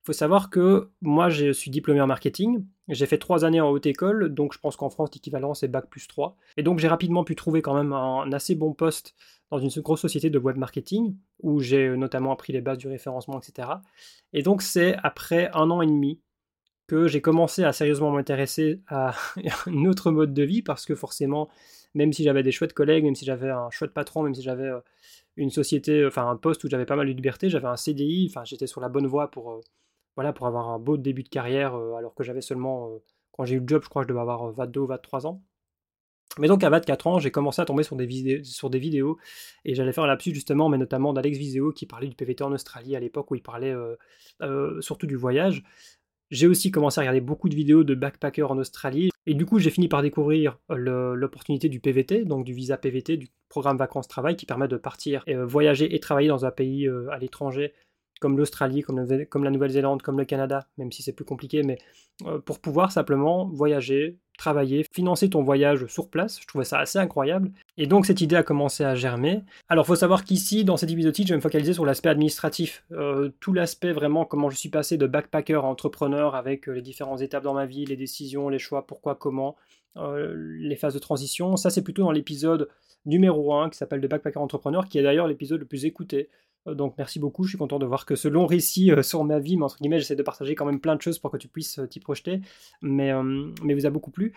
faut 0.05 0.13
savoir 0.13 0.51
que 0.51 0.91
moi, 1.01 1.29
je 1.29 1.51
suis 1.51 1.71
diplômé 1.71 1.99
en 1.99 2.05
marketing. 2.05 2.63
J'ai 2.87 3.07
fait 3.07 3.17
trois 3.17 3.43
années 3.43 3.59
en 3.59 3.69
haute 3.71 3.87
école, 3.87 4.31
donc 4.33 4.53
je 4.53 4.59
pense 4.59 4.75
qu'en 4.75 4.91
France, 4.91 5.09
l'équivalent, 5.13 5.55
c'est 5.55 5.67
Bac 5.67 5.89
plus 5.89 6.07
3. 6.07 6.37
Et 6.57 6.63
donc, 6.63 6.77
j'ai 6.77 6.87
rapidement 6.87 7.23
pu 7.23 7.35
trouver 7.35 7.63
quand 7.63 7.73
même 7.73 7.91
un 7.91 8.31
assez 8.31 8.53
bon 8.53 8.73
poste 8.73 9.15
dans 9.49 9.57
une 9.57 9.69
grosse 9.81 10.01
société 10.01 10.29
de 10.29 10.37
web 10.37 10.57
marketing, 10.57 11.15
où 11.41 11.59
j'ai 11.59 11.89
notamment 11.97 12.31
appris 12.31 12.53
les 12.53 12.61
bases 12.61 12.77
du 12.77 12.87
référencement, 12.87 13.39
etc. 13.39 13.67
Et 14.31 14.43
donc, 14.43 14.61
c'est 14.61 14.95
après 15.01 15.49
un 15.53 15.71
an 15.71 15.81
et 15.81 15.87
demi 15.87 16.21
que 16.85 17.07
j'ai 17.07 17.21
commencé 17.21 17.63
à 17.63 17.73
sérieusement 17.73 18.11
m'intéresser 18.11 18.81
à 18.87 19.15
un 19.65 19.85
autre 19.85 20.11
mode 20.11 20.35
de 20.35 20.43
vie, 20.43 20.61
parce 20.61 20.85
que 20.85 20.93
forcément, 20.93 21.49
même 21.95 22.13
si 22.13 22.23
j'avais 22.23 22.43
des 22.43 22.51
chouettes 22.51 22.73
collègues, 22.73 23.05
même 23.05 23.15
si 23.15 23.25
j'avais 23.25 23.49
un 23.49 23.71
chouette 23.71 23.91
patron, 23.91 24.21
même 24.21 24.35
si 24.35 24.43
j'avais 24.43 24.67
euh, 24.67 24.81
une 25.35 25.49
société, 25.49 26.05
enfin 26.05 26.29
un 26.29 26.35
poste 26.35 26.63
où 26.63 26.69
j'avais 26.69 26.85
pas 26.85 26.95
mal 26.95 27.07
de 27.07 27.11
liberté, 27.11 27.49
j'avais 27.49 27.67
un 27.67 27.75
CDI, 27.75 28.27
enfin 28.29 28.43
j'étais 28.45 28.67
sur 28.67 28.81
la 28.81 28.89
bonne 28.89 29.07
voie 29.07 29.31
pour 29.31 29.51
euh, 29.51 29.61
voilà, 30.15 30.34
pour 30.34 30.47
avoir 30.47 30.69
un 30.69 30.80
beau 30.80 30.97
début 30.97 31.23
de 31.23 31.30
carrière, 31.30 31.75
euh, 31.75 31.95
alors 31.95 32.15
que 32.15 32.23
j'avais 32.23 32.41
seulement, 32.41 32.89
euh, 32.89 32.97
quand 33.32 33.45
j'ai 33.45 33.56
eu 33.56 33.60
le 33.60 33.67
job, 33.67 33.84
je 33.84 33.89
crois 33.89 34.04
que 34.04 34.08
je 34.08 34.13
devais 34.13 34.21
avoir 34.21 34.51
22 34.51 34.80
ou 34.80 34.88
23 34.88 35.28
ans. 35.28 35.43
Mais 36.39 36.47
donc 36.47 36.63
à 36.63 36.69
24 36.69 37.08
ans, 37.08 37.19
j'ai 37.19 37.32
commencé 37.32 37.62
à 37.62 37.65
tomber 37.65 37.84
sur 37.84 37.95
des, 37.95 38.06
vidéos, 38.06 38.43
sur 38.43 38.69
des 38.69 38.80
vidéos 38.80 39.17
et 39.63 39.73
j'allais 39.73 39.93
faire 39.93 40.04
un 40.04 40.08
lapsus 40.08 40.34
justement, 40.34 40.67
mais 40.67 40.78
notamment 40.78 41.13
d'Alex 41.13 41.38
Viseo 41.38 41.71
qui 41.71 41.86
parlait 41.86 42.08
du 42.08 42.15
PVT 42.15 42.43
en 42.43 42.51
Australie 42.51 42.95
à 42.95 42.99
l'époque 42.99 43.32
où 43.32 43.36
il 43.36 43.41
parlait 43.41 43.73
euh, 44.41 44.82
surtout 44.82 45.08
du 45.08 45.15
voyage. 45.15 45.63
J'ai 46.32 46.47
aussi 46.47 46.71
commencé 46.71 46.99
à 46.99 47.04
regarder 47.04 47.21
beaucoup 47.21 47.47
de 47.47 47.56
vidéos 47.56 47.86
de 47.86 47.95
backpackers 47.95 48.51
en 48.51 48.58
Australie 48.58 49.12
et 49.25 49.34
du 49.34 49.45
coup 49.45 49.60
j'ai 49.60 49.69
fini 49.69 49.88
par 49.88 50.01
découvrir 50.01 50.58
l'opportunité 50.67 51.69
du 51.69 51.80
PVT, 51.80 52.25
donc 52.25 52.43
du 52.43 52.54
visa 52.54 52.78
PVT, 52.78 53.15
du 53.15 53.30
programme 53.47 53.78
vacances-travail 53.78 54.36
qui 54.36 54.45
permet 54.45 54.67
de 54.67 54.75
partir, 54.75 55.23
voyager 55.28 55.95
et 55.95 55.99
travailler 56.01 56.28
dans 56.28 56.45
un 56.45 56.51
pays 56.51 56.89
à 57.12 57.17
l'étranger 57.17 57.73
comme 58.21 58.38
l'Australie, 58.38 58.82
comme, 58.82 59.43
la 59.43 59.51
Nouvelle-Zélande, 59.51 60.01
comme 60.01 60.17
le 60.17 60.25
Canada, 60.25 60.67
même 60.78 60.91
si 60.91 61.04
c'est 61.04 61.13
plus 61.13 61.25
compliqué, 61.25 61.63
mais 61.63 61.78
euh, 62.25 62.39
pour 62.39 62.60
pouvoir 62.60 62.91
simplement 62.91 63.45
voyager, 63.47 64.17
travailler, 64.38 64.86
financer 64.93 65.30
ton 65.30 65.43
voyage 65.43 65.86
sur 65.88 66.10
place. 66.10 66.39
Je 66.41 66.47
trouvais 66.47 66.63
ça 66.63 66.80
assez 66.80 66.97
incroyable. 66.97 67.51
Et 67.78 67.88
donc 67.88 68.06
cette 68.06 68.21
idée 68.21 68.38
a 68.38 68.43
commencé 68.43 68.84
à 68.84 68.95
germer. 68.95 69.43
Alors 69.67 69.86
il 69.86 69.88
faut 69.88 69.95
savoir 69.95 70.23
qu'ici, 70.23 70.63
dans 70.63 70.78
cet 70.78 70.91
épisode, 70.91 71.15
je 71.17 71.23
vais 71.23 71.36
me 71.36 71.41
focaliser 71.41 71.73
sur 71.73 71.86
l'aspect 71.86 72.10
administratif. 72.10 72.86
Euh, 72.91 73.30
tout 73.39 73.54
l'aspect 73.54 73.91
vraiment, 73.91 74.23
comment 74.23 74.49
je 74.49 74.56
suis 74.56 74.69
passé 74.69 74.97
de 74.97 75.08
backpacker 75.08 75.56
à 75.56 75.63
entrepreneur 75.63 76.36
avec 76.36 76.69
euh, 76.69 76.73
les 76.73 76.82
différentes 76.82 77.21
étapes 77.21 77.43
dans 77.43 77.54
ma 77.54 77.65
vie, 77.65 77.86
les 77.86 77.97
décisions, 77.97 78.47
les 78.47 78.60
choix, 78.60 78.88
pourquoi, 78.88 79.15
comment, 79.15 79.56
les 79.97 80.75
phases 80.75 80.93
de 80.93 80.99
transition. 80.99 81.56
Ça 81.56 81.69
c'est 81.69 81.82
plutôt 81.82 82.04
dans 82.04 82.12
l'épisode 82.12 82.69
numéro 83.06 83.54
1 83.54 83.69
qui 83.69 83.78
s'appelle 83.78 84.01
de 84.01 84.08
backpacker 84.08 84.39
entrepreneur, 84.39 84.88
qui 84.88 84.97
est 84.97 85.04
d'ailleurs 85.04 85.28
l'épisode 85.28 85.60
le 85.60 85.65
plus 85.65 85.86
écouté. 85.86 86.30
Euh, 86.67 86.75
donc 86.75 86.95
merci 86.97 87.19
beaucoup, 87.19 87.43
je 87.43 87.49
suis 87.49 87.58
content 87.58 87.80
de 87.80 87.86
voir 87.86 88.06
que 88.06 88.15
ce 88.15 88.28
long 88.28 88.45
récit 88.45 88.91
euh, 88.91 89.04
sur 89.04 89.23
ma 89.23 89.39
vie, 89.39 89.58
mais 89.58 89.63
entre 89.63 89.78
guillemets, 89.78 89.99
j'essaie 89.99 90.15
de 90.15 90.23
partager 90.23 90.56
quand 90.56 90.65
même 90.65 90.80
plein 90.80 90.95
de 90.95 91.01
choses 91.01 91.19
pour 91.19 91.32
que 91.32 91.38
tu 91.38 91.47
puisses 91.47 91.80
euh, 91.80 91.88
t'y 91.88 91.99
projeter, 91.99 92.41
mais, 92.82 93.12
mais 93.63 93.73
vous 93.73 93.86
a 93.86 93.89
beaucoup 93.89 94.12
plu. 94.12 94.34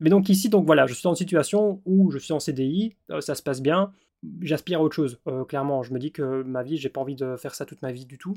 Mais 0.00 0.10
donc 0.10 0.28
ici, 0.28 0.48
donc 0.48 0.66
voilà, 0.66 0.86
je 0.86 0.94
suis 0.94 1.02
dans 1.02 1.10
une 1.10 1.16
situation 1.16 1.82
où 1.84 2.10
je 2.10 2.18
suis 2.18 2.32
en 2.32 2.38
CDI, 2.38 2.96
ça 3.20 3.34
se 3.34 3.42
passe 3.42 3.60
bien, 3.60 3.92
j'aspire 4.40 4.78
à 4.78 4.82
autre 4.82 4.94
chose, 4.94 5.20
clairement. 5.48 5.82
Je 5.82 5.92
me 5.92 5.98
dis 5.98 6.12
que 6.12 6.42
ma 6.44 6.62
vie, 6.62 6.76
j'ai 6.76 6.88
pas 6.88 7.00
envie 7.00 7.16
de 7.16 7.36
faire 7.36 7.54
ça 7.54 7.66
toute 7.66 7.82
ma 7.82 7.90
vie 7.90 8.06
du 8.06 8.16
tout. 8.16 8.34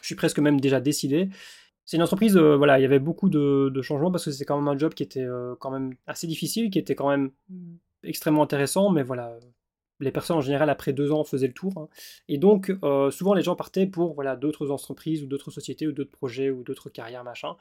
Je 0.00 0.06
suis 0.06 0.16
presque 0.16 0.40
même 0.40 0.60
déjà 0.60 0.80
décidé. 0.80 1.28
C'est 1.84 1.96
une 1.96 2.02
entreprise, 2.02 2.36
voilà, 2.36 2.80
il 2.80 2.82
y 2.82 2.84
avait 2.84 2.98
beaucoup 2.98 3.28
de, 3.30 3.70
de 3.72 3.82
changements 3.82 4.10
parce 4.10 4.24
que 4.24 4.32
c'est 4.32 4.44
quand 4.44 4.56
même 4.56 4.66
un 4.66 4.76
job 4.76 4.94
qui 4.94 5.04
était 5.04 5.26
quand 5.60 5.70
même 5.70 5.94
assez 6.08 6.26
difficile, 6.26 6.70
qui 6.70 6.78
était 6.80 6.96
quand 6.96 7.08
même 7.08 7.30
extrêmement 8.02 8.42
intéressant, 8.42 8.90
mais 8.90 9.04
voilà, 9.04 9.38
les 10.02 10.10
personnes 10.10 10.36
en 10.36 10.40
général 10.40 10.68
après 10.68 10.92
deux 10.92 11.12
ans 11.12 11.24
faisaient 11.24 11.46
le 11.46 11.52
tour. 11.52 11.72
Hein. 11.76 11.88
Et 12.28 12.38
donc 12.38 12.72
euh, 12.82 13.10
souvent 13.10 13.34
les 13.34 13.42
gens 13.42 13.56
partaient 13.56 13.86
pour 13.86 14.14
voilà 14.14 14.36
d'autres 14.36 14.70
entreprises 14.70 15.22
ou 15.22 15.26
d'autres 15.26 15.50
sociétés 15.50 15.86
ou 15.86 15.92
d'autres 15.92 16.10
projets 16.10 16.50
ou 16.50 16.62
d'autres 16.62 16.90
carrières 16.90 17.24
machin. 17.24 17.56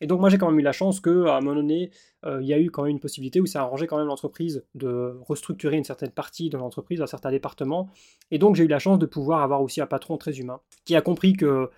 Et 0.00 0.06
donc 0.06 0.20
moi 0.20 0.30
j'ai 0.30 0.38
quand 0.38 0.50
même 0.50 0.58
eu 0.58 0.62
la 0.62 0.72
chance 0.72 1.00
que 1.00 1.26
à 1.26 1.36
un 1.36 1.40
moment 1.40 1.56
donné 1.56 1.90
euh, 2.24 2.40
il 2.42 2.48
y 2.48 2.54
a 2.54 2.58
eu 2.58 2.70
quand 2.70 2.82
même 2.82 2.92
une 2.92 3.00
possibilité 3.00 3.40
où 3.40 3.46
ça 3.46 3.60
a 3.60 3.62
arrangé 3.62 3.86
quand 3.86 3.98
même 3.98 4.06
l'entreprise 4.06 4.64
de 4.74 5.18
restructurer 5.28 5.76
une 5.76 5.84
certaine 5.84 6.10
partie 6.10 6.50
de 6.50 6.56
l'entreprise, 6.56 7.00
un 7.02 7.06
certain 7.06 7.30
département. 7.30 7.90
Et 8.30 8.38
donc 8.38 8.56
j'ai 8.56 8.64
eu 8.64 8.68
la 8.68 8.78
chance 8.78 8.98
de 8.98 9.06
pouvoir 9.06 9.42
avoir 9.42 9.62
aussi 9.62 9.80
un 9.80 9.86
patron 9.86 10.16
très 10.16 10.38
humain 10.38 10.60
qui 10.84 10.96
a 10.96 11.02
compris 11.02 11.34
que 11.34 11.70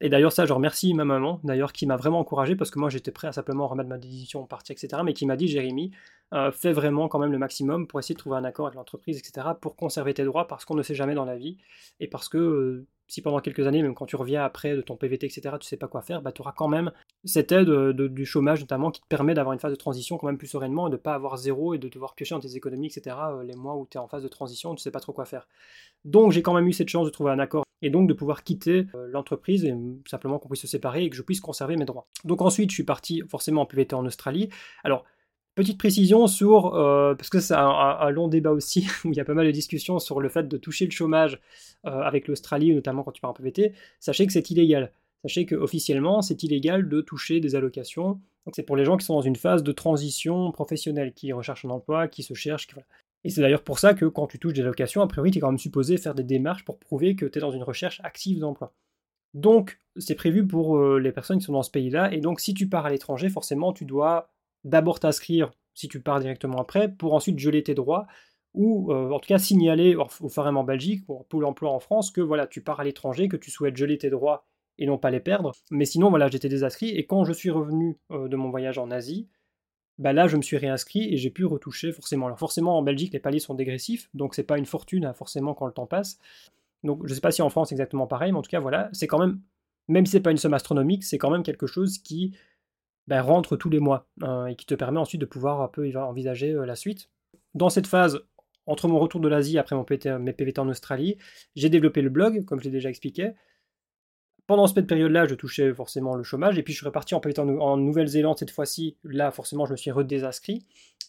et 0.00 0.08
d'ailleurs, 0.10 0.32
ça, 0.32 0.44
je 0.44 0.52
remercie 0.52 0.92
ma 0.92 1.04
maman, 1.04 1.40
d'ailleurs, 1.42 1.72
qui 1.72 1.86
m'a 1.86 1.96
vraiment 1.96 2.18
encouragé, 2.20 2.54
parce 2.54 2.70
que 2.70 2.78
moi, 2.78 2.90
j'étais 2.90 3.12
prêt 3.12 3.28
à 3.28 3.32
simplement 3.32 3.66
remettre 3.66 3.88
ma 3.88 3.98
décision, 3.98 4.46
partir, 4.46 4.74
etc. 4.74 5.02
Mais 5.04 5.14
qui 5.14 5.24
m'a 5.24 5.36
dit, 5.36 5.48
Jérémy, 5.48 5.90
euh, 6.34 6.52
fais 6.52 6.72
vraiment 6.72 7.08
quand 7.08 7.18
même 7.18 7.32
le 7.32 7.38
maximum 7.38 7.86
pour 7.86 7.98
essayer 7.98 8.14
de 8.14 8.18
trouver 8.18 8.36
un 8.36 8.44
accord 8.44 8.66
avec 8.66 8.76
l'entreprise, 8.76 9.18
etc., 9.18 9.48
pour 9.60 9.74
conserver 9.76 10.12
tes 10.12 10.24
droits, 10.24 10.46
parce 10.46 10.64
qu'on 10.66 10.74
ne 10.74 10.82
sait 10.82 10.94
jamais 10.94 11.14
dans 11.14 11.24
la 11.24 11.36
vie, 11.36 11.56
et 12.00 12.08
parce 12.08 12.28
que 12.28 12.38
euh, 12.38 12.86
si 13.08 13.22
pendant 13.22 13.40
quelques 13.40 13.66
années, 13.66 13.82
même 13.82 13.94
quand 13.94 14.06
tu 14.06 14.16
reviens 14.16 14.44
après 14.44 14.74
de 14.74 14.80
ton 14.80 14.96
PVT, 14.96 15.26
etc., 15.26 15.56
tu 15.60 15.66
sais 15.66 15.76
pas 15.76 15.88
quoi 15.88 16.02
faire, 16.02 16.22
bah, 16.22 16.32
tu 16.32 16.42
auras 16.42 16.52
quand 16.52 16.68
même 16.68 16.92
cette 17.24 17.52
aide 17.52 17.68
euh, 17.68 17.92
du 17.92 18.26
chômage, 18.26 18.60
notamment, 18.60 18.90
qui 18.90 19.00
te 19.00 19.06
permet 19.06 19.34
d'avoir 19.34 19.52
une 19.52 19.58
phase 19.58 19.72
de 19.72 19.76
transition 19.76 20.16
quand 20.16 20.26
même 20.26 20.38
plus 20.38 20.48
sereinement, 20.48 20.86
et 20.88 20.90
de 20.90 20.96
ne 20.96 21.00
pas 21.00 21.14
avoir 21.14 21.36
zéro, 21.36 21.74
et 21.74 21.78
de 21.78 21.88
devoir 21.88 22.14
piocher 22.14 22.34
dans 22.34 22.40
tes 22.40 22.56
économies, 22.56 22.86
etc., 22.86 23.16
les 23.44 23.56
mois 23.56 23.76
où 23.76 23.86
tu 23.90 23.98
es 23.98 24.00
en 24.00 24.08
phase 24.08 24.22
de 24.22 24.28
transition, 24.28 24.74
tu 24.74 24.82
sais 24.82 24.90
pas 24.90 25.00
trop 25.00 25.12
quoi 25.12 25.24
faire. 25.24 25.48
Donc, 26.04 26.32
j'ai 26.32 26.42
quand 26.42 26.54
même 26.54 26.66
eu 26.66 26.72
cette 26.72 26.88
chance 26.88 27.06
de 27.06 27.10
trouver 27.10 27.30
un 27.30 27.38
accord 27.38 27.66
et 27.82 27.90
donc 27.90 28.08
de 28.08 28.14
pouvoir 28.14 28.42
quitter 28.42 28.86
euh, 28.94 29.08
l'entreprise 29.08 29.64
et 29.64 29.74
simplement 30.06 30.38
qu'on 30.38 30.48
puisse 30.48 30.62
se 30.62 30.66
séparer 30.66 31.04
et 31.04 31.10
que 31.10 31.16
je 31.16 31.22
puisse 31.22 31.40
conserver 31.40 31.76
mes 31.76 31.84
droits. 31.84 32.06
Donc 32.24 32.40
ensuite, 32.40 32.70
je 32.70 32.74
suis 32.74 32.84
parti 32.84 33.22
forcément 33.28 33.62
en 33.62 33.66
PVT 33.66 33.94
en 33.94 34.06
Australie. 34.06 34.48
Alors, 34.84 35.04
petite 35.56 35.78
précision 35.78 36.28
sur, 36.28 36.74
euh, 36.74 37.14
parce 37.16 37.30
que 37.30 37.40
c'est 37.40 37.54
un, 37.54 38.10
long 38.10 38.28
débat 38.28 38.52
aussi, 38.52 38.86
où 39.04 39.08
il 39.08 39.16
y 39.16 39.20
a 39.20 39.24
pas 39.24 39.34
mal 39.34 39.46
de 39.46 39.50
discussions 39.50 39.98
sur 39.98 40.20
le 40.20 40.28
fait 40.28 40.46
de 40.46 40.56
toucher 40.56 40.84
le 40.84 40.92
chômage 40.92 41.40
euh, 41.86 42.00
avec 42.02 42.28
l'Australie, 42.28 42.72
notamment 42.72 43.02
quand 43.02 43.10
tu 43.10 43.20
pars 43.20 43.30
en 43.30 43.34
PVT, 43.34 43.72
sachez 43.98 44.26
que 44.26 44.32
c'est 44.32 44.50
illégal. 44.50 44.92
Sachez 45.22 45.46
qu'officiellement, 45.46 46.22
c'est 46.22 46.44
illégal 46.44 46.88
de 46.88 47.00
toucher 47.00 47.40
des 47.40 47.56
allocations. 47.56 48.20
Donc 48.44 48.54
c'est 48.54 48.62
pour 48.62 48.76
les 48.76 48.84
gens 48.84 48.96
qui 48.96 49.04
sont 49.04 49.14
dans 49.14 49.22
une 49.22 49.34
phase 49.34 49.64
de 49.64 49.72
transition 49.72 50.52
professionnelle, 50.52 51.12
qui 51.14 51.32
recherchent 51.32 51.64
un 51.64 51.70
emploi, 51.70 52.06
qui 52.06 52.22
se 52.22 52.34
cherchent. 52.34 52.68
Et 53.24 53.30
c'est 53.30 53.40
d'ailleurs 53.40 53.64
pour 53.64 53.80
ça 53.80 53.94
que 53.94 54.04
quand 54.04 54.28
tu 54.28 54.38
touches 54.38 54.52
des 54.52 54.60
allocations, 54.60 55.00
a 55.00 55.08
priori, 55.08 55.32
tu 55.32 55.38
es 55.38 55.40
quand 55.40 55.48
même 55.48 55.58
supposé 55.58 55.96
faire 55.96 56.14
des 56.14 56.22
démarches 56.22 56.64
pour 56.64 56.78
prouver 56.78 57.16
que 57.16 57.26
tu 57.26 57.38
es 57.38 57.40
dans 57.40 57.50
une 57.50 57.64
recherche 57.64 58.00
active 58.04 58.38
d'emploi. 58.38 58.72
Donc, 59.34 59.80
c'est 59.96 60.14
prévu 60.14 60.46
pour 60.46 60.76
euh, 60.76 60.98
les 60.98 61.12
personnes 61.12 61.38
qui 61.38 61.44
sont 61.44 61.52
dans 61.52 61.62
ce 61.62 61.70
pays-là. 61.70 62.12
Et 62.12 62.20
donc, 62.20 62.40
si 62.40 62.54
tu 62.54 62.68
pars 62.68 62.86
à 62.86 62.90
l'étranger, 62.90 63.28
forcément, 63.28 63.72
tu 63.72 63.84
dois 63.84 64.30
d'abord 64.66 65.00
t'inscrire, 65.00 65.52
si 65.74 65.88
tu 65.88 66.00
pars 66.00 66.20
directement 66.20 66.58
après, 66.60 66.92
pour 66.92 67.14
ensuite 67.14 67.38
geler 67.38 67.62
tes 67.62 67.74
droits, 67.74 68.06
ou 68.52 68.92
euh, 68.92 69.10
en 69.10 69.18
tout 69.18 69.28
cas 69.28 69.38
signaler 69.38 69.96
au 69.96 70.28
Forum 70.28 70.56
en 70.56 70.64
Belgique, 70.64 71.06
pour 71.06 71.26
Pôle 71.26 71.44
emploi 71.44 71.70
en 71.70 71.80
France, 71.80 72.10
que 72.10 72.20
voilà, 72.20 72.46
tu 72.46 72.60
pars 72.60 72.80
à 72.80 72.84
l'étranger, 72.84 73.28
que 73.28 73.36
tu 73.36 73.50
souhaites 73.50 73.76
geler 73.76 73.96
tes 73.96 74.10
droits 74.10 74.46
et 74.78 74.86
non 74.86 74.98
pas 74.98 75.10
les 75.10 75.20
perdre. 75.20 75.52
Mais 75.70 75.84
sinon, 75.84 76.10
voilà, 76.10 76.28
j'étais 76.28 76.48
désinscrit. 76.48 76.90
Et 76.90 77.06
quand 77.06 77.24
je 77.24 77.32
suis 77.32 77.50
revenu 77.50 77.98
euh, 78.10 78.28
de 78.28 78.36
mon 78.36 78.50
voyage 78.50 78.78
en 78.78 78.90
Asie, 78.90 79.28
bah 79.98 80.12
là 80.12 80.26
je 80.26 80.36
me 80.36 80.42
suis 80.42 80.56
réinscrit 80.58 81.12
et 81.12 81.16
j'ai 81.16 81.30
pu 81.30 81.44
retoucher 81.44 81.92
forcément. 81.92 82.26
Alors 82.26 82.38
forcément 82.38 82.76
en 82.76 82.82
Belgique 82.82 83.12
les 83.12 83.18
paliers 83.18 83.38
sont 83.38 83.54
dégressifs, 83.54 84.10
donc 84.14 84.34
c'est 84.34 84.42
pas 84.42 84.58
une 84.58 84.66
fortune 84.66 85.06
hein, 85.06 85.14
forcément 85.14 85.54
quand 85.54 85.66
le 85.66 85.72
temps 85.72 85.86
passe. 85.86 86.18
Donc 86.82 87.06
je 87.06 87.14
sais 87.14 87.20
pas 87.20 87.30
si 87.30 87.42
en 87.42 87.48
France 87.48 87.72
exactement 87.72 88.06
pareil, 88.06 88.32
mais 88.32 88.38
en 88.38 88.42
tout 88.42 88.50
cas 88.50 88.60
voilà, 88.60 88.90
c'est 88.92 89.06
quand 89.06 89.18
même, 89.18 89.40
même 89.88 90.04
si 90.04 90.12
c'est 90.12 90.20
pas 90.20 90.32
une 90.32 90.36
somme 90.36 90.54
astronomique, 90.54 91.04
c'est 91.04 91.18
quand 91.18 91.30
même 91.30 91.42
quelque 91.42 91.66
chose 91.66 91.98
qui 91.98 92.36
bah, 93.08 93.22
rentre 93.22 93.56
tous 93.56 93.70
les 93.70 93.80
mois 93.80 94.06
hein, 94.22 94.46
et 94.46 94.56
qui 94.56 94.66
te 94.66 94.74
permet 94.74 94.98
ensuite 94.98 95.20
de 95.20 95.26
pouvoir 95.26 95.60
un 95.60 95.68
peu 95.68 95.90
envisager 95.96 96.52
euh, 96.52 96.66
la 96.66 96.76
suite. 96.76 97.10
Dans 97.54 97.70
cette 97.70 97.86
phase, 97.86 98.20
entre 98.66 98.88
mon 98.88 98.98
retour 98.98 99.20
de 99.20 99.28
l'Asie 99.28 99.58
après 99.58 99.76
mon 99.76 99.86
mes 100.18 100.32
PVT 100.32 100.60
en 100.60 100.68
Australie, 100.68 101.16
j'ai 101.54 101.68
développé 101.68 102.02
le 102.02 102.10
blog, 102.10 102.44
comme 102.44 102.58
je 102.60 102.64
l'ai 102.64 102.70
déjà 102.70 102.88
expliqué 102.88 103.32
pendant 104.46 104.66
cette 104.66 104.86
période-là, 104.86 105.26
je 105.26 105.34
touchais 105.34 105.74
forcément 105.74 106.14
le 106.14 106.22
chômage, 106.22 106.56
et 106.58 106.62
puis 106.62 106.72
je 106.72 106.78
suis 106.78 106.86
reparti 106.86 107.14
en, 107.14 107.20
en 107.20 107.76
Nouvelle-Zélande 107.76 108.38
cette 108.38 108.50
fois-ci. 108.50 108.96
Là, 109.02 109.30
forcément, 109.30 109.66
je 109.66 109.72
me 109.72 109.76
suis 109.76 109.90
redésinscrit. 109.90 110.64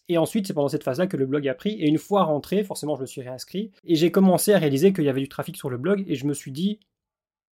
Et 0.10 0.18
ensuite, 0.18 0.48
c'est 0.48 0.54
pendant 0.54 0.70
cette 0.70 0.84
phase-là 0.84 1.08
que 1.08 1.18
le 1.18 1.26
blog 1.26 1.48
a 1.48 1.54
pris. 1.54 1.74
Et 1.74 1.88
une 1.88 1.98
fois 1.98 2.24
rentré, 2.24 2.64
forcément, 2.64 2.96
je 2.96 3.02
me 3.02 3.06
suis 3.06 3.22
réinscrit. 3.22 3.72
Et 3.84 3.96
j'ai 3.96 4.12
commencé 4.12 4.54
à 4.54 4.58
réaliser 4.58 4.94
qu'il 4.94 5.04
y 5.04 5.10
avait 5.10 5.22
du 5.22 5.30
trafic 5.30 5.56
sur 5.56 5.70
le 5.70 5.78
blog, 5.78 6.04
et 6.08 6.16
je 6.16 6.26
me 6.26 6.34
suis 6.34 6.52
dit 6.52 6.80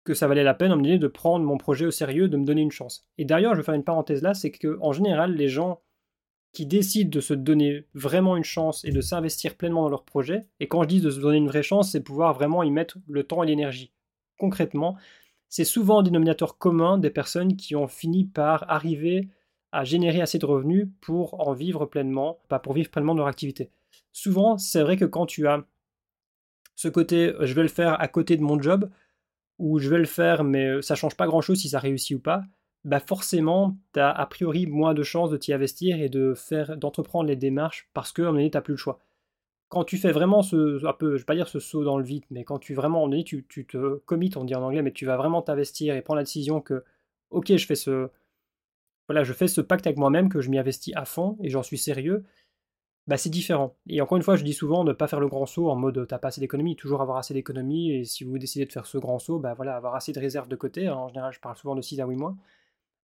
que 0.05 0.15
ça 0.15 0.27
valait 0.27 0.45
la 0.45 0.55
peine, 0.55 0.73
en 0.73 0.77
me 0.77 0.97
de 0.97 1.07
prendre 1.07 1.45
mon 1.45 1.59
projet 1.59 1.87
au 1.87 1.91
sérieux, 1.91 2.29
de 2.29 2.37
me 2.37 2.45
donner 2.45 2.63
une 2.63 2.71
chance. 2.71 3.07
Et 3.19 3.25
d'ailleurs, 3.25 3.55
je 3.55 3.61
vais 3.61 3.65
faire 3.65 3.75
une 3.75 3.85
parenthèse 3.85 4.23
là, 4.23 4.35
c'est 4.35 4.51
que 4.51 4.79
en 4.81 4.93
général, 4.93 5.35
les 5.35 5.49
gens 5.49 5.81
qui 6.53 6.67
décident 6.67 7.11
de 7.11 7.21
se 7.21 7.35
donner 7.35 7.87
vraiment 7.95 8.37
une 8.37 8.45
chance 8.45 8.85
et 8.85 8.91
de 8.91 9.01
s'investir 9.01 9.57
pleinement 9.57 9.83
dans 9.83 9.89
leur 9.89 10.05
projet, 10.05 10.41
et 10.59 10.67
quand 10.67 10.83
je 10.83 10.89
dis 10.89 11.01
de 11.01 11.11
se 11.11 11.21
donner 11.21 11.37
une 11.37 11.49
vraie 11.49 11.63
chance, 11.63 11.93
c'est 11.93 12.03
pouvoir 12.03 12.35
vraiment 12.35 12.63
y 12.63 12.71
mettre 12.71 12.99
le 13.09 13.25
temps 13.25 13.43
et 13.43 13.47
l'énergie. 13.47 13.93
Concrètement, 14.39 14.97
c'est 15.49 15.65
souvent 15.65 16.01
un 16.01 16.03
dénominateur 16.03 16.59
commun 16.59 16.99
des 16.99 17.11
personnes 17.11 17.57
qui 17.57 17.77
ont 17.77 17.89
fini 17.89 18.25
par 18.25 18.69
arriver 18.71 19.29
à 19.73 19.85
générer 19.85 20.21
assez 20.21 20.39
de 20.39 20.47
revenus 20.47 20.89
pour 21.01 21.47
en 21.47 21.53
vivre 21.53 21.87
pleinement, 21.87 22.41
pas 22.49 22.59
pour 22.59 22.73
vivre 22.73 22.91
pleinement 22.91 23.15
de 23.15 23.19
leur 23.19 23.29
activité. 23.29 23.71
Souvent, 24.13 24.59
c'est 24.59 24.83
vrai 24.83 24.97
que 24.97 25.05
quand 25.05 25.27
tu 25.27 25.47
as 25.47 25.65
ce 26.75 26.89
côté 26.89 27.33
je 27.41 27.53
vais 27.53 27.63
le 27.63 27.69
faire 27.69 28.01
à 28.01 28.09
côté 28.09 28.37
de 28.37 28.43
mon 28.43 28.61
job, 28.61 28.91
ou 29.61 29.79
je 29.79 29.89
vais 29.91 29.99
le 29.99 30.07
faire 30.07 30.43
mais 30.45 30.83
ça 30.83 30.97
change 30.97 31.17
pas 31.17 31.27
grand 31.27 31.43
chose 31.43 31.61
si 31.61 31.69
ça 31.69 31.79
réussit 31.79 32.17
ou 32.17 32.21
pas, 32.21 32.43
bah 32.85 33.01
forcément, 33.01 33.77
tu 33.93 34.01
as 34.01 34.11
a 34.11 34.27
priori 34.27 34.67
moins 34.67 34.95
de 34.95 35.03
chances 35.03 35.31
de 35.31 35.37
t'y 35.37 35.53
investir 35.53 36.01
et 36.01 36.09
de 36.09 36.35
faire 36.35 36.77
d'entreprendre 36.77 37.29
les 37.29 37.37
démarches 37.37 37.89
parce 37.95 38.13
que 38.13 38.23
un 38.23 38.27
moment 38.27 38.39
donné, 38.39 38.51
tu 38.51 38.61
plus 38.63 38.73
le 38.73 38.79
choix. 38.79 38.99
quand 39.69 39.85
tu 39.85 39.99
fais 39.99 40.13
vraiment 40.13 40.43
ce, 40.43 40.85
un 40.87 40.93
peu, 40.95 41.17
je 41.17 41.23
vais 41.23 41.27
pas 41.27 41.37
dire 41.37 41.49
ce 41.49 41.61
saut 41.61 41.85
dans 41.85 41.99
le 41.99 42.05
vide, 42.05 42.25
mais 42.31 42.45
quand 42.45 42.59
tu 42.59 42.75
vraiment, 42.75 43.09
tu, 43.25 43.47
tu 43.49 43.67
te 43.67 43.97
commit, 44.07 44.31
on 44.37 44.45
dit 44.45 44.55
en 44.55 44.63
anglais, 44.63 44.83
mais 44.83 44.93
tu 44.93 45.07
vas 45.07 45.17
vraiment 45.17 45.43
t'investir 45.43 45.97
et 45.97 46.03
prendre 46.03 46.19
la 46.19 46.25
décision 46.25 46.61
que, 46.61 46.85
ok, 47.31 47.57
je 47.57 47.67
fais 47.67 47.77
ce, 47.77 48.11
voilà, 49.09 49.25
je 49.25 49.33
fais 49.33 49.49
ce 49.49 49.61
pacte 49.61 49.87
avec 49.87 49.99
moi-même, 49.99 50.29
que 50.29 50.41
je 50.41 50.51
m'y 50.51 50.59
investis 50.59 50.95
à 50.97 51.05
fond 51.05 51.37
et 51.43 51.51
j'en 51.51 51.63
suis 51.63 51.79
sérieux, 51.79 52.25
bah 53.07 53.17
c'est 53.17 53.31
différent. 53.31 53.77
Et 53.89 54.01
encore 54.01 54.17
une 54.17 54.23
fois, 54.23 54.37
je 54.37 54.45
dis 54.45 54.53
souvent 54.53 54.85
de 54.85 54.91
ne 54.91 54.95
pas 54.95 55.09
faire 55.09 55.21
le 55.21 55.29
grand 55.29 55.47
saut 55.47 55.71
en 55.71 55.77
mode 55.77 56.07
t'as 56.09 56.19
pas 56.19 56.29
assez 56.29 56.41
d'économie, 56.41 56.77
toujours 56.77 57.03
avoir 57.03 57.19
assez 57.19 57.35
d'économie, 57.35 57.93
et 57.93 58.05
si 58.05 58.25
vous 58.25 58.39
décidez 58.39 58.67
de 58.67 58.73
faire 58.73 58.87
ce 58.87 58.99
grand 58.99 59.19
saut, 59.19 59.39
bah 59.39 59.55
voilà, 59.55 59.77
avoir 59.77 59.95
assez 59.95 60.13
de 60.13 60.21
réserves 60.21 60.49
de 60.49 60.57
côté. 60.57 60.89
En 60.89 61.09
général, 61.09 61.33
je 61.33 61.41
parle 61.41 61.57
souvent 61.57 61.75
de 61.75 61.83
6 61.83 62.01
à 62.01 62.07
8 62.07 62.17
mois. 62.17 62.37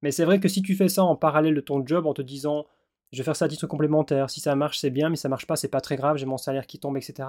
Mais 0.03 0.11
c'est 0.11 0.25
vrai 0.25 0.41
que 0.41 0.49
si 0.49 0.63
tu 0.63 0.75
fais 0.77 0.89
ça 0.89 1.05
en 1.05 1.17
parallèle 1.17 1.55
de 1.55 1.61
ton 1.61 1.85
job 1.87 2.07
en 2.07 2.15
te 2.15 2.23
disant 2.23 2.67
je 3.13 3.19
vais 3.19 3.25
faire 3.25 3.37
ça 3.37 3.47
à 3.47 3.49
titre 3.49 3.67
complémentaire, 3.67 4.31
si 4.31 4.41
ça 4.41 4.55
marche 4.57 4.79
c'est 4.79 4.91
bien, 4.91 5.11
mais 5.11 5.17
si 5.17 5.23
ça 5.23 5.29
marche 5.29 5.47
pas 5.47 5.57
c'est 5.57 5.69
pas 5.69 5.81
très 5.81 5.97
grave, 5.97 6.17
j'ai 6.17 6.27
mon 6.27 6.39
salaire 6.39 6.67
qui 6.67 6.79
tombe, 6.79 6.97
etc. 6.97 7.29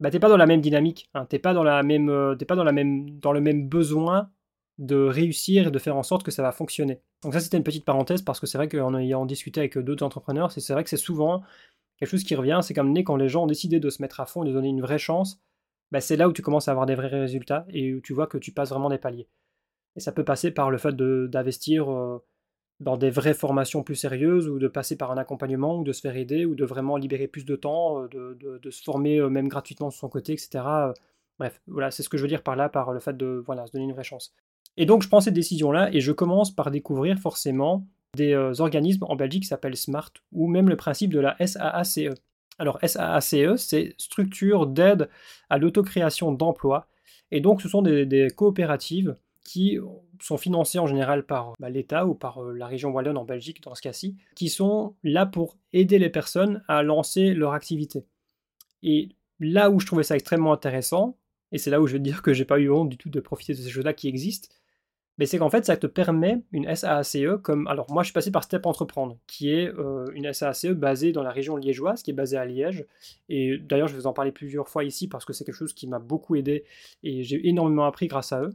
Bah 0.00 0.10
t'es 0.10 0.18
pas 0.18 0.28
dans 0.28 0.36
la 0.36 0.46
même 0.46 0.60
dynamique, 0.60 1.10
hein. 1.14 1.26
t'es 1.26 1.38
pas 1.38 1.54
dans 1.54 1.62
la 1.62 1.82
même, 1.82 2.08
euh, 2.10 2.36
pas 2.36 2.56
dans 2.56 2.64
la 2.64 2.72
même, 2.72 3.10
dans 3.20 3.32
le 3.32 3.40
même 3.40 3.68
besoin 3.68 4.30
de 4.78 4.96
réussir 4.96 5.68
et 5.68 5.70
de 5.70 5.78
faire 5.78 5.96
en 5.96 6.02
sorte 6.02 6.22
que 6.22 6.30
ça 6.30 6.42
va 6.42 6.52
fonctionner. 6.52 7.00
Donc 7.22 7.34
ça 7.34 7.40
c'était 7.40 7.56
une 7.56 7.64
petite 7.64 7.84
parenthèse 7.84 8.22
parce 8.22 8.40
que 8.40 8.46
c'est 8.46 8.58
vrai 8.58 8.68
qu'en 8.68 8.96
ayant 8.96 9.26
discuté 9.26 9.60
avec 9.60 9.78
d'autres 9.78 10.04
entrepreneurs, 10.04 10.50
c'est 10.50 10.72
vrai 10.72 10.82
que 10.82 10.90
c'est 10.90 10.96
souvent 10.96 11.42
quelque 11.98 12.10
chose 12.10 12.24
qui 12.24 12.34
revient, 12.34 12.60
c'est 12.62 12.74
comme 12.74 12.96
quand 13.04 13.16
les 13.16 13.28
gens 13.28 13.44
ont 13.44 13.46
décidé 13.46 13.80
de 13.80 13.90
se 13.90 14.02
mettre 14.02 14.20
à 14.20 14.26
fond 14.26 14.42
et 14.42 14.48
de 14.48 14.52
donner 14.52 14.68
une 14.68 14.80
vraie 14.80 14.98
chance, 14.98 15.40
bah, 15.92 16.00
c'est 16.00 16.16
là 16.16 16.28
où 16.28 16.32
tu 16.32 16.42
commences 16.42 16.68
à 16.68 16.72
avoir 16.72 16.86
des 16.86 16.94
vrais 16.94 17.08
résultats 17.08 17.66
et 17.68 17.94
où 17.94 18.00
tu 18.00 18.12
vois 18.14 18.26
que 18.26 18.38
tu 18.38 18.50
passes 18.52 18.70
vraiment 18.70 18.88
des 18.88 18.98
paliers. 18.98 19.28
Et 19.94 20.00
ça 20.00 20.10
peut 20.10 20.24
passer 20.24 20.50
par 20.50 20.70
le 20.70 20.78
fait 20.78 20.96
d'investir 20.96 21.92
euh, 21.92 22.24
dans 22.80 22.96
des 22.96 23.10
vraies 23.10 23.34
formations 23.34 23.82
plus 23.82 23.94
sérieuses, 23.94 24.48
ou 24.48 24.58
de 24.58 24.68
passer 24.68 24.96
par 24.96 25.10
un 25.12 25.18
accompagnement, 25.18 25.78
ou 25.78 25.84
de 25.84 25.92
se 25.92 26.00
faire 26.00 26.16
aider, 26.16 26.46
ou 26.46 26.54
de 26.54 26.64
vraiment 26.64 26.96
libérer 26.96 27.28
plus 27.28 27.44
de 27.44 27.56
temps, 27.56 28.02
euh, 28.04 28.34
de, 28.34 28.70
se 28.70 28.82
former 28.82 29.18
euh, 29.18 29.28
même 29.28 29.48
gratuitement 29.48 29.88
de 29.88 29.92
son 29.92 30.08
côté, 30.08 30.32
etc. 30.32 30.64
Bref, 31.38 31.60
voilà, 31.66 31.90
c'est 31.90 32.02
ce 32.02 32.08
que 32.08 32.16
je 32.16 32.22
veux 32.22 32.28
dire 32.28 32.42
par 32.42 32.56
là, 32.56 32.68
par 32.68 32.92
le 32.92 33.00
fait 33.00 33.16
de 33.16 33.42
voilà, 33.46 33.66
se 33.66 33.72
donner 33.72 33.84
une 33.84 33.92
vraie 33.92 34.02
chance. 34.04 34.34
Et 34.76 34.86
donc 34.86 35.02
je 35.02 35.08
prends 35.08 35.20
cette 35.20 35.34
décision-là, 35.34 35.90
et 35.92 36.00
je 36.00 36.12
commence 36.12 36.54
par 36.54 36.70
découvrir 36.70 37.18
forcément 37.18 37.86
des 38.16 38.34
organismes 38.60 39.04
en 39.08 39.16
Belgique 39.16 39.42
qui 39.42 39.48
s'appellent 39.48 39.76
SMART, 39.76 40.12
ou 40.32 40.48
même 40.48 40.68
le 40.68 40.76
principe 40.76 41.12
de 41.12 41.20
la 41.20 41.36
SAACE. 41.44 42.14
Alors 42.58 42.78
SAACE, 42.82 43.56
c'est 43.56 43.94
structure 43.98 44.66
d'aide 44.66 45.08
à 45.50 45.58
l'autocréation 45.58 46.32
d'emplois, 46.32 46.88
et 47.30 47.40
donc 47.40 47.62
ce 47.62 47.68
sont 47.68 47.82
des 47.82 48.28
coopératives 48.36 49.16
qui 49.44 49.78
sont 50.20 50.38
financés 50.38 50.78
en 50.78 50.86
général 50.86 51.26
par 51.26 51.54
bah, 51.58 51.68
l'État 51.68 52.06
ou 52.06 52.14
par 52.14 52.42
euh, 52.42 52.52
la 52.52 52.66
région 52.66 52.90
wallonne 52.90 53.16
en 53.16 53.24
Belgique 53.24 53.62
dans 53.62 53.74
ce 53.74 53.82
cas-ci, 53.82 54.16
qui 54.36 54.48
sont 54.48 54.94
là 55.02 55.26
pour 55.26 55.56
aider 55.72 55.98
les 55.98 56.10
personnes 56.10 56.62
à 56.68 56.82
lancer 56.82 57.34
leur 57.34 57.52
activité. 57.52 58.06
Et 58.82 59.10
là 59.40 59.70
où 59.70 59.80
je 59.80 59.86
trouvais 59.86 60.04
ça 60.04 60.14
extrêmement 60.14 60.52
intéressant, 60.52 61.18
et 61.50 61.58
c'est 61.58 61.70
là 61.70 61.80
où 61.80 61.86
je 61.86 61.94
veux 61.94 61.98
dire 61.98 62.22
que 62.22 62.32
j'ai 62.32 62.44
pas 62.44 62.58
eu 62.58 62.70
honte 62.70 62.88
du 62.88 62.96
tout 62.96 63.10
de 63.10 63.20
profiter 63.20 63.52
de 63.52 63.58
ces 63.58 63.68
choses-là 63.68 63.92
qui 63.92 64.08
existent, 64.08 64.48
mais 65.22 65.26
c'est 65.26 65.38
qu'en 65.38 65.50
fait 65.50 65.64
ça 65.64 65.76
te 65.76 65.86
permet 65.86 66.42
une 66.50 66.74
SAACE 66.74 67.38
comme 67.44 67.68
alors 67.68 67.88
moi 67.92 68.02
je 68.02 68.08
suis 68.08 68.12
passé 68.12 68.32
par 68.32 68.42
Step 68.42 68.66
Entreprendre 68.66 69.18
qui 69.28 69.50
est 69.50 69.68
euh, 69.68 70.10
une 70.14 70.32
SAACE 70.32 70.66
basée 70.72 71.12
dans 71.12 71.22
la 71.22 71.30
région 71.30 71.56
liégeoise 71.56 72.02
qui 72.02 72.10
est 72.10 72.12
basée 72.12 72.36
à 72.36 72.44
Liège 72.44 72.86
et 73.28 73.56
d'ailleurs 73.58 73.86
je 73.86 73.92
vais 73.92 74.00
vous 74.00 74.08
en 74.08 74.12
parler 74.12 74.32
plusieurs 74.32 74.68
fois 74.68 74.82
ici 74.82 75.06
parce 75.06 75.24
que 75.24 75.32
c'est 75.32 75.44
quelque 75.44 75.54
chose 75.54 75.74
qui 75.74 75.86
m'a 75.86 76.00
beaucoup 76.00 76.34
aidé 76.34 76.64
et 77.04 77.22
j'ai 77.22 77.48
énormément 77.48 77.84
appris 77.84 78.08
grâce 78.08 78.32
à 78.32 78.42
eux 78.42 78.50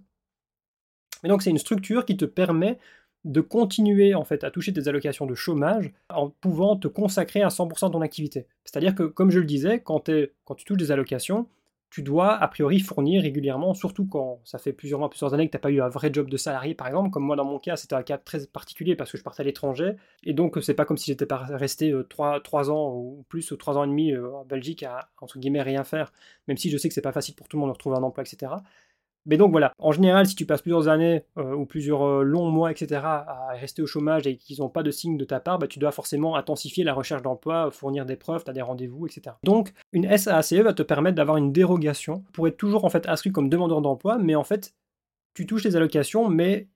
et 1.24 1.30
donc 1.30 1.42
c'est 1.42 1.52
une 1.52 1.58
structure 1.58 2.04
qui 2.04 2.18
te 2.18 2.26
permet 2.26 2.80
de 3.24 3.40
continuer 3.40 4.14
en 4.14 4.26
fait 4.26 4.44
à 4.44 4.52
toucher 4.52 4.74
tes 4.74 4.90
allocations 4.90 5.26
de 5.26 5.36
chômage 5.36 5.94
en 6.10 6.32
pouvant 6.32 6.76
te 6.76 6.90
consacrer 6.90 7.44
à 7.44 7.48
100% 7.48 7.88
de 7.88 7.94
ton 7.94 8.02
activité. 8.02 8.46
C'est-à-dire 8.66 8.94
que 8.94 9.04
comme 9.04 9.32
je 9.32 9.40
le 9.40 9.46
disais, 9.46 9.82
quand 9.82 10.02
tu 10.10 10.66
touches 10.66 10.78
des 10.78 10.92
allocations, 10.92 11.48
tu 11.90 12.04
dois 12.04 12.34
a 12.34 12.48
priori 12.48 12.80
fournir 12.80 13.22
régulièrement, 13.22 13.74
surtout 13.74 14.06
quand 14.06 14.42
ça 14.44 14.58
fait 14.58 14.74
plusieurs 14.74 15.00
mois, 15.00 15.10
plusieurs 15.10 15.34
années 15.34 15.48
que 15.48 15.52
tu 15.52 15.58
n'as 15.58 15.62
pas 15.62 15.72
eu 15.72 15.82
un 15.82 15.88
vrai 15.88 16.10
job 16.12 16.30
de 16.30 16.38
salarié 16.38 16.76
par 16.76 16.88
exemple, 16.88 17.10
comme 17.12 17.24
moi 17.24 17.36
dans 17.36 17.46
mon 17.46 17.60
cas 17.60 17.76
c'était 17.78 17.96
un 17.96 18.04
cas 18.04 18.18
très 18.18 18.46
particulier 18.48 18.96
parce 18.96 19.12
que 19.12 19.18
je 19.18 19.24
partais 19.24 19.42
à 19.42 19.46
l'étranger, 19.46 19.96
et 20.24 20.34
donc 20.34 20.58
c'est 20.62 20.74
pas 20.74 20.86
comme 20.86 20.98
si 20.98 21.06
j'étais 21.12 21.26
resté 21.32 21.94
3, 22.10 22.42
euh, 22.46 22.70
ans 22.70 22.94
ou 22.94 23.26
plus, 23.30 23.54
3 23.58 23.78
ans 23.78 23.84
et 23.84 23.88
demi 23.88 24.12
euh, 24.12 24.34
en 24.34 24.46
Belgique 24.46 24.84
à 24.84 25.10
entre 25.22 25.40
guillemets 25.40 25.62
rien 25.62 25.84
faire, 25.84 26.12
même 26.48 26.58
si 26.58 26.70
je 26.70 26.78
sais 26.78 26.90
que 26.90 26.94
c'est 26.94 27.02
pas 27.02 27.12
facile 27.14 27.36
pour 27.36 27.48
tout 27.48 27.58
le 27.58 27.62
monde 27.62 27.70
de 27.70 27.74
retrouver 27.74 27.98
un 27.98 28.04
emploi, 28.04 28.24
etc. 28.24 28.52
Mais 29.28 29.36
donc 29.36 29.52
voilà, 29.52 29.74
en 29.78 29.92
général, 29.92 30.26
si 30.26 30.36
tu 30.36 30.46
passes 30.46 30.62
plusieurs 30.62 30.88
années 30.88 31.26
euh, 31.38 31.54
ou 31.54 31.66
plusieurs 31.66 32.02
euh, 32.04 32.24
longs 32.24 32.50
mois, 32.50 32.72
etc., 32.72 33.02
à 33.04 33.50
rester 33.52 33.82
au 33.82 33.86
chômage 33.86 34.26
et 34.26 34.38
qu'ils 34.38 34.60
n'ont 34.62 34.70
pas 34.70 34.84
de 34.84 34.90
signe 34.90 35.18
de 35.18 35.26
ta 35.26 35.42
part, 35.42 35.60
bah, 35.60 35.68
tu 35.68 35.80
dois 35.80 35.92
forcément 35.92 36.38
intensifier 36.38 36.86
la 36.86 36.94
recherche 36.94 37.22
d'emploi, 37.22 37.70
fournir 37.70 38.06
des 38.06 38.16
preuves, 38.16 38.46
tu 38.46 38.50
as 38.50 38.54
des 38.54 38.62
rendez-vous, 38.62 39.06
etc. 39.06 39.36
Donc, 39.44 39.74
une 39.92 40.18
SAACE 40.18 40.54
va 40.54 40.74
te 40.74 40.82
permettre 40.82 41.16
d'avoir 41.16 41.36
une 41.36 41.52
dérogation 41.52 42.24
pour 42.32 42.48
être 42.48 42.56
toujours 42.56 42.86
en 42.86 42.90
fait 42.90 43.08
inscrit 43.10 43.34
comme 43.34 43.50
demandeur 43.50 43.82
d'emploi, 43.82 44.18
mais 44.18 44.36
en 44.36 44.46
fait, 44.46 44.74
tu 45.34 45.46
touches 45.46 45.66
les 45.66 45.76
allocations, 45.76 46.30
mais 46.30 46.70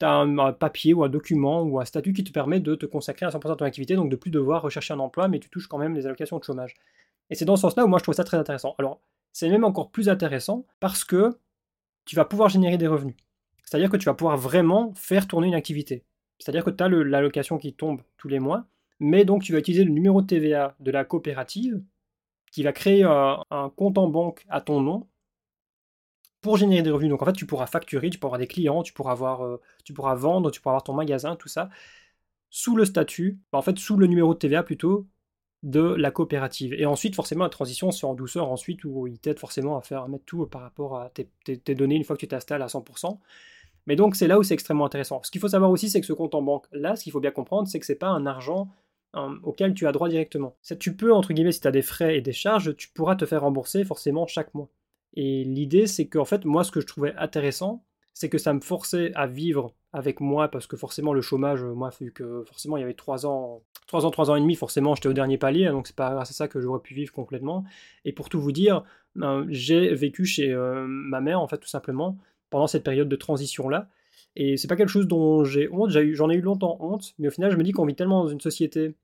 tu 0.00 0.04
as 0.04 0.12
un, 0.12 0.52
papier 0.52 0.94
ou 0.94 1.04
un 1.04 1.08
document 1.08 1.62
ou 1.62 1.78
un 1.78 1.84
statut 1.84 2.12
qui 2.12 2.24
te 2.24 2.32
permet 2.32 2.58
de 2.58 2.74
te 2.74 2.84
consacrer 2.84 3.26
à 3.26 3.28
100% 3.28 3.50
de 3.50 3.54
ton 3.54 3.64
activité, 3.64 3.94
donc 3.94 4.10
de 4.10 4.16
plus 4.16 4.32
devoir 4.32 4.62
rechercher 4.62 4.92
un 4.92 4.98
emploi, 4.98 5.28
mais 5.28 5.38
tu 5.38 5.48
touches 5.48 5.68
quand 5.68 5.78
même 5.78 5.94
les 5.94 6.04
allocations 6.06 6.38
de 6.38 6.42
chômage. 6.42 6.74
Et 7.30 7.36
c'est 7.36 7.44
dans 7.44 7.54
ce 7.54 7.62
sens-là 7.62 7.84
où 7.84 7.88
moi 7.88 8.00
je 8.00 8.02
trouve 8.02 8.16
ça 8.16 8.24
très 8.24 8.38
intéressant. 8.38 8.74
Alors, 8.78 9.00
c'est 9.32 9.48
même 9.48 9.64
encore 9.64 9.90
plus 9.90 10.08
intéressant 10.08 10.66
parce 10.80 11.04
que 11.04 11.38
tu 12.04 12.16
vas 12.16 12.24
pouvoir 12.24 12.48
générer 12.48 12.78
des 12.78 12.86
revenus. 12.86 13.16
C'est-à-dire 13.64 13.90
que 13.90 13.96
tu 13.96 14.06
vas 14.06 14.14
pouvoir 14.14 14.36
vraiment 14.36 14.92
faire 14.94 15.26
tourner 15.26 15.48
une 15.48 15.54
activité. 15.54 16.04
C'est-à-dire 16.38 16.64
que 16.64 16.70
tu 16.70 16.82
as 16.82 16.88
l'allocation 16.88 17.58
qui 17.58 17.74
tombe 17.74 18.02
tous 18.16 18.28
les 18.28 18.40
mois, 18.40 18.66
mais 19.00 19.24
donc 19.24 19.42
tu 19.42 19.52
vas 19.52 19.58
utiliser 19.58 19.84
le 19.84 19.90
numéro 19.90 20.22
de 20.22 20.26
TVA 20.26 20.76
de 20.80 20.90
la 20.90 21.04
coopérative 21.04 21.82
qui 22.50 22.62
va 22.62 22.72
créer 22.72 23.02
un, 23.04 23.72
compte 23.76 23.98
en 23.98 24.08
banque 24.08 24.44
à 24.48 24.60
ton 24.60 24.80
nom 24.80 25.08
pour 26.40 26.56
générer 26.56 26.82
des 26.82 26.90
revenus. 26.90 27.10
Donc 27.10 27.22
en 27.22 27.26
fait, 27.26 27.32
tu 27.32 27.46
pourras 27.46 27.66
facturer, 27.66 28.10
tu 28.10 28.18
pourras 28.18 28.30
avoir 28.30 28.40
des 28.40 28.46
clients, 28.46 28.82
tu 28.82 28.92
pourras, 28.92 29.12
avoir, 29.12 29.44
euh, 29.44 29.60
tu 29.84 29.92
pourras 29.92 30.14
vendre, 30.14 30.50
tu 30.50 30.60
pourras 30.60 30.72
avoir 30.72 30.82
ton 30.82 30.92
magasin, 30.92 31.36
tout 31.36 31.48
ça, 31.48 31.70
sous 32.50 32.76
le 32.76 32.84
statut, 32.84 33.38
en 33.52 33.62
fait 33.62 33.78
sous 33.78 33.96
le 33.96 34.06
numéro 34.06 34.34
de 34.34 34.38
TVA 34.38 34.62
plutôt, 34.62 35.08
de 35.62 35.80
la 35.80 36.10
coopérative. 36.10 36.74
Et 36.74 36.86
ensuite, 36.86 37.14
forcément, 37.14 37.44
la 37.44 37.50
transition 37.50 37.90
se 37.90 38.00
fait 38.00 38.06
en 38.06 38.14
douceur 38.14 38.50
ensuite, 38.50 38.84
où 38.84 39.06
il 39.06 39.18
t'aide 39.18 39.38
forcément 39.38 39.78
à 39.78 39.82
faire 39.82 40.08
mettre 40.08 40.24
tout 40.24 40.44
par 40.46 40.62
rapport 40.62 40.98
à 40.98 41.10
tes, 41.10 41.74
données 41.74 41.96
une 41.96 42.04
fois 42.04 42.16
que 42.16 42.20
tu 42.20 42.28
t'installes 42.28 42.62
à 42.62 42.66
100%. 42.66 43.18
Mais 43.86 43.96
donc, 43.96 44.16
c'est 44.16 44.26
là 44.26 44.38
où 44.38 44.42
c'est 44.42 44.54
extrêmement 44.54 44.86
intéressant. 44.86 45.22
Ce 45.22 45.30
qu'il 45.30 45.40
faut 45.40 45.48
savoir 45.48 45.70
aussi, 45.70 45.88
c'est 45.88 46.00
que 46.00 46.06
ce 46.06 46.12
compte 46.12 46.34
en 46.34 46.42
banque, 46.42 46.66
là, 46.72 46.96
ce 46.96 47.04
qu'il 47.04 47.12
faut 47.12 47.20
bien 47.20 47.30
comprendre, 47.30 47.68
c'est 47.68 47.78
que 47.78 47.86
c'est 47.86 47.96
pas 47.96 48.08
un 48.08 48.26
argent 48.26 48.68
hein, 49.14 49.38
auquel 49.42 49.74
tu 49.74 49.86
as 49.86 49.92
droit 49.92 50.08
directement. 50.08 50.56
Tu 50.80 50.96
peux, 50.96 51.12
entre 51.12 51.32
guillemets, 51.32 51.52
si 51.52 51.60
tu 51.60 51.68
as 51.68 51.72
des 51.72 51.82
frais 51.82 52.16
et 52.16 52.20
des 52.20 52.32
charges, 52.32 52.76
tu 52.76 52.88
pourras 52.88 53.16
te 53.16 53.26
faire 53.26 53.42
rembourser 53.42 53.84
forcément 53.84 54.26
chaque 54.26 54.54
mois. 54.54 54.68
Et 55.14 55.44
l'idée, 55.44 55.86
c'est 55.86 56.06
qu'en 56.06 56.24
fait, 56.24 56.44
moi, 56.44 56.64
ce 56.64 56.70
que 56.70 56.80
je 56.80 56.86
trouvais 56.86 57.14
intéressant, 57.16 57.84
c'est 58.14 58.28
que 58.28 58.38
ça 58.38 58.52
me 58.52 58.60
forçait 58.60 59.12
à 59.14 59.26
vivre 59.26 59.74
avec 59.92 60.20
moi 60.20 60.48
parce 60.48 60.66
que 60.66 60.76
forcément 60.76 61.12
le 61.12 61.20
chômage, 61.20 61.62
moi 61.62 61.90
vu 62.00 62.12
que 62.12 62.44
forcément 62.44 62.76
il 62.76 62.80
y 62.80 62.82
avait 62.84 62.94
3 62.94 63.26
ans, 63.26 63.62
3 63.86 64.06
ans, 64.06 64.10
3 64.10 64.30
ans 64.30 64.36
et 64.36 64.40
demi, 64.40 64.54
forcément 64.54 64.94
j'étais 64.94 65.08
au 65.08 65.12
dernier 65.12 65.36
palier, 65.36 65.66
donc 65.68 65.86
c'est 65.86 65.96
pas 65.96 66.12
grâce 66.12 66.30
à 66.30 66.32
ça 66.32 66.48
que 66.48 66.60
j'aurais 66.60 66.80
pu 66.80 66.94
vivre 66.94 67.12
complètement. 67.12 67.64
Et 68.04 68.12
pour 68.12 68.28
tout 68.28 68.40
vous 68.40 68.52
dire, 68.52 68.84
ben, 69.14 69.46
j'ai 69.48 69.94
vécu 69.94 70.24
chez 70.24 70.50
euh, 70.50 70.86
ma 70.86 71.20
mère 71.20 71.40
en 71.40 71.46
fait 71.46 71.58
tout 71.58 71.68
simplement 71.68 72.16
pendant 72.50 72.66
cette 72.66 72.84
période 72.84 73.08
de 73.08 73.16
transition 73.16 73.68
là. 73.68 73.88
Et 74.34 74.56
c'est 74.56 74.68
pas 74.68 74.76
quelque 74.76 74.88
chose 74.88 75.06
dont 75.06 75.44
j'ai 75.44 75.68
honte, 75.70 75.90
j'en 75.90 76.30
ai, 76.30 76.36
eu 76.36 76.40
longtemps 76.40 76.78
honte, 76.80 77.12
mais 77.18 77.28
au 77.28 77.30
final 77.30 77.50
je 77.50 77.56
me 77.56 77.62
dis 77.62 77.72
qu'on 77.72 77.84
vit 77.84 77.94
tellement 77.94 78.22
dans 78.24 78.30
une 78.30 78.40
société 78.40 78.94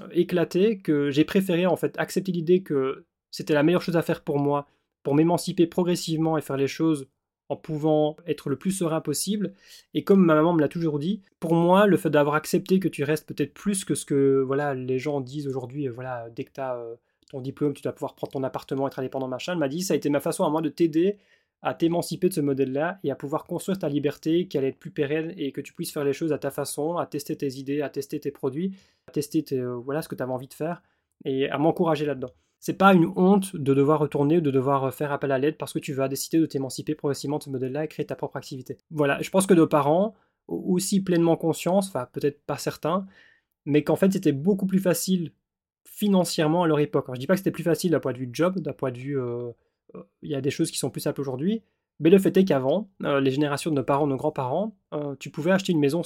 euh, 0.00 0.08
éclatée 0.12 0.78
que 0.78 1.10
j'ai 1.10 1.24
préféré 1.24 1.66
en 1.66 1.76
fait 1.76 1.94
accepter 1.98 2.32
l'idée 2.32 2.62
que 2.62 3.04
c'était 3.30 3.52
la 3.52 3.62
meilleure 3.62 3.82
chose 3.82 3.98
à 3.98 4.02
faire 4.02 4.22
pour 4.22 4.38
moi, 4.38 4.66
pour 5.02 5.14
m'émanciper 5.14 5.66
progressivement 5.66 6.38
et 6.38 6.40
faire 6.40 6.56
les 6.56 6.68
choses 6.68 7.06
en 7.48 7.56
pouvant 7.56 8.16
être 8.26 8.48
le 8.50 8.56
plus 8.56 8.72
serein 8.72 9.00
possible. 9.00 9.54
Et 9.94 10.04
comme 10.04 10.24
ma 10.24 10.34
maman 10.34 10.52
me 10.52 10.60
l'a 10.60 10.68
toujours 10.68 10.98
dit, 10.98 11.22
pour 11.40 11.54
moi, 11.54 11.86
le 11.86 11.96
fait 11.96 12.10
d'avoir 12.10 12.34
accepté 12.34 12.78
que 12.78 12.88
tu 12.88 13.04
restes 13.04 13.26
peut-être 13.26 13.54
plus 13.54 13.84
que 13.84 13.94
ce 13.94 14.04
que 14.04 14.42
voilà, 14.46 14.74
les 14.74 14.98
gens 14.98 15.20
disent 15.20 15.48
aujourd'hui, 15.48 15.88
euh, 15.88 15.92
voilà, 15.92 16.28
dès 16.30 16.44
que 16.44 16.52
tu 16.52 16.60
as 16.60 16.76
euh, 16.76 16.96
ton 17.30 17.40
diplôme, 17.40 17.74
tu 17.74 17.82
dois 17.82 17.92
pouvoir 17.92 18.14
prendre 18.14 18.32
ton 18.32 18.42
appartement, 18.42 18.86
être 18.86 18.98
indépendant, 18.98 19.28
machin, 19.28 19.52
elle 19.52 19.58
m'a 19.58 19.68
dit, 19.68 19.82
ça 19.82 19.94
a 19.94 19.96
été 19.96 20.10
ma 20.10 20.20
façon 20.20 20.44
à 20.44 20.50
moi 20.50 20.62
de 20.62 20.68
t'aider 20.68 21.18
à 21.62 21.74
t'émanciper 21.74 22.28
de 22.28 22.34
ce 22.34 22.40
modèle-là 22.40 23.00
et 23.02 23.10
à 23.10 23.16
pouvoir 23.16 23.44
construire 23.44 23.78
ta 23.78 23.88
liberté 23.88 24.46
qui 24.46 24.58
allait 24.58 24.68
être 24.68 24.78
plus 24.78 24.90
pérenne 24.90 25.34
et 25.36 25.52
que 25.52 25.60
tu 25.60 25.72
puisses 25.72 25.92
faire 25.92 26.04
les 26.04 26.12
choses 26.12 26.32
à 26.32 26.38
ta 26.38 26.50
façon, 26.50 26.96
à 26.96 27.06
tester 27.06 27.36
tes 27.36 27.54
idées, 27.54 27.82
à 27.82 27.88
tester 27.88 28.20
tes 28.20 28.30
produits, 28.30 28.76
à 29.08 29.10
tester 29.10 29.44
euh, 29.52 29.74
voilà, 29.74 30.02
ce 30.02 30.08
que 30.08 30.14
tu 30.14 30.22
avais 30.22 30.32
envie 30.32 30.48
de 30.48 30.54
faire 30.54 30.82
et 31.24 31.48
à 31.50 31.58
m'encourager 31.58 32.06
là-dedans 32.06 32.32
c'est 32.60 32.74
pas 32.74 32.92
une 32.94 33.12
honte 33.16 33.54
de 33.54 33.74
devoir 33.74 34.00
retourner 34.00 34.38
ou 34.38 34.40
de 34.40 34.50
devoir 34.50 34.92
faire 34.92 35.12
appel 35.12 35.32
à 35.32 35.38
l'aide 35.38 35.56
parce 35.56 35.72
que 35.72 35.78
tu 35.78 35.92
vas 35.92 36.08
décider 36.08 36.38
de 36.38 36.46
t'émanciper 36.46 36.94
progressivement 36.94 37.38
de 37.38 37.44
ce 37.44 37.50
modèle-là 37.50 37.84
et 37.84 37.88
créer 37.88 38.06
ta 38.06 38.16
propre 38.16 38.36
activité. 38.36 38.78
Voilà, 38.90 39.20
je 39.22 39.30
pense 39.30 39.46
que 39.46 39.54
nos 39.54 39.66
parents, 39.66 40.14
aussi 40.48 41.02
pleinement 41.02 41.36
conscience, 41.36 41.88
enfin 41.88 42.08
peut-être 42.12 42.42
pas 42.44 42.58
certains, 42.58 43.06
mais 43.64 43.84
qu'en 43.84 43.96
fait 43.96 44.12
c'était 44.12 44.32
beaucoup 44.32 44.66
plus 44.66 44.80
facile 44.80 45.32
financièrement 45.84 46.64
à 46.64 46.66
leur 46.66 46.80
époque. 46.80 47.06
Je 47.08 47.14
je 47.14 47.20
dis 47.20 47.26
pas 47.26 47.34
que 47.34 47.38
c'était 47.38 47.50
plus 47.50 47.62
facile 47.62 47.90
d'un 47.90 48.00
point 48.00 48.12
de 48.12 48.18
vue 48.18 48.30
job, 48.32 48.58
d'un 48.58 48.72
point 48.72 48.90
de 48.90 48.98
vue, 48.98 49.20
euh, 49.20 49.50
euh, 49.94 50.02
il 50.22 50.30
y 50.30 50.34
a 50.34 50.40
des 50.40 50.50
choses 50.50 50.70
qui 50.70 50.78
sont 50.78 50.90
plus 50.90 51.00
simples 51.00 51.20
aujourd'hui, 51.20 51.62
mais 52.00 52.10
le 52.10 52.18
fait 52.18 52.36
est 52.36 52.44
qu'avant, 52.44 52.90
euh, 53.02 53.20
les 53.20 53.30
générations 53.30 53.70
de 53.70 53.76
nos 53.76 53.84
parents, 53.84 54.06
nos 54.06 54.16
grands-parents, 54.16 54.76
tu 55.18 55.30
pouvais 55.30 55.50
acheter 55.50 55.72
une 55.72 55.80
maison 55.80 56.02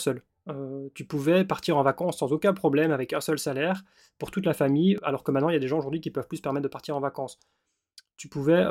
seule. 0.48 0.90
tu 0.94 1.04
pouvais 1.04 1.44
partir 1.44 1.76
en 1.76 1.82
vacances 1.82 2.18
sans 2.18 2.32
aucun 2.32 2.52
problème 2.52 2.90
avec 2.90 3.12
un 3.12 3.20
seul 3.20 3.38
salaire 3.38 3.82
pour 4.18 4.30
toute 4.30 4.46
la 4.46 4.54
famille, 4.54 4.98
alors 5.02 5.24
que 5.24 5.30
maintenant 5.30 5.48
il 5.48 5.54
y 5.54 5.56
a 5.56 5.60
des 5.60 5.68
gens 5.68 5.78
aujourd'hui 5.78 6.00
qui 6.00 6.10
peuvent 6.10 6.28
plus 6.28 6.38
se 6.38 6.42
permettre 6.42 6.64
de 6.64 6.68
partir 6.68 6.96
en 6.96 7.00
vacances. 7.00 7.38
Tu 8.16 8.28
pouvais, 8.28 8.64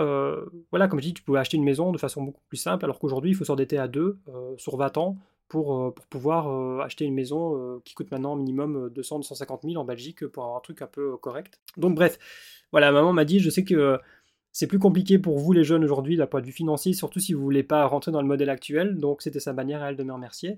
voilà, 0.69 0.87
comme 0.87 0.99
je 0.99 1.07
dis, 1.07 1.13
tu 1.13 1.23
pouvais 1.23 1.39
acheter 1.39 1.57
une 1.57 1.63
maison 1.63 1.91
de 1.91 1.97
façon 1.97 2.23
beaucoup 2.23 2.43
plus 2.47 2.57
simple, 2.57 2.85
alors 2.85 2.99
qu'aujourd'hui 2.99 3.31
il 3.31 3.35
faut 3.35 3.45
s'endetter 3.45 3.77
à 3.77 3.87
deux 3.87 4.17
sur 4.57 4.77
20 4.77 4.97
ans 4.97 5.17
pour, 5.49 5.93
pour 5.93 6.07
pouvoir 6.07 6.81
acheter 6.81 7.05
une 7.05 7.13
maison 7.13 7.81
qui 7.83 7.93
coûte 7.93 8.11
maintenant 8.11 8.35
minimum 8.35 8.89
200-250 8.95 9.69
000 9.69 9.81
en 9.81 9.83
Belgique 9.85 10.25
pour 10.27 10.43
avoir 10.43 10.57
un 10.57 10.61
truc 10.61 10.81
un 10.81 10.87
peu 10.87 11.17
correct. 11.17 11.59
Donc 11.75 11.95
bref, 11.95 12.17
voilà, 12.71 12.91
maman 12.91 13.11
m'a 13.11 13.25
dit, 13.25 13.39
je 13.39 13.49
sais 13.49 13.63
que 13.65 13.99
c'est 14.51 14.67
plus 14.67 14.79
compliqué 14.79 15.17
pour 15.17 15.37
vous 15.37 15.53
les 15.53 15.63
jeunes 15.63 15.83
aujourd'hui 15.83 16.17
d'un 16.17 16.27
point 16.27 16.41
de 16.41 16.51
financier, 16.51 16.93
surtout 16.93 17.19
si 17.19 17.33
vous 17.33 17.41
voulez 17.41 17.63
pas 17.63 17.85
rentrer 17.85 18.11
dans 18.11 18.21
le 18.21 18.27
modèle 18.27 18.49
actuel. 18.49 18.97
Donc 18.97 19.21
c'était 19.21 19.39
sa 19.39 19.53
manière 19.53 19.81
à 19.81 19.89
elle 19.89 19.95
de 19.95 20.03
me 20.03 20.11
remercier. 20.11 20.57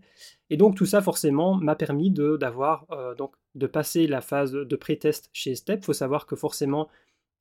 Et 0.49 0.57
donc 0.57 0.75
tout 0.75 0.85
ça 0.85 1.01
forcément 1.01 1.55
m'a 1.55 1.75
permis 1.75 2.09
de 2.09 2.37
d'avoir 2.37 2.85
euh, 2.91 3.13
donc 3.15 3.35
de 3.55 3.67
passer 3.67 4.07
la 4.07 4.21
phase 4.21 4.51
de 4.51 4.75
pré-test 4.75 5.29
chez 5.31 5.55
Step. 5.55 5.79
Il 5.81 5.85
faut 5.85 5.93
savoir 5.93 6.25
que 6.25 6.35
forcément 6.35 6.89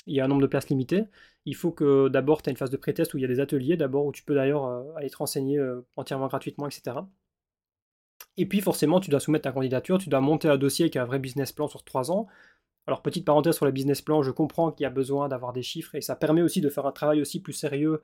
il 0.06 0.14
y 0.14 0.20
a 0.20 0.24
un 0.24 0.28
nombre 0.28 0.42
de 0.42 0.46
places 0.46 0.68
limitées. 0.68 1.04
Il 1.46 1.56
faut 1.56 1.72
que 1.72 2.08
d'abord 2.08 2.42
tu 2.42 2.50
aies 2.50 2.52
une 2.52 2.58
phase 2.58 2.70
de 2.70 2.76
pré-test 2.76 3.14
où 3.14 3.18
il 3.18 3.22
y 3.22 3.24
a 3.24 3.28
des 3.28 3.40
ateliers 3.40 3.76
d'abord 3.76 4.04
où 4.04 4.12
tu 4.12 4.22
peux 4.22 4.34
d'ailleurs 4.34 4.66
euh, 4.66 4.82
aller 4.96 5.08
te 5.10 5.16
renseigner 5.16 5.58
euh, 5.58 5.80
entièrement 5.96 6.26
gratuitement, 6.28 6.66
etc. 6.66 6.98
Et 8.36 8.46
puis 8.46 8.60
forcément 8.60 9.00
tu 9.00 9.10
dois 9.10 9.20
soumettre 9.20 9.44
ta 9.44 9.52
candidature, 9.52 9.98
tu 9.98 10.10
dois 10.10 10.20
monter 10.20 10.48
un 10.48 10.58
dossier 10.58 10.90
qui 10.90 10.98
a 10.98 11.02
un 11.02 11.06
vrai 11.06 11.18
business 11.18 11.52
plan 11.52 11.66
sur 11.66 11.82
trois 11.82 12.10
ans. 12.10 12.26
Alors 12.86 13.02
petite 13.02 13.24
parenthèse 13.24 13.54
sur 13.54 13.64
le 13.64 13.72
business 13.72 14.02
plan, 14.02 14.22
je 14.22 14.30
comprends 14.30 14.72
qu'il 14.72 14.84
y 14.84 14.86
a 14.86 14.90
besoin 14.90 15.28
d'avoir 15.28 15.52
des 15.52 15.62
chiffres 15.62 15.94
et 15.94 16.00
ça 16.00 16.16
permet 16.16 16.42
aussi 16.42 16.60
de 16.60 16.68
faire 16.68 16.86
un 16.86 16.92
travail 16.92 17.20
aussi 17.20 17.40
plus 17.40 17.52
sérieux 17.52 18.02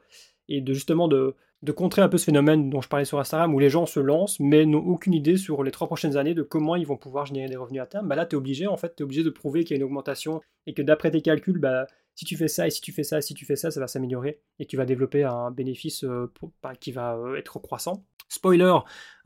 et 0.48 0.60
de 0.60 0.72
justement 0.72 1.08
de, 1.08 1.34
contrer 1.74 2.00
un 2.02 2.08
peu 2.08 2.16
ce 2.16 2.24
phénomène 2.24 2.70
dont 2.70 2.80
je 2.80 2.88
parlais 2.88 3.04
sur 3.04 3.18
Instagram 3.18 3.52
où 3.54 3.58
les 3.58 3.70
gens 3.70 3.86
se 3.86 3.98
lancent 3.98 4.38
mais 4.38 4.64
n'ont 4.66 4.86
aucune 4.86 5.14
idée 5.14 5.36
sur 5.36 5.64
les 5.64 5.72
trois 5.72 5.88
prochaines 5.88 6.16
années 6.16 6.34
de 6.34 6.42
comment 6.42 6.76
ils 6.76 6.86
vont 6.86 6.96
pouvoir 6.96 7.26
générer 7.26 7.48
des 7.48 7.56
revenus 7.56 7.82
à 7.82 7.86
terme. 7.86 8.06
Bah 8.06 8.14
là 8.14 8.24
tu 8.24 8.36
es 8.36 8.38
obligé 8.38 8.68
en 8.68 8.76
fait, 8.76 9.00
obligé 9.00 9.24
de 9.24 9.30
prouver 9.30 9.64
qu'il 9.64 9.72
y 9.72 9.74
a 9.74 9.78
une 9.78 9.84
augmentation 9.84 10.40
et 10.66 10.74
que 10.74 10.82
d'après 10.82 11.10
tes 11.10 11.22
calculs, 11.22 11.58
bah, 11.58 11.86
si 12.14 12.24
tu 12.24 12.36
fais 12.36 12.48
ça 12.48 12.66
et 12.66 12.70
si 12.70 12.80
tu 12.80 12.92
fais 12.92 13.04
ça 13.04 13.18
et 13.18 13.22
si 13.22 13.32
tu 13.32 13.44
fais 13.44 13.54
ça, 13.56 13.70
ça 13.70 13.80
va 13.80 13.86
s'améliorer 13.86 14.40
et 14.58 14.66
tu 14.66 14.76
vas 14.76 14.84
développer 14.84 15.24
un 15.24 15.50
bénéfice 15.50 16.04
euh, 16.04 16.32
bah, 16.62 16.74
qui 16.74 16.92
va 16.92 17.16
euh, 17.16 17.36
être 17.36 17.58
croissant. 17.60 18.04
Spoiler, 18.28 18.74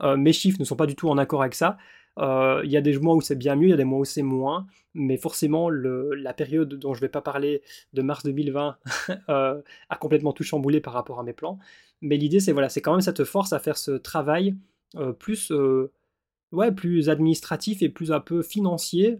euh, 0.01 0.15
mes 0.15 0.31
chiffres 0.31 0.59
ne 0.59 0.63
sont 0.63 0.75
pas 0.75 0.85
du 0.85 0.95
tout 0.95 1.09
en 1.09 1.17
accord 1.17 1.41
avec 1.41 1.55
ça. 1.55 1.77
Euh, 2.19 2.61
il 2.63 2.71
y 2.71 2.77
a 2.77 2.81
des 2.81 2.97
mois 2.99 3.15
où 3.15 3.21
c'est 3.21 3.35
bien 3.35 3.55
mieux, 3.55 3.67
il 3.67 3.71
y 3.71 3.73
a 3.73 3.77
des 3.77 3.83
mois 3.83 3.99
où 3.99 4.05
c'est 4.05 4.21
moins, 4.21 4.67
mais 4.93 5.17
forcément 5.17 5.69
la 5.69 6.33
période 6.33 6.73
dont 6.75 6.93
je 6.93 6.99
ne 6.99 7.05
vais 7.05 7.09
pas 7.09 7.21
parler 7.21 7.61
de 7.93 8.01
mars 8.01 8.23
2020 8.23 8.77
euh, 9.29 9.61
a 9.89 9.95
complètement 9.97 10.33
tout 10.33 10.43
chamboulé 10.43 10.79
par 10.79 10.93
rapport 10.93 11.19
à 11.19 11.23
mes 11.23 11.33
plans. 11.33 11.59
Mais 12.01 12.17
l'idée 12.17 12.39
c'est 12.39 12.51
voilà, 12.51 12.69
c'est 12.69 12.81
quand 12.81 12.91
même 12.91 13.01
ça 13.01 13.13
te 13.13 13.23
force 13.23 13.53
à 13.53 13.59
faire 13.59 13.77
ce 13.77 13.91
travail 13.91 14.55
euh, 14.95 15.11
plus 15.11 15.51
ouais, 16.51 16.71
plus 16.71 17.09
administratif 17.09 17.81
et 17.81 17.89
plus 17.89 18.11
un 18.11 18.19
peu 18.19 18.43
financier 18.43 19.19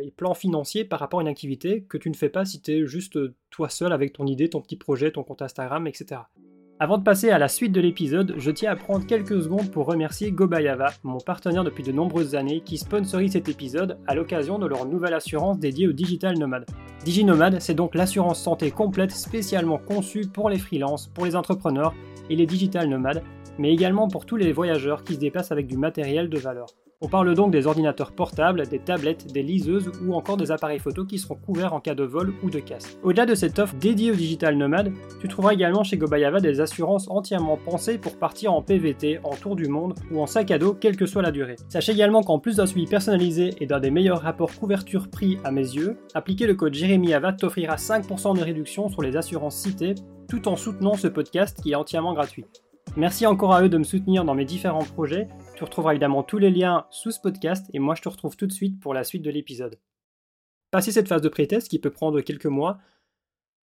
et 0.00 0.10
plan 0.12 0.32
financier 0.32 0.84
par 0.84 0.98
rapport 1.00 1.20
à 1.20 1.22
une 1.22 1.28
activité 1.28 1.82
que 1.82 1.98
tu 1.98 2.08
ne 2.08 2.16
fais 2.16 2.30
pas 2.30 2.46
si 2.46 2.62
tu 2.62 2.72
es 2.72 2.86
juste 2.86 3.18
toi 3.50 3.68
seul 3.68 3.92
avec 3.92 4.14
ton 4.14 4.26
idée, 4.26 4.48
ton 4.48 4.62
petit 4.62 4.76
projet, 4.76 5.12
ton 5.12 5.24
compte 5.24 5.42
Instagram, 5.42 5.86
etc. 5.86 6.22
Avant 6.82 6.96
de 6.96 7.02
passer 7.02 7.28
à 7.28 7.38
la 7.38 7.48
suite 7.48 7.72
de 7.72 7.80
l'épisode, 7.82 8.36
je 8.38 8.50
tiens 8.50 8.72
à 8.72 8.74
prendre 8.74 9.04
quelques 9.04 9.42
secondes 9.42 9.70
pour 9.70 9.84
remercier 9.84 10.32
Gobayava, 10.32 10.94
mon 11.02 11.18
partenaire 11.18 11.62
depuis 11.62 11.82
de 11.82 11.92
nombreuses 11.92 12.34
années, 12.34 12.62
qui 12.64 12.78
sponsorise 12.78 13.32
cet 13.32 13.50
épisode 13.50 13.98
à 14.06 14.14
l'occasion 14.14 14.58
de 14.58 14.66
leur 14.66 14.86
nouvelle 14.86 15.12
assurance 15.12 15.58
dédiée 15.58 15.88
aux 15.88 15.92
digital 15.92 16.38
nomades. 16.38 16.64
DigiNomad, 17.04 17.60
c'est 17.60 17.74
donc 17.74 17.94
l'assurance 17.94 18.40
santé 18.40 18.70
complète 18.70 19.10
spécialement 19.10 19.76
conçue 19.76 20.26
pour 20.26 20.48
les 20.48 20.58
freelances, 20.58 21.08
pour 21.08 21.26
les 21.26 21.36
entrepreneurs 21.36 21.94
et 22.30 22.34
les 22.34 22.46
digital 22.46 22.88
nomades, 22.88 23.22
mais 23.60 23.72
également 23.72 24.08
pour 24.08 24.24
tous 24.24 24.36
les 24.36 24.52
voyageurs 24.52 25.04
qui 25.04 25.14
se 25.14 25.20
déplacent 25.20 25.52
avec 25.52 25.66
du 25.66 25.76
matériel 25.76 26.30
de 26.30 26.38
valeur. 26.38 26.66
On 27.02 27.08
parle 27.08 27.34
donc 27.34 27.50
des 27.50 27.66
ordinateurs 27.66 28.12
portables, 28.12 28.66
des 28.66 28.78
tablettes, 28.78 29.32
des 29.32 29.42
liseuses 29.42 29.90
ou 30.04 30.12
encore 30.14 30.36
des 30.36 30.50
appareils 30.50 30.78
photo 30.78 31.06
qui 31.06 31.18
seront 31.18 31.34
couverts 31.34 31.72
en 31.72 31.80
cas 31.80 31.94
de 31.94 32.04
vol 32.04 32.34
ou 32.42 32.50
de 32.50 32.58
casse. 32.58 32.98
Au-delà 33.02 33.24
de 33.24 33.34
cette 33.34 33.58
offre 33.58 33.74
dédiée 33.76 34.12
aux 34.12 34.16
digital 34.16 34.56
nomades, 34.56 34.92
tu 35.18 35.28
trouveras 35.28 35.54
également 35.54 35.82
chez 35.82 35.96
Gobayava 35.96 36.40
des 36.40 36.60
assurances 36.60 37.08
entièrement 37.08 37.56
pensées 37.56 37.96
pour 37.96 38.18
partir 38.18 38.52
en 38.52 38.60
PVT, 38.60 39.20
en 39.24 39.34
tour 39.34 39.56
du 39.56 39.66
monde 39.66 39.94
ou 40.10 40.20
en 40.20 40.26
sac 40.26 40.50
à 40.50 40.58
dos, 40.58 40.74
quelle 40.74 40.96
que 40.96 41.06
soit 41.06 41.22
la 41.22 41.30
durée. 41.30 41.56
Sachez 41.68 41.92
également 41.92 42.22
qu'en 42.22 42.38
plus 42.38 42.56
d'un 42.56 42.66
suivi 42.66 42.86
personnalisé 42.86 43.54
et 43.60 43.66
d'un 43.66 43.80
des 43.80 43.90
meilleurs 43.90 44.20
rapports 44.20 44.54
couverture-prix 44.54 45.38
à 45.44 45.50
mes 45.52 45.60
yeux, 45.60 45.96
appliquer 46.14 46.46
le 46.46 46.54
code 46.54 46.74
JEREMYAVA 46.74 47.32
t'offrira 47.32 47.76
5% 47.76 48.36
de 48.36 48.42
réduction 48.42 48.90
sur 48.90 49.00
les 49.00 49.16
assurances 49.16 49.56
citées 49.56 49.94
tout 50.28 50.48
en 50.48 50.56
soutenant 50.56 50.94
ce 50.94 51.08
podcast 51.08 51.60
qui 51.62 51.72
est 51.72 51.76
entièrement 51.76 52.12
gratuit. 52.12 52.44
Merci 52.96 53.24
encore 53.24 53.54
à 53.54 53.62
eux 53.62 53.68
de 53.68 53.78
me 53.78 53.84
soutenir 53.84 54.24
dans 54.24 54.34
mes 54.34 54.44
différents 54.44 54.84
projets. 54.84 55.28
Tu 55.54 55.62
retrouveras 55.62 55.92
évidemment 55.92 56.24
tous 56.24 56.38
les 56.38 56.50
liens 56.50 56.86
sous 56.90 57.12
ce 57.12 57.20
podcast 57.20 57.70
et 57.72 57.78
moi 57.78 57.94
je 57.94 58.02
te 58.02 58.08
retrouve 58.08 58.36
tout 58.36 58.48
de 58.48 58.52
suite 58.52 58.80
pour 58.80 58.94
la 58.94 59.04
suite 59.04 59.22
de 59.22 59.30
l'épisode. 59.30 59.78
Passer 60.72 60.90
cette 60.90 61.06
phase 61.06 61.22
de 61.22 61.28
pré-test 61.28 61.68
qui 61.68 61.78
peut 61.78 61.90
prendre 61.90 62.20
quelques 62.20 62.46
mois, 62.46 62.78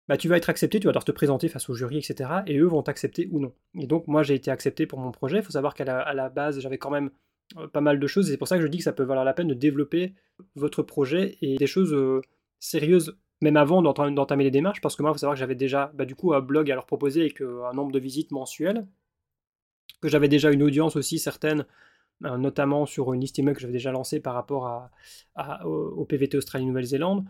bah, 0.07 0.19
tu 0.19 0.29
vas 0.29 0.37
être 0.37 0.51
accepté, 0.51 0.81
tu 0.81 0.87
vas 0.87 0.93
devoir 0.93 1.05
te 1.05 1.13
présenter 1.13 1.49
face 1.49 1.69
au 1.71 1.75
jury, 1.75 1.99
etc. 1.99 2.31
Et 2.47 2.59
eux 2.59 2.67
vont 2.67 2.83
t'accepter 2.83 3.29
ou 3.33 3.41
non. 3.41 3.53
Et 3.75 3.87
donc 3.87 4.07
moi 4.07 4.23
j'ai 4.23 4.35
été 4.35 4.51
accepté 4.51 4.87
pour 4.87 4.99
mon 4.99 5.13
projet. 5.13 5.39
Il 5.39 5.43
faut 5.43 5.51
savoir 5.51 5.75
qu'à 5.75 5.85
la, 5.85 6.29
base 6.29 6.61
j'avais 6.61 6.79
quand 6.79 6.91
même 6.91 7.11
euh, 7.57 7.69
pas 7.69 7.81
mal 7.81 7.99
de 7.99 8.07
choses. 8.07 8.29
Et 8.29 8.33
c'est 8.33 8.39
pour 8.39 8.49
ça 8.49 8.57
que 8.57 8.63
je 8.63 8.69
dis 8.69 8.79
que 8.79 8.85
ça 8.85 8.93
peut 8.93 9.05
valoir 9.05 9.25
la 9.25 9.33
peine 9.33 9.49
de 9.49 9.55
développer 9.55 10.15
votre 10.57 10.83
projet 10.83 11.39
et 11.41 11.57
des 11.57 11.67
choses 11.67 11.95
euh, 11.95 12.21
sérieuses 12.61 13.17
même 13.43 13.57
avant 13.57 13.83
d'entamer 13.83 14.45
les 14.45 14.51
démarches, 14.51 14.81
parce 14.81 14.97
que 14.97 15.03
moi, 15.03 15.11
il 15.11 15.15
faut 15.15 15.19
savoir 15.19 15.35
que 15.35 15.41
j'avais 15.41 15.55
déjà 15.55 15.93
bah, 15.95 16.07
du 16.07 16.15
coup 16.15 16.33
un 16.33 16.41
blog 16.41 16.71
à 16.71 16.75
leur 16.75 16.87
proposer 16.87 17.21
avec 17.21 17.43
un 17.43 17.75
nombre 17.75 17.93
de 17.93 17.99
visites 17.99 18.31
mensuelles, 18.31 18.87
que 20.01 20.09
j'avais 20.09 20.29
déjà 20.29 20.51
une 20.51 20.63
audience 20.63 20.97
aussi 20.97 21.19
certaine, 21.19 21.65
euh, 22.25 22.37
notamment 22.37 22.87
sur 22.87 23.13
une 23.13 23.21
liste 23.21 23.39
email 23.39 23.55
que 23.55 23.61
j'avais 23.61 23.73
déjà 23.73 23.93
lancée 23.93 24.21
par 24.21 24.35
rapport 24.35 24.67
à, 25.35 25.67
au, 25.67 26.05
PVT 26.05 26.37
Australie-Nouvelle-Zélande, 26.39 27.25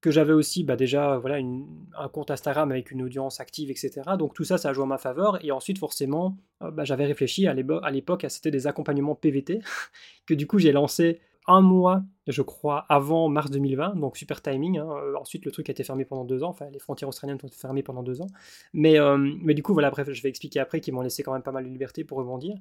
que 0.00 0.10
j'avais 0.10 0.32
aussi 0.32 0.64
bah, 0.64 0.76
déjà 0.76 1.18
voilà, 1.18 1.36
un 1.36 2.08
compte 2.08 2.30
Instagram 2.30 2.70
avec 2.70 2.90
une 2.90 3.02
audience 3.02 3.40
active, 3.40 3.70
etc. 3.70 4.02
Donc 4.18 4.34
tout 4.34 4.44
ça, 4.44 4.58
ça 4.58 4.70
a 4.70 4.72
joué 4.72 4.84
en 4.84 4.86
ma 4.86 4.98
faveur. 4.98 5.42
Et 5.44 5.50
ensuite, 5.50 5.78
forcément, 5.78 6.36
euh, 6.62 6.70
bah, 6.70 6.84
j'avais 6.84 7.06
réfléchi 7.06 7.46
à 7.46 7.54
l'époque, 7.54 8.26
c'était 8.28 8.50
des 8.50 8.66
accompagnements 8.66 9.14
PVT, 9.14 9.60
que 10.26 10.34
du 10.34 10.46
coup 10.46 10.58
j'ai 10.58 10.72
lancé 10.72 11.20
un 11.46 11.60
mois, 11.60 12.02
je 12.26 12.42
crois, 12.42 12.86
avant 12.88 13.28
mars 13.28 13.50
2020, 13.50 13.96
donc 13.96 14.16
super 14.16 14.42
timing. 14.42 14.78
Hein. 14.78 14.88
Euh, 14.90 15.14
ensuite, 15.16 15.44
le 15.44 15.50
truc 15.50 15.68
a 15.68 15.72
été 15.72 15.84
fermé 15.84 16.04
pendant 16.04 16.24
deux 16.24 16.42
ans, 16.42 16.48
enfin, 16.48 16.70
les 16.70 16.78
frontières 16.78 17.08
australiennes 17.08 17.38
ont 17.42 17.46
été 17.46 17.56
fermées 17.56 17.82
pendant 17.82 18.02
deux 18.02 18.20
ans. 18.20 18.28
Mais, 18.72 18.98
euh, 18.98 19.18
mais 19.18 19.54
du 19.54 19.62
coup, 19.62 19.72
voilà, 19.72 19.90
bref, 19.90 20.10
je 20.10 20.22
vais 20.22 20.28
expliquer 20.28 20.60
après 20.60 20.80
qu'ils 20.80 20.94
m'ont 20.94 21.02
laissé 21.02 21.22
quand 21.22 21.32
même 21.32 21.42
pas 21.42 21.52
mal 21.52 21.64
de 21.64 21.68
liberté 21.70 22.04
pour 22.04 22.18
rebondir. 22.18 22.56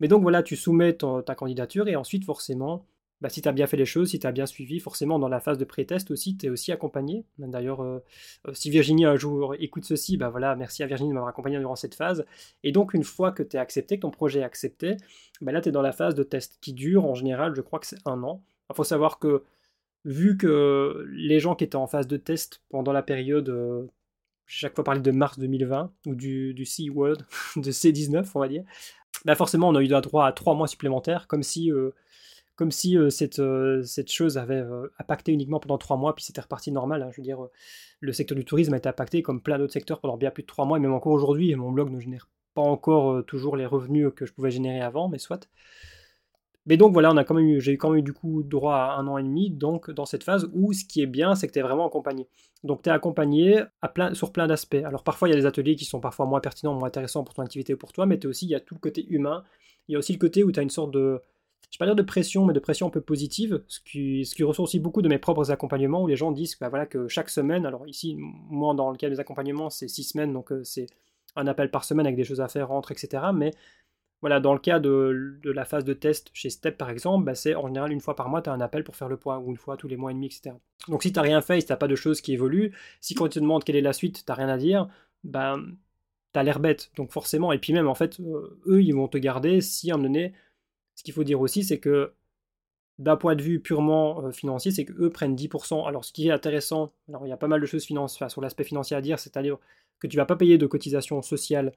Mais 0.00 0.08
donc 0.08 0.22
voilà, 0.22 0.42
tu 0.42 0.56
soumets 0.56 0.94
ta 0.94 1.34
candidature 1.34 1.88
et 1.88 1.96
ensuite, 1.96 2.24
forcément, 2.24 2.86
bah, 3.22 3.28
si 3.28 3.40
tu 3.40 3.48
as 3.48 3.52
bien 3.52 3.68
fait 3.68 3.76
les 3.76 3.86
choses, 3.86 4.10
si 4.10 4.18
tu 4.18 4.26
as 4.26 4.32
bien 4.32 4.46
suivi, 4.46 4.80
forcément 4.80 5.20
dans 5.20 5.28
la 5.28 5.38
phase 5.38 5.56
de 5.56 5.64
pré-test 5.64 6.10
aussi, 6.10 6.36
tu 6.36 6.46
es 6.46 6.48
aussi 6.50 6.72
accompagné. 6.72 7.24
D'ailleurs, 7.38 7.80
euh, 7.80 8.00
euh, 8.48 8.52
si 8.52 8.68
Virginie 8.68 9.04
un 9.04 9.14
jour 9.14 9.54
écoute 9.60 9.84
ceci, 9.84 10.16
bah 10.16 10.28
voilà, 10.28 10.56
merci 10.56 10.82
à 10.82 10.88
Virginie 10.88 11.10
de 11.10 11.14
m'avoir 11.14 11.30
accompagné 11.30 11.56
durant 11.58 11.76
cette 11.76 11.94
phase. 11.94 12.26
Et 12.64 12.72
donc 12.72 12.94
une 12.94 13.04
fois 13.04 13.30
que 13.30 13.44
tu 13.44 13.56
es 13.56 13.60
accepté, 13.60 13.96
que 13.96 14.02
ton 14.02 14.10
projet 14.10 14.40
est 14.40 14.42
accepté, 14.42 14.96
bah 15.40 15.52
là 15.52 15.60
tu 15.60 15.68
es 15.68 15.72
dans 15.72 15.82
la 15.82 15.92
phase 15.92 16.16
de 16.16 16.24
test 16.24 16.58
qui 16.60 16.72
dure 16.72 17.04
en 17.04 17.14
général, 17.14 17.54
je 17.54 17.60
crois 17.60 17.78
que 17.78 17.86
c'est 17.86 18.00
un 18.06 18.24
an. 18.24 18.42
Il 18.70 18.74
faut 18.74 18.82
savoir 18.82 19.20
que 19.20 19.44
vu 20.04 20.36
que 20.36 21.06
les 21.12 21.38
gens 21.38 21.54
qui 21.54 21.62
étaient 21.62 21.76
en 21.76 21.86
phase 21.86 22.08
de 22.08 22.16
test 22.16 22.60
pendant 22.70 22.92
la 22.92 23.04
période, 23.04 23.48
euh, 23.50 23.86
chaque 24.46 24.74
fois 24.74 24.82
parler 24.82 25.00
de 25.00 25.12
mars 25.12 25.38
2020 25.38 25.92
ou 26.06 26.16
du, 26.16 26.54
du 26.54 26.64
C-Word, 26.64 27.18
de 27.56 27.70
C19 27.70 28.28
on 28.34 28.40
va 28.40 28.48
dire, 28.48 28.64
bah 29.24 29.36
forcément 29.36 29.68
on 29.68 29.76
a 29.76 29.80
eu 29.80 29.86
droit 29.86 30.26
à 30.26 30.32
trois 30.32 30.56
mois 30.56 30.66
supplémentaires, 30.66 31.28
comme 31.28 31.44
si 31.44 31.70
comme 32.62 32.70
si 32.70 32.96
euh, 32.96 33.10
cette, 33.10 33.40
euh, 33.40 33.82
cette 33.82 34.08
chose 34.08 34.38
avait 34.38 34.54
euh, 34.54 34.86
impacté 35.00 35.32
uniquement 35.32 35.58
pendant 35.58 35.78
trois 35.78 35.96
mois, 35.96 36.14
puis 36.14 36.24
c'était 36.24 36.42
reparti 36.42 36.70
normal. 36.70 37.02
Hein. 37.02 37.08
Je 37.10 37.16
veux 37.16 37.24
dire, 37.24 37.48
le 37.98 38.12
secteur 38.12 38.38
du 38.38 38.44
tourisme 38.44 38.72
a 38.72 38.76
été 38.76 38.88
impacté 38.88 39.20
comme 39.20 39.42
plein 39.42 39.58
d'autres 39.58 39.72
secteurs 39.72 39.98
pendant 39.98 40.16
bien 40.16 40.30
plus 40.30 40.44
de 40.44 40.46
trois 40.46 40.64
mois, 40.64 40.78
et 40.78 40.80
même 40.80 40.92
encore 40.92 41.12
aujourd'hui, 41.12 41.52
mon 41.56 41.72
blog 41.72 41.90
ne 41.90 41.98
génère 41.98 42.28
pas 42.54 42.62
encore 42.62 43.26
toujours 43.26 43.56
les 43.56 43.66
revenus 43.66 44.10
que 44.14 44.26
je 44.26 44.32
pouvais 44.32 44.52
générer 44.52 44.80
avant, 44.80 45.08
mais 45.08 45.18
soit. 45.18 45.48
Mais 46.66 46.76
donc 46.76 46.92
voilà, 46.92 47.10
on 47.10 47.16
a 47.16 47.24
quand 47.24 47.34
même 47.34 47.58
j'ai 47.58 47.76
quand 47.76 47.90
même 47.90 47.98
eu 47.98 48.02
du 48.02 48.12
coup 48.12 48.44
droit 48.44 48.76
à 48.76 48.94
un 48.96 49.08
an 49.08 49.18
et 49.18 49.24
demi, 49.24 49.50
donc 49.50 49.90
dans 49.90 50.06
cette 50.06 50.22
phase 50.22 50.48
où 50.52 50.72
ce 50.72 50.84
qui 50.84 51.02
est 51.02 51.06
bien, 51.06 51.34
c'est 51.34 51.48
que 51.48 51.52
tu 51.52 51.58
es 51.58 51.62
vraiment 51.62 51.88
accompagné. 51.88 52.28
Donc 52.62 52.82
tu 52.82 52.90
es 52.90 52.92
accompagné 52.92 53.64
sur 54.12 54.30
plein 54.30 54.46
d'aspects. 54.46 54.84
Alors 54.84 55.02
parfois 55.02 55.26
il 55.26 55.32
y 55.32 55.34
a 55.34 55.40
des 55.40 55.46
ateliers 55.46 55.74
qui 55.74 55.84
sont 55.84 55.98
parfois 55.98 56.26
moins 56.26 56.38
pertinents, 56.38 56.74
moins 56.74 56.86
intéressants 56.86 57.24
pour 57.24 57.34
ton 57.34 57.42
activité 57.42 57.74
ou 57.74 57.76
pour 57.76 57.92
toi, 57.92 58.06
mais 58.06 58.24
aussi 58.24 58.46
il 58.46 58.50
y 58.50 58.54
a 58.54 58.60
tout 58.60 58.76
le 58.76 58.80
côté 58.80 59.04
humain. 59.08 59.42
Il 59.88 59.94
y 59.94 59.96
a 59.96 59.98
aussi 59.98 60.12
le 60.12 60.20
côté 60.20 60.44
où 60.44 60.52
tu 60.52 60.60
as 60.60 60.62
une 60.62 60.70
sorte 60.70 60.92
de, 60.92 61.20
je 61.72 61.78
vais 61.78 61.78
pas 61.78 61.86
dire 61.86 61.96
de 61.96 62.02
pression, 62.02 62.44
mais 62.44 62.52
de 62.52 62.60
pression 62.60 62.88
un 62.88 62.90
peu 62.90 63.00
positive, 63.00 63.62
ce 63.66 63.80
qui, 63.80 64.44
ressort 64.44 64.64
aussi 64.64 64.78
beaucoup 64.78 65.00
de 65.00 65.08
mes 65.08 65.18
propres 65.18 65.50
accompagnements, 65.50 66.02
où 66.02 66.06
les 66.06 66.16
gens 66.16 66.30
disent 66.30 66.54
bah, 66.60 66.84
que 66.84 67.08
chaque 67.08 67.30
semaine, 67.30 67.64
alors 67.64 67.88
ici, 67.88 68.14
moi 68.18 68.74
dans 68.74 68.90
le 68.90 68.98
cas 68.98 69.08
des 69.08 69.20
accompagnements, 69.20 69.70
c'est 69.70 69.88
six 69.88 70.04
semaines, 70.04 70.34
donc 70.34 70.52
euh, 70.52 70.62
c'est 70.64 70.86
un 71.34 71.46
appel 71.46 71.70
par 71.70 71.84
semaine 71.84 72.06
avec 72.06 72.16
des 72.16 72.24
choses 72.24 72.42
à 72.42 72.48
faire, 72.48 72.68
rentre, 72.68 72.92
etc. 72.92 73.24
Mais 73.34 73.52
voilà, 74.20 74.38
dans 74.38 74.52
le 74.52 74.58
cas 74.58 74.80
de, 74.80 75.40
la 75.44 75.64
phase 75.64 75.86
de 75.86 75.94
test 75.94 76.30
chez 76.34 76.50
Step 76.50 76.76
par 76.76 76.90
exemple, 76.90 77.24
bah, 77.24 77.34
c'est 77.34 77.54
en 77.54 77.68
général 77.68 77.90
une 77.90 78.00
fois 78.00 78.16
par 78.16 78.28
mois, 78.28 78.42
tu 78.42 78.50
as 78.50 78.52
un 78.52 78.60
appel 78.60 78.84
pour 78.84 78.94
faire 78.94 79.08
le 79.08 79.16
point, 79.16 79.38
ou 79.38 79.48
une 79.48 79.56
fois 79.56 79.78
tous 79.78 79.88
les 79.88 79.96
mois 79.96 80.10
et 80.10 80.14
demi, 80.14 80.26
etc. 80.26 80.54
Donc 80.88 81.02
si 81.02 81.10
tu 81.10 81.18
n'as 81.18 81.22
rien 81.22 81.40
fait, 81.40 81.58
si 81.60 81.66
tu 81.66 81.72
n'as 81.72 81.78
pas 81.78 81.88
de 81.88 81.96
choses 81.96 82.20
qui 82.20 82.34
évoluent, 82.34 82.74
si 83.00 83.14
quand 83.14 83.28
tu 83.28 83.34
te 83.36 83.40
demandes 83.40 83.64
quelle 83.64 83.76
est 83.76 83.80
la 83.80 83.94
suite, 83.94 84.24
tu 84.26 84.30
n'as 84.30 84.34
rien 84.34 84.50
à 84.50 84.58
dire, 84.58 84.88
ben, 85.24 85.64
tu 86.34 86.38
as 86.38 86.42
l'air 86.42 86.60
bête. 86.60 86.90
Donc 86.96 87.12
forcément, 87.12 87.50
et 87.50 87.58
puis 87.58 87.72
même 87.72 87.88
en 87.88 87.94
fait, 87.94 88.20
euh, 88.20 88.60
eux, 88.66 88.82
ils 88.82 88.94
vont 88.94 89.08
te 89.08 89.16
garder 89.16 89.62
si 89.62 89.90
à 89.90 89.94
un 89.94 89.98
donné, 89.98 90.34
Ce 91.02 91.04
qu'il 91.04 91.14
faut 91.14 91.24
dire 91.24 91.40
aussi, 91.40 91.64
c'est 91.64 91.80
que 91.80 92.12
d'un 93.00 93.16
point 93.16 93.34
de 93.34 93.42
vue 93.42 93.58
purement 93.58 94.30
financier, 94.30 94.70
c'est 94.70 94.84
qu'eux 94.84 95.10
prennent 95.10 95.34
10%. 95.34 95.88
Alors 95.88 96.04
ce 96.04 96.12
qui 96.12 96.28
est 96.28 96.30
intéressant, 96.30 96.92
alors 97.08 97.26
il 97.26 97.28
y 97.28 97.32
a 97.32 97.36
pas 97.36 97.48
mal 97.48 97.60
de 97.60 97.66
choses 97.66 97.82
sur 97.82 98.40
l'aspect 98.40 98.62
financier 98.62 98.96
à 98.96 99.00
dire, 99.00 99.18
c'est-à-dire 99.18 99.58
que 99.98 100.06
tu 100.06 100.16
vas 100.16 100.26
pas 100.26 100.36
payer 100.36 100.58
de 100.58 100.66
cotisation 100.68 101.20
sociale 101.20 101.72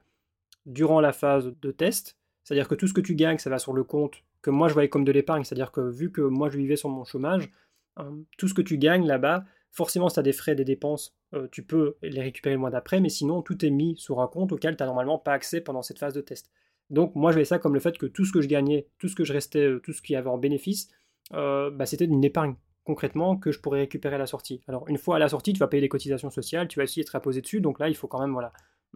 durant 0.68 1.02
la 1.02 1.12
phase 1.12 1.56
de 1.60 1.72
test, 1.72 2.18
c'est-à-dire 2.44 2.68
que 2.68 2.76
tout 2.76 2.88
ce 2.88 2.94
que 2.94 3.02
tu 3.02 3.16
gagnes, 3.16 3.40
ça 3.40 3.50
va 3.50 3.58
sur 3.58 3.74
le 3.74 3.84
compte 3.84 4.18
que 4.44 4.52
moi 4.52 4.68
je 4.68 4.74
voyais 4.74 4.90
comme 4.90 5.06
de 5.06 5.12
l'épargne, 5.12 5.44
c'est-à-dire 5.44 5.72
que 5.72 5.82
vu 5.82 6.12
que 6.12 6.22
moi 6.22 6.52
je 6.52 6.58
vivais 6.58 6.76
sur 6.76 6.90
mon 6.90 7.04
chômage, 7.04 7.52
hein, 7.98 8.14
tout 8.38 8.48
ce 8.48 8.54
que 8.54 8.62
tu 8.62 8.78
gagnes 8.78 9.08
là-bas, 9.08 9.44
forcément 9.72 10.08
si 10.08 10.14
tu 10.14 10.20
as 10.20 10.24
des 10.24 10.34
frais, 10.34 10.54
des 10.54 10.66
dépenses, 10.66 11.16
tu 11.52 11.64
peux 11.64 11.96
les 12.04 12.22
récupérer 12.22 12.54
le 12.54 12.60
mois 12.60 12.70
d'après, 12.70 13.00
mais 13.02 13.10
sinon 13.10 13.42
tout 13.42 13.66
est 13.66 13.72
mis 13.72 13.98
sur 13.98 14.22
un 14.22 14.28
compte 14.28 14.52
auquel 14.52 14.78
tu 14.78 14.84
n'as 14.84 14.88
normalement 14.88 15.18
pas 15.18 15.34
accès 15.34 15.62
pendant 15.62 15.82
cette 15.82 15.98
phase 15.98 16.14
de 16.14 16.22
test. 16.22 16.52
Donc 16.90 17.16
moi 17.16 17.32
je 17.32 17.36
voyais 17.36 17.46
ça 17.46 17.60
comme 17.60 17.74
le 17.74 17.80
fait 17.80 17.98
que 17.98 18.06
tout 18.06 18.26
ce 18.26 18.32
que 18.32 18.42
je 18.42 18.48
gagnais, 18.48 18.88
tout 19.00 19.08
ce 19.08 19.16
que 19.16 19.24
je 19.24 19.34
restais, 19.34 19.66
euh, 19.66 19.80
tout 19.80 19.94
ce 19.94 20.02
qu'il 20.02 20.14
y 20.14 20.18
avait 20.18 20.30
en 20.30 20.38
bénéfice, 20.38 20.90
euh, 21.34 21.72
bah, 21.72 21.86
c'était 21.86 22.06
une 22.06 22.24
épargne 22.24 22.56
concrètement 22.84 23.36
que 23.36 23.52
je 23.52 23.60
pourrais 23.60 23.80
récupérer 23.80 24.16
à 24.16 24.20
la 24.20 24.28
sortie. 24.28 24.62
Alors 24.68 24.88
une 24.88 24.98
fois 24.98 25.16
à 25.16 25.20
la 25.20 25.30
sortie, 25.30 25.54
tu 25.54 25.60
vas 25.60 25.68
payer 25.68 25.82
les 25.82 25.90
cotisations 25.90 26.30
sociales, 26.30 26.68
tu 26.68 26.80
vas 26.80 26.84
aussi 26.84 27.02
être 27.02 27.16
imposé 27.16 27.42
dessus, 27.42 27.62
donc 27.62 27.80
là 27.80 27.90
il 27.90 27.96
faut 27.96 28.08
quand 28.08 28.20
même 28.20 28.34
voilà, 28.34 28.54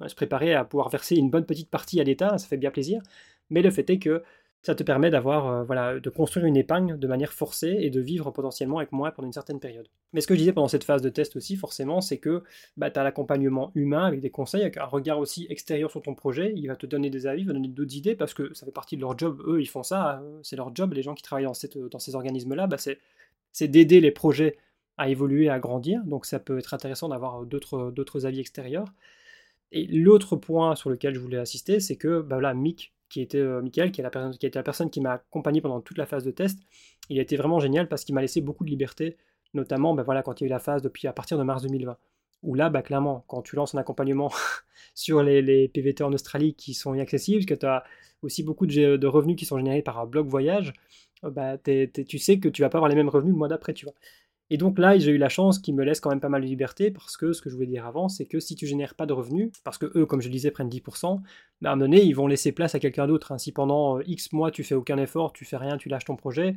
se 0.07 0.15
préparer 0.15 0.53
à 0.53 0.63
pouvoir 0.63 0.89
verser 0.89 1.15
une 1.15 1.29
bonne 1.29 1.45
petite 1.45 1.69
partie 1.69 1.99
à 1.99 2.03
l'État, 2.03 2.37
ça 2.37 2.47
fait 2.47 2.57
bien 2.57 2.71
plaisir, 2.71 3.01
mais 3.49 3.63
le 3.63 3.71
fait 3.71 3.89
est 3.89 3.99
que 3.99 4.23
ça 4.61 4.75
te 4.75 4.83
permet 4.83 5.09
d'avoir, 5.09 5.47
euh, 5.47 5.63
voilà, 5.63 5.99
de 5.99 6.09
construire 6.09 6.45
une 6.45 6.57
épargne 6.57 6.97
de 6.97 7.07
manière 7.07 7.31
forcée 7.31 7.77
et 7.79 7.89
de 7.89 8.01
vivre 8.01 8.29
potentiellement 8.31 8.79
avec 8.79 8.91
moi 8.91 9.11
pendant 9.11 9.27
une 9.27 9.33
certaine 9.33 9.59
période. 9.59 9.87
Mais 10.11 10.19
ce 10.19 10.27
que 10.27 10.33
je 10.33 10.39
disais 10.39 10.51
pendant 10.51 10.67
cette 10.67 10.83
phase 10.83 11.01
de 11.01 11.09
test 11.09 11.35
aussi, 11.37 11.55
forcément, 11.55 12.01
c'est 12.01 12.17
que 12.17 12.43
bah, 12.75 12.91
tu 12.91 12.99
as 12.99 13.03
l'accompagnement 13.03 13.71
humain 13.75 14.05
avec 14.05 14.19
des 14.19 14.29
conseils, 14.29 14.61
avec 14.61 14.77
un 14.77 14.85
regard 14.85 15.19
aussi 15.19 15.47
extérieur 15.49 15.89
sur 15.91 16.01
ton 16.01 16.13
projet. 16.13 16.51
Il 16.55 16.67
va 16.67 16.75
te 16.75 16.85
donner 16.85 17.09
des 17.09 17.25
avis, 17.25 17.43
il 17.43 17.47
va 17.47 17.53
donner 17.53 17.69
d'autres 17.69 17.95
idées 17.95 18.15
parce 18.15 18.33
que 18.33 18.53
ça 18.53 18.65
fait 18.65 18.71
partie 18.71 18.97
de 18.97 19.01
leur 19.01 19.17
job. 19.17 19.41
Eux, 19.47 19.61
ils 19.61 19.67
font 19.67 19.83
ça, 19.83 20.19
euh, 20.19 20.39
c'est 20.43 20.57
leur 20.57 20.75
job. 20.75 20.93
Les 20.93 21.03
gens 21.03 21.15
qui 21.15 21.23
travaillent 21.23 21.45
dans, 21.45 21.87
dans 21.89 21.99
ces 21.99 22.15
organismes-là, 22.15 22.67
bah, 22.67 22.77
c'est 22.77 23.67
d'aider 23.67 24.01
les 24.01 24.11
projets 24.11 24.57
à 24.97 25.07
évoluer, 25.07 25.49
à 25.49 25.59
grandir. 25.59 26.03
Donc 26.03 26.25
ça 26.25 26.39
peut 26.39 26.59
être 26.59 26.73
intéressant 26.73 27.07
d'avoir 27.07 27.45
d'autres 27.45 28.25
avis 28.25 28.41
extérieurs. 28.41 28.93
Et 29.71 29.85
l'autre 29.85 30.35
point 30.35 30.75
sur 30.75 30.89
lequel 30.89 31.13
je 31.13 31.19
voulais 31.19 31.37
assister, 31.37 31.79
c'est 31.79 31.95
que 31.95 32.21
bah, 32.21 32.53
Mick, 32.53 32.93
qui 33.09 33.21
était 33.21 33.39
euh, 33.39 33.61
Michael, 33.61 33.91
qui, 33.91 34.01
est 34.01 34.55
la 34.55 34.63
personne, 34.63 34.89
qui 34.89 35.01
m'a 35.01 35.13
accompagné 35.13 35.61
pendant 35.61 35.81
toute 35.81 35.97
la 35.97 36.05
phase 36.05 36.23
de 36.23 36.31
test, 36.31 36.59
il 37.09 37.19
a 37.19 37.21
été 37.21 37.35
vraiment 37.37 37.59
génial 37.59 37.87
parce 37.87 38.03
qu'il 38.03 38.15
m'a 38.15 38.21
laissé 38.21 38.41
beaucoup 38.41 38.63
de 38.63 38.69
liberté, 38.69 39.17
notamment 39.53 39.93
bah, 39.93 40.03
quand 40.23 40.41
il 40.41 40.43
y 40.43 40.45
a 40.45 40.47
eu 40.47 40.49
la 40.49 40.59
phase 40.59 40.81
depuis 40.81 41.07
à 41.07 41.13
partir 41.13 41.37
de 41.37 41.43
mars 41.43 41.63
2020. 41.63 41.97
Où 42.41 42.55
là, 42.55 42.69
bah, 42.69 42.81
clairement, 42.81 43.25
quand 43.27 43.41
tu 43.41 43.55
lances 43.55 43.75
un 43.75 43.79
accompagnement 43.79 44.31
sur 44.95 45.21
les, 45.23 45.67
PVT 45.67 46.03
en 46.03 46.13
Australie 46.13 46.53
qui 46.53 46.73
sont 46.73 46.93
inaccessibles, 46.93 47.39
parce 47.39 47.57
que 47.57 47.59
tu 47.59 47.65
as 47.65 47.83
aussi 48.21 48.43
beaucoup 48.43 48.67
de, 48.67 49.07
revenus 49.07 49.35
qui 49.35 49.45
sont 49.45 49.57
générés 49.57 49.81
par 49.81 49.99
un 49.99 50.05
blog 50.05 50.27
voyage, 50.27 50.73
euh, 51.25 51.57
tu 52.07 52.17
sais 52.17 52.39
que 52.39 52.47
tu 52.47 52.61
vas 52.61 52.69
pas 52.69 52.77
avoir 52.77 52.89
les 52.89 52.95
mêmes 52.95 53.09
revenus 53.09 53.33
le 53.33 53.37
mois 53.37 53.49
d'après, 53.49 53.73
tu 53.73 53.85
vois. 53.85 53.93
Et 54.51 54.57
donc 54.57 54.79
là, 54.79 54.97
j'ai 54.97 55.11
eu 55.11 55.17
la 55.17 55.29
chance 55.29 55.59
qu'ils 55.59 55.75
me 55.75 55.83
laissent 55.83 55.99
quand 55.99 56.09
même 56.09 56.19
pas 56.19 56.29
mal 56.29 56.41
de 56.41 56.47
liberté 56.47 56.89
parce 56.89 57.17
que 57.17 57.33
ce 57.33 57.41
que 57.41 57.49
je 57.49 57.55
voulais 57.55 57.67
dire 57.67 57.85
avant, 57.85 58.09
c'est 58.09 58.25
que 58.25 58.39
si 58.39 58.55
tu 58.55 58.65
génères 58.65 58.95
pas 58.95 59.05
de 59.05 59.13
revenus, 59.13 59.51
parce 59.63 59.77
que 59.77 59.91
eux, 59.95 60.05
comme 60.05 60.21
je 60.21 60.29
disais, 60.29 60.49
prennent 60.49 60.69
10%, 60.69 61.21
bah 61.61 61.69
à 61.69 61.73
un 61.73 61.75
moment 61.75 61.85
donné, 61.85 62.03
ils 62.03 62.13
vont 62.13 62.27
laisser 62.27 62.51
place 62.51 62.73
à 62.73 62.79
quelqu'un 62.79 63.07
d'autre. 63.07 63.31
Hein. 63.31 63.37
Si 63.37 63.51
pendant 63.51 63.99
euh, 63.99 64.03
X 64.07 64.31
mois 64.31 64.49
tu 64.49 64.63
fais 64.63 64.75
aucun 64.75 64.97
effort, 64.97 65.33
tu 65.33 65.45
fais 65.45 65.57
rien, 65.57 65.77
tu 65.77 65.89
lâches 65.89 66.05
ton 66.05 66.15
projet, 66.15 66.55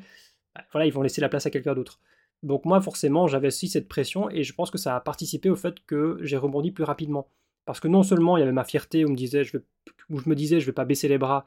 bah, 0.55 0.63
voilà, 0.73 0.87
ils 0.87 0.93
vont 0.93 1.03
laisser 1.03 1.21
la 1.21 1.29
place 1.29 1.47
à 1.47 1.51
quelqu'un 1.51 1.75
d'autre. 1.75 2.01
Donc 2.43 2.65
moi, 2.65 2.81
forcément, 2.81 3.27
j'avais 3.29 3.49
aussi 3.49 3.69
cette 3.69 3.89
pression 3.89 4.31
et 4.31 4.43
je 4.43 4.55
pense 4.55 4.71
que 4.71 4.79
ça 4.79 4.97
a 4.97 5.01
participé 5.01 5.51
au 5.51 5.57
fait 5.57 5.77
que 5.87 6.19
j'ai 6.23 6.37
rebondi 6.37 6.73
plus 6.73 6.85
rapidement. 6.85 7.29
Parce 7.65 7.79
que 7.79 7.89
non 7.89 8.03
seulement 8.03 8.37
il 8.37 8.41
y 8.41 8.43
avait 8.43 8.53
ma 8.53 8.65
fierté 8.65 9.05
où, 9.05 9.09
je 9.17 10.29
me 10.29 10.35
disais 10.35 10.61
je 10.61 10.67
vais 10.67 10.73
pas 10.73 10.85
baisser 10.85 11.09
les 11.09 11.19
bras 11.19 11.47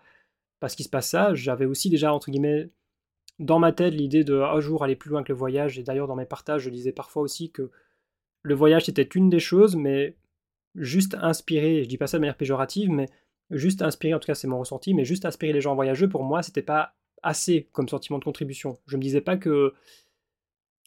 parce 0.59 0.75
qu'il 0.75 0.85
se 0.85 0.89
passe 0.89 1.09
ça, 1.09 1.33
j'avais 1.35 1.65
aussi 1.65 1.89
déjà, 1.89 2.13
entre 2.13 2.31
guillemets, 2.31 2.69
dans 3.39 3.59
ma 3.59 3.71
tête 3.71 3.93
l'idée 3.93 4.23
de 4.23 4.39
un 4.39 4.59
jour 4.59 4.83
aller 4.83 4.95
plus 4.95 5.09
loin 5.09 5.23
que 5.23 5.31
le 5.31 5.37
voyage. 5.37 5.77
Et 5.77 5.83
d'ailleurs, 5.83 6.07
dans 6.07 6.15
mes 6.15 6.25
partages, 6.25 6.63
je 6.63 6.69
disais 6.69 6.91
parfois 6.91 7.21
aussi 7.21 7.51
que 7.51 7.69
le 8.41 8.55
voyage 8.55 8.85
c'était 8.85 9.01
une 9.01 9.29
des 9.29 9.39
choses, 9.39 9.75
mais 9.75 10.15
juste 10.75 11.15
inspirer, 11.21 11.83
je 11.83 11.89
dis 11.89 11.97
pas 11.97 12.07
ça 12.07 12.17
de 12.17 12.21
manière 12.21 12.37
péjorative, 12.37 12.89
mais 12.91 13.07
juste 13.51 13.81
inspirer, 13.81 14.13
en 14.13 14.19
tout 14.19 14.27
cas 14.27 14.35
c'est 14.35 14.47
mon 14.47 14.59
ressenti, 14.59 14.93
mais 14.93 15.05
juste 15.05 15.25
inspirer 15.25 15.53
les 15.53 15.61
gens 15.61 15.75
voyageux, 15.75 16.09
pour 16.09 16.23
moi, 16.23 16.43
c'était 16.43 16.61
pas 16.61 16.95
assez 17.23 17.69
comme 17.71 17.89
sentiment 17.89 18.19
de 18.19 18.23
contribution. 18.23 18.77
Je 18.85 18.97
me 18.97 19.01
disais 19.01 19.21
pas 19.21 19.37
que, 19.37 19.73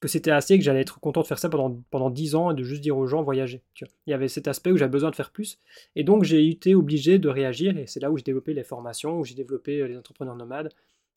c'était 0.04 0.30
assez, 0.30 0.56
que 0.56 0.64
j'allais 0.64 0.82
être 0.82 1.00
content 1.00 1.22
de 1.22 1.26
faire 1.26 1.40
ça 1.40 1.48
pendant, 1.48 1.82
pendant 1.90 2.10
10 2.10 2.36
ans 2.36 2.52
et 2.52 2.54
de 2.54 2.62
juste 2.62 2.82
dire 2.82 2.96
aux 2.96 3.08
gens 3.08 3.22
voyager. 3.22 3.64
Il 4.06 4.10
y 4.10 4.12
avait 4.12 4.28
cet 4.28 4.46
aspect 4.46 4.70
où 4.70 4.76
j'avais 4.76 4.92
besoin 4.92 5.10
de 5.10 5.16
faire 5.16 5.32
plus. 5.32 5.58
Et 5.96 6.04
donc 6.04 6.22
j'ai 6.22 6.48
été 6.48 6.76
obligé 6.76 7.18
de 7.18 7.28
réagir, 7.28 7.76
et 7.76 7.86
c'est 7.86 8.00
là 8.00 8.10
où 8.10 8.16
j'ai 8.16 8.24
développé 8.24 8.54
les 8.54 8.62
formations, 8.62 9.18
où 9.18 9.24
j'ai 9.24 9.34
développé 9.34 9.86
les 9.88 9.96
entrepreneurs 9.96 10.36
nomades, 10.36 10.72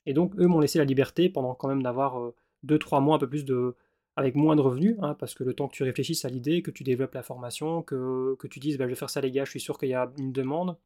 et 0.06 0.14
donc, 0.14 0.34
eux 0.38 0.47
m'ont 0.47 0.60
laissé 0.60 0.80
la 0.80 0.86
liberté 0.86 1.30
pendant 1.30 1.54
quand 1.54 1.68
même 1.68 1.84
d'avoir 1.84 2.20
2-3 2.66 2.97
euh, 2.97 3.02
mois 3.02 3.16
un 3.16 3.20
peu 3.20 3.30
plus 3.30 3.45
de. 3.45 3.76
avec 4.16 4.36
moins 4.36 4.56
de 4.56 4.62
revenus, 4.62 4.97
hein, 5.02 5.16
parce 5.20 5.34
que 5.36 5.43
le 5.43 5.54
temps 5.54 5.68
que 5.68 5.76
tu 5.76 5.84
réfléchisses 5.84 6.26
à 6.26 6.30
l'idée, 6.30 6.62
que 6.62 6.72
tu 6.72 6.84
développes 6.84 7.14
la 7.14 7.24
formation, 7.24 7.84
que, 7.84 8.36
que 8.39 8.47
tu 8.47 8.60
dises 8.60 8.78
bah, 8.78 8.86
je 8.86 8.89
vais 8.89 8.95
faire 8.95 9.10
ça 9.10 9.22
les 9.22 9.32
gars, 9.32 9.45
je 9.45 9.52
suis 9.52 9.60
sûr 9.60 9.78
qu'il 9.78 9.89
y 9.89 9.93
a 9.93 10.12
une 10.18 10.32
demande, 10.32 10.78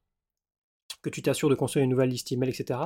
que 1.02 1.10
tu 1.10 1.22
t'assures 1.22 1.50
de 1.50 1.56
construire 1.56 1.84
une 1.84 1.92
nouvelle 1.92 2.10
liste 2.10 2.32
email, 2.32 2.50
etc. 2.50 2.80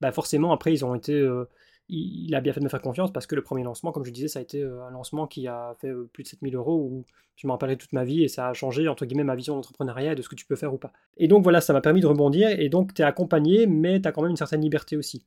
Bah 0.00 0.12
forcément, 0.12 0.52
après, 0.52 0.72
ils 0.72 0.84
ont 0.84 0.94
été. 0.94 1.14
Euh, 1.14 1.48
il, 1.88 2.34
a 2.34 2.40
bien 2.40 2.52
fait 2.52 2.60
de 2.60 2.64
me 2.64 2.70
faire 2.70 2.80
confiance 2.80 3.12
parce 3.12 3.26
que 3.26 3.34
le 3.34 3.42
premier 3.42 3.64
lancement, 3.64 3.92
comme 3.92 4.04
je 4.04 4.10
disais, 4.10 4.28
ça 4.28 4.38
a 4.38 4.42
été 4.42 4.62
euh, 4.62 4.84
un 4.84 4.90
lancement 4.90 5.26
qui 5.26 5.46
a 5.46 5.76
fait 5.80 5.92
plus 6.12 6.22
de 6.22 6.28
7000 6.28 6.54
euros 6.56 6.76
où 6.90 7.04
je 7.36 7.46
m'en 7.46 7.54
rappellerai 7.54 7.76
toute 7.76 7.92
ma 7.92 8.04
vie 8.04 8.22
et 8.22 8.28
ça 8.28 8.48
a 8.48 8.54
changé, 8.54 8.88
entre 8.88 9.04
guillemets, 9.04 9.24
ma 9.24 9.36
vision 9.36 9.54
d'entrepreneuriat 9.56 10.12
et 10.12 10.14
de 10.14 10.22
ce 10.22 10.28
que 10.28 10.34
tu 10.34 10.46
peux 10.46 10.56
faire 10.56 10.72
ou 10.72 10.78
pas. 10.78 10.92
Et 11.18 11.28
donc 11.28 11.42
voilà, 11.42 11.60
ça 11.60 11.72
m'a 11.72 11.80
permis 11.80 12.00
de 12.00 12.06
rebondir 12.06 12.48
et 12.48 12.68
donc 12.68 12.94
tu 12.94 13.02
es 13.02 13.04
accompagné, 13.04 13.66
mais 13.66 14.00
tu 14.00 14.08
as 14.08 14.12
quand 14.12 14.22
même 14.22 14.30
une 14.30 14.36
certaine 14.36 14.62
liberté 14.62 14.96
aussi. 14.96 15.26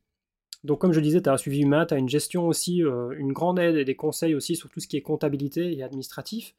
Donc 0.64 0.80
comme 0.80 0.92
je 0.92 1.00
disais, 1.00 1.22
tu 1.22 1.28
as 1.28 1.32
un 1.32 1.36
suivi 1.36 1.62
humain, 1.62 1.86
tu 1.86 1.94
as 1.94 1.98
une 1.98 2.08
gestion 2.08 2.46
aussi, 2.48 2.82
euh, 2.82 3.10
une 3.18 3.32
grande 3.32 3.58
aide 3.58 3.76
et 3.76 3.84
des 3.84 3.96
conseils 3.96 4.34
aussi 4.34 4.56
sur 4.56 4.68
tout 4.70 4.80
ce 4.80 4.88
qui 4.88 4.96
est 4.96 5.02
comptabilité 5.02 5.76
et 5.76 5.82
administratif. 5.82 6.54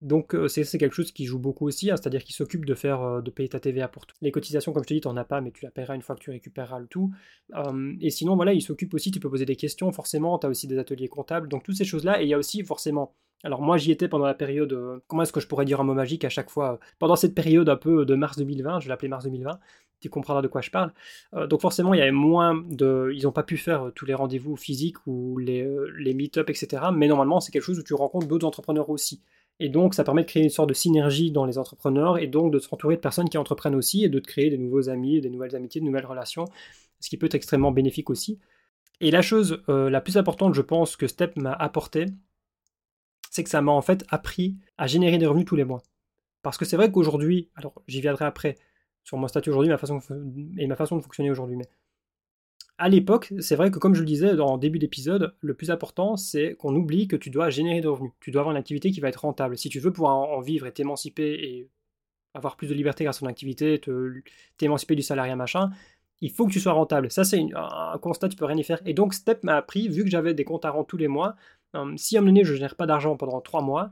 Donc 0.00 0.34
euh, 0.34 0.48
c'est 0.48 0.78
quelque 0.78 0.94
chose 0.94 1.12
qui 1.12 1.24
joue 1.24 1.38
beaucoup 1.38 1.66
aussi, 1.66 1.90
hein, 1.90 1.96
c'est-à-dire 1.96 2.22
qu'il 2.24 2.34
s'occupe 2.34 2.66
de 2.66 2.74
faire 2.74 3.22
de 3.22 3.30
payer 3.30 3.48
ta 3.48 3.60
TVA 3.60 3.88
pour 3.88 4.06
tout. 4.06 4.16
Les 4.20 4.32
cotisations, 4.32 4.72
comme 4.72 4.82
je 4.82 4.88
te 4.88 4.94
dis, 4.94 5.00
tu 5.00 5.08
n'en 5.08 5.16
as 5.16 5.24
pas, 5.24 5.40
mais 5.40 5.50
tu 5.50 5.64
la 5.64 5.70
paieras 5.70 5.94
une 5.94 6.02
fois 6.02 6.14
que 6.14 6.20
tu 6.20 6.30
récupéreras 6.30 6.78
le 6.78 6.86
tout. 6.86 7.10
et 8.00 8.10
sinon, 8.10 8.36
voilà, 8.36 8.52
il 8.52 8.60
s'occupe 8.60 8.92
aussi, 8.94 9.10
tu 9.10 9.20
peux 9.20 9.30
poser 9.30 9.46
des 9.46 9.56
questions, 9.56 9.90
forcément, 9.92 10.38
tu 10.38 10.46
as 10.46 10.50
aussi 10.50 10.66
des 10.66 10.78
ateliers 10.78 11.08
comptables, 11.08 11.48
donc 11.48 11.62
toutes 11.62 11.76
ces 11.76 11.84
choses-là, 11.84 12.20
et 12.20 12.24
il 12.24 12.28
y 12.28 12.34
a 12.34 12.38
aussi 12.38 12.62
forcément 12.64 13.14
alors 13.44 13.60
moi 13.60 13.76
j'y 13.76 13.92
étais 13.92 14.08
pendant 14.08 14.24
la 14.24 14.34
période, 14.34 14.72
euh, 14.72 15.00
comment 15.06 15.22
est-ce 15.22 15.32
que 15.32 15.40
je 15.40 15.46
pourrais 15.46 15.66
dire 15.66 15.78
un 15.78 15.84
mot 15.84 15.92
magique 15.92 16.24
à 16.24 16.30
chaque 16.30 16.50
fois 16.50 16.80
Pendant 16.98 17.14
cette 17.14 17.34
période 17.34 17.68
un 17.68 17.76
peu 17.76 18.06
de 18.06 18.14
mars 18.14 18.38
2020, 18.38 18.80
je 18.80 18.88
l'appelais 18.88 19.08
mars 19.08 19.24
2020, 19.24 19.60
tu 20.04 20.10
comprendras 20.10 20.42
de 20.42 20.48
quoi 20.48 20.60
je 20.60 20.70
parle. 20.70 20.92
Euh, 21.32 21.46
donc 21.46 21.62
forcément 21.62 21.94
il 21.94 21.98
y 21.98 22.02
avait 22.02 22.10
moins 22.10 22.62
de... 22.68 23.10
Ils 23.14 23.22
n'ont 23.22 23.32
pas 23.32 23.42
pu 23.42 23.56
faire 23.56 23.84
euh, 23.84 23.90
tous 23.90 24.04
les 24.04 24.12
rendez-vous 24.12 24.54
physiques 24.56 24.98
ou 25.06 25.38
les, 25.38 25.66
les 25.96 26.12
meet-up, 26.12 26.50
etc. 26.50 26.84
Mais 26.94 27.08
normalement 27.08 27.40
c'est 27.40 27.52
quelque 27.52 27.62
chose 27.62 27.78
où 27.78 27.82
tu 27.82 27.94
rencontres 27.94 28.26
d'autres 28.26 28.46
entrepreneurs 28.46 28.90
aussi. 28.90 29.22
Et 29.60 29.70
donc 29.70 29.94
ça 29.94 30.04
permet 30.04 30.22
de 30.22 30.26
créer 30.26 30.42
une 30.42 30.50
sorte 30.50 30.68
de 30.68 30.74
synergie 30.74 31.30
dans 31.30 31.46
les 31.46 31.56
entrepreneurs 31.56 32.18
et 32.18 32.26
donc 32.26 32.52
de 32.52 32.58
s'entourer 32.58 32.96
de 32.96 33.00
personnes 33.00 33.30
qui 33.30 33.38
entreprennent 33.38 33.74
aussi 33.74 34.04
et 34.04 34.10
de 34.10 34.20
créer 34.20 34.50
des 34.50 34.58
nouveaux 34.58 34.90
amis, 34.90 35.22
des 35.22 35.30
nouvelles 35.30 35.56
amitiés, 35.56 35.80
de 35.80 35.86
nouvelles 35.86 36.06
relations, 36.06 36.44
ce 37.00 37.08
qui 37.08 37.16
peut 37.16 37.26
être 37.26 37.34
extrêmement 37.34 37.72
bénéfique 37.72 38.10
aussi. 38.10 38.38
Et 39.00 39.10
la 39.10 39.22
chose 39.22 39.62
la 39.68 40.00
plus 40.00 40.16
importante, 40.16 40.54
je 40.54 40.62
pense, 40.62 40.96
que 40.96 41.06
Step 41.06 41.36
m'a 41.36 41.52
apporté, 41.52 42.06
c'est 43.30 43.42
que 43.42 43.50
ça 43.50 43.62
m'a 43.62 43.72
en 43.72 43.82
fait 43.82 44.04
appris 44.10 44.56
à 44.76 44.86
générer 44.86 45.18
des 45.18 45.26
revenus 45.26 45.46
tous 45.46 45.56
les 45.56 45.64
mois. 45.64 45.82
Parce 46.42 46.58
que 46.58 46.64
c'est 46.64 46.76
vrai 46.76 46.92
qu'aujourd'hui, 46.92 47.48
alors 47.56 47.74
j'y 47.88 48.00
viendrai 48.00 48.26
après 48.26 48.56
sur 49.04 49.16
mon 49.16 49.28
statut 49.28 49.50
aujourd'hui 49.50 49.68
et 50.58 50.66
ma 50.66 50.76
façon 50.76 50.96
de 50.96 51.02
fonctionner 51.02 51.30
aujourd'hui, 51.30 51.56
mais 51.56 51.68
à 52.76 52.88
l'époque, 52.88 53.32
c'est 53.38 53.54
vrai 53.54 53.70
que 53.70 53.78
comme 53.78 53.94
je 53.94 54.00
le 54.00 54.06
disais 54.06 54.32
le 54.32 54.58
début 54.58 54.80
d'épisode, 54.80 55.34
le 55.40 55.54
plus 55.54 55.70
important 55.70 56.16
c'est 56.16 56.54
qu'on 56.56 56.74
oublie 56.74 57.06
que 57.06 57.14
tu 57.16 57.30
dois 57.30 57.48
générer 57.48 57.80
des 57.80 57.86
revenus. 57.86 58.12
Tu 58.20 58.32
dois 58.32 58.40
avoir 58.40 58.52
une 58.52 58.58
activité 58.58 58.90
qui 58.90 59.00
va 59.00 59.08
être 59.08 59.20
rentable. 59.20 59.56
Si 59.56 59.68
tu 59.68 59.78
veux 59.78 59.92
pouvoir 59.92 60.16
en 60.16 60.40
vivre 60.40 60.66
et 60.66 60.72
t'émanciper 60.72 61.34
et 61.34 61.68
avoir 62.34 62.56
plus 62.56 62.66
de 62.66 62.74
liberté 62.74 63.04
grâce 63.04 63.18
à 63.18 63.20
ton 63.20 63.26
activité, 63.26 63.80
t'émanciper 64.56 64.96
du 64.96 65.02
salariat 65.02 65.36
machin, 65.36 65.70
il 66.20 66.32
faut 66.32 66.46
que 66.46 66.52
tu 66.52 66.58
sois 66.58 66.72
rentable. 66.72 67.12
Ça, 67.12 67.22
c'est 67.22 67.40
un 67.54 67.98
constat, 67.98 68.28
tu 68.28 68.36
peux 68.36 68.44
rien 68.44 68.56
y 68.56 68.64
faire. 68.64 68.80
Et 68.86 68.94
donc, 68.94 69.14
Step 69.14 69.44
m'a 69.44 69.56
appris, 69.56 69.88
vu 69.88 70.02
que 70.02 70.10
j'avais 70.10 70.34
des 70.34 70.44
comptes 70.44 70.64
à 70.64 70.70
rendre 70.70 70.86
tous 70.86 70.96
les 70.96 71.06
mois, 71.06 71.36
Hum, 71.74 71.98
si 71.98 72.16
à 72.16 72.20
un 72.20 72.22
moment 72.22 72.32
donné 72.32 72.44
je 72.44 72.52
ne 72.52 72.56
génère 72.56 72.76
pas 72.76 72.86
d'argent 72.86 73.16
pendant 73.16 73.40
trois 73.40 73.60
mois, 73.60 73.90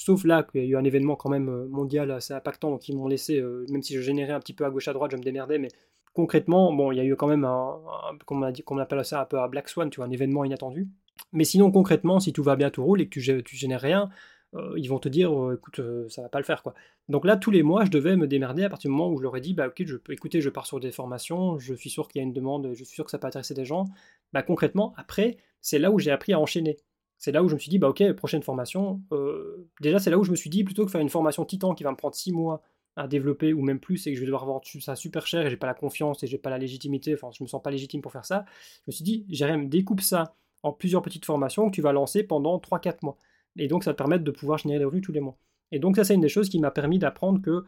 sauf 0.00 0.24
là 0.24 0.42
qu'il 0.42 0.62
y 0.62 0.64
a 0.64 0.66
eu 0.66 0.76
un 0.76 0.84
événement 0.84 1.14
quand 1.14 1.28
même 1.28 1.50
euh, 1.50 1.66
mondial 1.68 2.10
assez 2.10 2.32
impactant, 2.32 2.70
donc 2.70 2.88
ils 2.88 2.96
m'ont 2.96 3.06
laissé, 3.06 3.38
euh, 3.38 3.66
même 3.68 3.82
si 3.82 3.94
je 3.94 4.00
générais 4.00 4.32
un 4.32 4.40
petit 4.40 4.54
peu 4.54 4.64
à 4.64 4.70
gauche 4.70 4.88
à 4.88 4.94
droite, 4.94 5.10
je 5.10 5.18
me 5.18 5.22
démerdais, 5.22 5.58
mais 5.58 5.68
concrètement, 6.14 6.72
bon, 6.72 6.90
il 6.90 6.96
y 6.96 7.00
a 7.00 7.04
eu 7.04 7.16
quand 7.16 7.26
même 7.26 7.44
un, 7.44 7.78
comme 8.24 8.42
on, 8.42 8.78
appelle 8.78 9.04
ça 9.04 9.20
un 9.20 9.26
peu 9.26 9.38
un 9.38 9.48
black 9.48 9.68
swan, 9.68 9.90
tu 9.90 9.96
vois, 9.96 10.06
un 10.06 10.10
événement 10.10 10.42
inattendu. 10.44 10.88
Mais 11.32 11.44
sinon, 11.44 11.70
concrètement, 11.70 12.18
si 12.18 12.32
tout 12.32 12.42
va 12.42 12.56
bien, 12.56 12.70
tout 12.70 12.82
roule 12.82 13.02
et 13.02 13.08
que 13.08 13.20
tu, 13.20 13.44
tu 13.44 13.56
génères 13.56 13.82
rien, 13.82 14.08
euh, 14.54 14.72
ils 14.78 14.88
vont 14.88 14.98
te 14.98 15.10
dire, 15.10 15.30
écoute, 15.52 15.82
ça 16.08 16.22
va 16.22 16.30
pas 16.30 16.38
le 16.38 16.44
faire, 16.44 16.62
quoi. 16.62 16.74
Donc 17.10 17.26
là, 17.26 17.36
tous 17.36 17.50
les 17.50 17.62
mois, 17.62 17.84
je 17.84 17.90
devais 17.90 18.16
me 18.16 18.26
démerder 18.26 18.64
à 18.64 18.70
partir 18.70 18.88
du 18.88 18.96
moment 18.96 19.12
où 19.12 19.18
je 19.18 19.22
leur 19.22 19.36
ai 19.36 19.40
dit, 19.42 19.52
bah 19.52 19.68
ok, 19.68 19.82
je, 19.84 19.96
écoutez, 20.08 20.40
je 20.40 20.48
pars 20.48 20.66
sur 20.66 20.80
des 20.80 20.92
formations, 20.92 21.58
je 21.58 21.74
suis 21.74 21.90
sûr 21.90 22.08
qu'il 22.08 22.20
y 22.20 22.24
a 22.24 22.26
une 22.26 22.32
demande, 22.32 22.70
je 22.72 22.84
suis 22.84 22.94
sûr 22.94 23.04
que 23.04 23.10
ça 23.10 23.18
peut 23.18 23.26
intéresser 23.26 23.52
des 23.52 23.66
gens. 23.66 23.84
Bah 24.32 24.42
concrètement, 24.42 24.94
après, 24.96 25.36
c'est 25.60 25.78
là 25.78 25.90
où 25.90 25.98
j'ai 25.98 26.10
appris 26.10 26.32
à 26.32 26.40
enchaîner 26.40 26.78
c'est 27.20 27.32
là 27.32 27.44
où 27.44 27.48
je 27.48 27.54
me 27.54 27.60
suis 27.60 27.68
dit, 27.68 27.78
bah 27.78 27.88
ok, 27.90 28.12
prochaine 28.14 28.42
formation. 28.42 29.02
Euh, 29.12 29.68
déjà, 29.80 29.98
c'est 29.98 30.10
là 30.10 30.18
où 30.18 30.24
je 30.24 30.30
me 30.30 30.36
suis 30.36 30.48
dit, 30.48 30.64
plutôt 30.64 30.86
que 30.86 30.90
faire 30.90 31.02
une 31.02 31.10
formation 31.10 31.44
titan 31.44 31.74
qui 31.74 31.84
va 31.84 31.90
me 31.90 31.96
prendre 31.96 32.14
6 32.14 32.32
mois 32.32 32.62
à 32.96 33.06
développer 33.06 33.52
ou 33.52 33.62
même 33.62 33.78
plus 33.78 34.06
et 34.06 34.10
que 34.10 34.16
je 34.16 34.20
vais 34.20 34.26
devoir 34.26 34.46
vendre 34.46 34.64
ça 34.80 34.96
super 34.96 35.26
cher 35.26 35.46
et 35.46 35.50
j'ai 35.50 35.58
pas 35.58 35.66
la 35.66 35.74
confiance 35.74 36.22
et 36.22 36.26
j'ai 36.26 36.38
pas 36.38 36.50
la 36.50 36.58
légitimité, 36.58 37.14
enfin 37.14 37.30
je 37.30 37.42
me 37.44 37.48
sens 37.48 37.62
pas 37.62 37.70
légitime 37.70 38.00
pour 38.00 38.10
faire 38.10 38.24
ça, 38.24 38.44
je 38.48 38.82
me 38.88 38.92
suis 38.92 39.04
dit, 39.04 39.26
Jérém, 39.28 39.68
découpe 39.68 40.00
ça 40.00 40.34
en 40.62 40.72
plusieurs 40.72 41.02
petites 41.02 41.24
formations 41.24 41.70
que 41.70 41.74
tu 41.74 41.82
vas 41.82 41.92
lancer 41.92 42.24
pendant 42.24 42.58
3-4 42.58 42.96
mois. 43.02 43.16
Et 43.56 43.68
donc 43.68 43.84
ça 43.84 43.92
te 43.92 43.98
permet 43.98 44.18
de 44.18 44.30
pouvoir 44.30 44.58
générer 44.58 44.80
des 44.80 44.84
revenus 44.86 45.04
tous 45.04 45.12
les 45.12 45.20
mois. 45.20 45.36
Et 45.70 45.78
donc 45.78 45.96
ça 45.96 46.04
c'est 46.04 46.14
une 46.14 46.20
des 46.20 46.28
choses 46.28 46.48
qui 46.48 46.58
m'a 46.58 46.70
permis 46.70 46.98
d'apprendre 46.98 47.40
que 47.40 47.64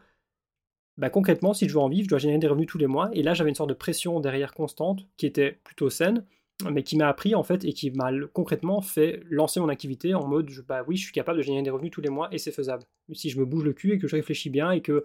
bah, 0.97 1.09
concrètement, 1.09 1.53
si 1.53 1.67
je 1.67 1.73
veux 1.73 1.79
en 1.79 1.89
vivre, 1.89 2.05
je 2.05 2.09
dois 2.09 2.19
générer 2.19 2.39
des 2.39 2.47
revenus 2.47 2.67
tous 2.67 2.77
les 2.77 2.87
mois. 2.87 3.09
Et 3.13 3.23
là, 3.23 3.33
j'avais 3.33 3.49
une 3.49 3.55
sorte 3.55 3.69
de 3.69 3.73
pression 3.73 4.19
derrière 4.19 4.53
constante 4.53 5.07
qui 5.17 5.25
était 5.25 5.59
plutôt 5.63 5.89
saine, 5.89 6.23
mais 6.71 6.83
qui 6.83 6.97
m'a 6.97 7.07
appris 7.07 7.35
en 7.35 7.43
fait 7.43 7.65
et 7.65 7.73
qui 7.73 7.91
m'a 7.91 8.11
concrètement 8.33 8.81
fait 8.81 9.21
lancer 9.29 9.59
mon 9.59 9.69
activité 9.69 10.13
en 10.13 10.27
mode 10.27 10.49
bah 10.67 10.83
oui, 10.87 10.95
je 10.97 11.03
suis 11.03 11.13
capable 11.13 11.37
de 11.37 11.43
générer 11.43 11.63
des 11.63 11.69
revenus 11.69 11.91
tous 11.91 12.01
les 12.01 12.09
mois 12.09 12.29
et 12.31 12.37
c'est 12.37 12.51
faisable. 12.51 12.83
Si 13.13 13.29
je 13.29 13.39
me 13.39 13.45
bouge 13.45 13.63
le 13.63 13.73
cul 13.73 13.93
et 13.93 13.99
que 13.99 14.07
je 14.07 14.15
réfléchis 14.15 14.49
bien 14.49 14.71
et 14.71 14.81
que 14.81 15.01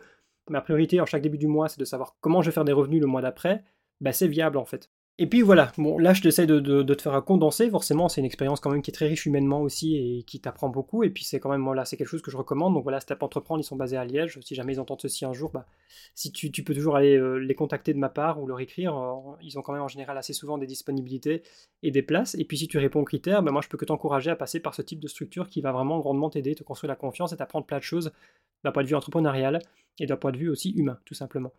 ma 0.51 0.61
priorité 0.61 1.01
en 1.01 1.07
chaque 1.07 1.23
début 1.23 1.39
du 1.39 1.47
mois 1.47 1.69
c'est 1.69 1.81
de 1.81 1.85
savoir 1.85 2.17
comment 2.21 2.43
je 2.43 2.51
vais 2.51 2.55
faire 2.55 2.65
des 2.65 2.73
revenus 2.73 3.01
le 3.01 3.07
mois 3.07 3.23
d'après, 3.23 3.65
bah 4.01 4.13
c'est 4.13 4.29
viable 4.29 4.59
en 4.59 4.65
fait. 4.65 4.91
Et 5.21 5.27
puis 5.27 5.43
voilà, 5.43 5.73
bon 5.79 5.99
là 5.99 6.15
je 6.15 6.23
t'essaie 6.23 6.47
de, 6.47 6.61
te 6.61 7.03
faire 7.03 7.15
un 7.15 7.23
condenser, 7.23 7.69
forcément 7.71 8.09
c'est 8.09 8.21
une 8.21 8.25
expérience 8.25 8.61
quand 8.61 8.71
même 8.71 8.83
qui 8.83 8.93
est 8.93 8.95
très 8.95 9.09
riche 9.09 9.27
humainement 9.27 9.63
aussi 9.63 9.97
et 9.97 10.23
qui 10.23 10.39
t'apprend 10.39 10.69
beaucoup, 10.69 11.03
et 11.03 11.11
puis 11.11 11.25
c'est 11.25 11.41
quand 11.41 11.51
même, 11.51 11.65
voilà, 11.65 11.85
c'est 11.85 11.97
quelque 11.97 12.07
chose 12.07 12.23
que 12.23 12.31
je 12.31 12.37
recommande, 12.37 12.75
donc 12.75 12.85
voilà, 12.85 13.01
Step 13.01 13.21
Entreprendre, 13.25 13.61
ils 13.61 13.67
sont 13.67 13.75
basés 13.75 13.97
à 13.97 14.05
Liège, 14.05 14.39
si 14.43 14.55
jamais 14.55 14.75
ils 14.75 14.81
entendent 14.81 15.01
ceci 15.01 15.25
un 15.25 15.33
jour, 15.33 15.51
bah, 15.51 15.67
si 16.15 16.31
tu, 16.31 16.53
tu 16.53 16.63
peux 16.63 16.73
toujours 16.73 16.95
aller 16.95 17.17
euh, 17.17 17.35
les 17.39 17.57
contacter 17.57 17.93
de 17.95 17.99
ma 17.99 18.09
part 18.09 18.41
ou 18.41 18.47
leur 18.47 18.61
écrire, 18.61 18.97
euh, 18.97 19.37
ils 19.43 19.59
ont 19.59 19.63
quand 19.63 19.73
même 19.73 19.83
en 19.83 19.89
général 19.89 20.17
assez 20.17 20.33
souvent 20.33 20.57
des 20.57 20.67
disponibilités 20.67 21.43
et 21.83 21.91
des 21.91 22.03
places, 22.03 22.37
et 22.37 22.45
puis 22.45 22.57
si 22.57 22.69
tu 22.69 22.79
réponds 22.79 23.01
aux 23.01 23.05
critères, 23.05 23.43
bah, 23.43 23.51
moi 23.51 23.61
je 23.61 23.69
peux 23.69 23.77
que 23.77 23.85
t'encourager 23.85 24.31
à 24.31 24.37
passer 24.37 24.61
par 24.61 24.77
ce 24.77 24.83
type 24.83 25.01
de 25.01 25.09
structure 25.09 25.49
qui 25.49 25.61
va 25.61 25.73
vraiment 25.73 25.99
grandement 25.99 26.31
t'aider, 26.31 26.55
te 26.55 26.63
construire 26.63 26.91
la 26.91 26.97
confiance 26.97 27.33
et 27.33 27.37
t'apprendre 27.37 27.67
plein 27.67 27.79
de 27.79 27.83
choses 27.83 28.13
d'un 28.63 28.71
point 28.71 28.85
de 28.85 28.89
vue 28.89 28.95
entrepreneurial 28.95 29.59
et 29.99 30.07
d'un 30.07 30.17
point 30.17 30.31
de 30.31 30.39
vue 30.39 30.49
aussi 30.49 30.71
humain, 30.71 30.99
tout 31.05 31.15
simplement. 31.15 31.53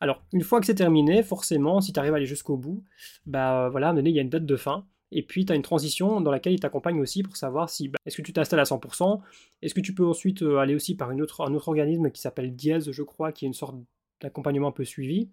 Alors, 0.00 0.22
une 0.32 0.42
fois 0.42 0.60
que 0.60 0.66
c'est 0.66 0.74
terminé, 0.74 1.22
forcément, 1.22 1.80
si 1.80 1.92
tu 1.92 1.98
arrives 1.98 2.12
à 2.12 2.16
aller 2.16 2.26
jusqu'au 2.26 2.56
bout, 2.56 2.84
bah 3.24 3.68
voilà, 3.70 3.90
à 3.90 3.98
il 3.98 4.08
y 4.08 4.18
a 4.18 4.22
une 4.22 4.28
date 4.28 4.46
de 4.46 4.56
fin. 4.56 4.86
Et 5.12 5.22
puis, 5.22 5.46
tu 5.46 5.52
as 5.52 5.56
une 5.56 5.62
transition 5.62 6.20
dans 6.20 6.30
laquelle 6.30 6.52
il 6.52 6.60
t'accompagne 6.60 7.00
aussi 7.00 7.22
pour 7.22 7.36
savoir 7.36 7.70
si 7.70 7.88
bah, 7.88 7.98
est-ce 8.04 8.16
que 8.16 8.22
tu 8.22 8.32
t'installes 8.32 8.60
à 8.60 8.64
100%, 8.64 9.20
est-ce 9.62 9.74
que 9.74 9.80
tu 9.80 9.94
peux 9.94 10.06
ensuite 10.06 10.42
euh, 10.42 10.58
aller 10.58 10.74
aussi 10.74 10.96
par 10.96 11.10
un 11.10 11.18
autre 11.18 11.40
organisme 11.40 12.10
qui 12.10 12.20
s'appelle 12.20 12.54
Diez, 12.54 12.80
je 12.80 13.02
crois, 13.02 13.32
qui 13.32 13.44
est 13.44 13.48
une 13.48 13.54
sorte 13.54 13.76
d'accompagnement 14.20 14.68
un 14.68 14.72
peu 14.72 14.84
suivi? 14.84 15.30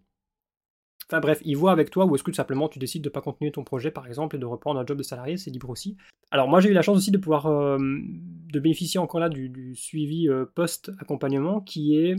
Enfin 1.09 1.19
bref, 1.19 1.41
il 1.43 1.57
voit 1.57 1.71
avec 1.71 1.89
toi 1.89 2.05
ou 2.05 2.15
est-ce 2.15 2.23
que 2.23 2.31
tout 2.31 2.35
simplement 2.35 2.69
tu 2.69 2.79
décides 2.79 3.03
de 3.03 3.09
ne 3.09 3.13
pas 3.13 3.21
continuer 3.21 3.51
ton 3.51 3.63
projet 3.63 3.91
par 3.91 4.07
exemple 4.07 4.35
et 4.35 4.39
de 4.39 4.45
reprendre 4.45 4.79
un 4.79 4.85
job 4.85 4.97
de 4.97 5.03
salarié, 5.03 5.37
c'est 5.37 5.51
libre 5.51 5.69
aussi? 5.69 5.97
Alors 6.31 6.47
moi 6.47 6.61
j'ai 6.61 6.69
eu 6.69 6.73
la 6.73 6.81
chance 6.81 6.97
aussi 6.97 7.11
de 7.11 7.17
pouvoir 7.17 7.47
euh, 7.47 7.77
de 7.77 8.59
bénéficier 8.59 8.99
encore 8.99 9.19
là 9.19 9.29
du, 9.29 9.75
suivi 9.75 10.29
euh, 10.29 10.45
post-accompagnement 10.55 11.61
qui 11.61 11.97
est 11.97 12.15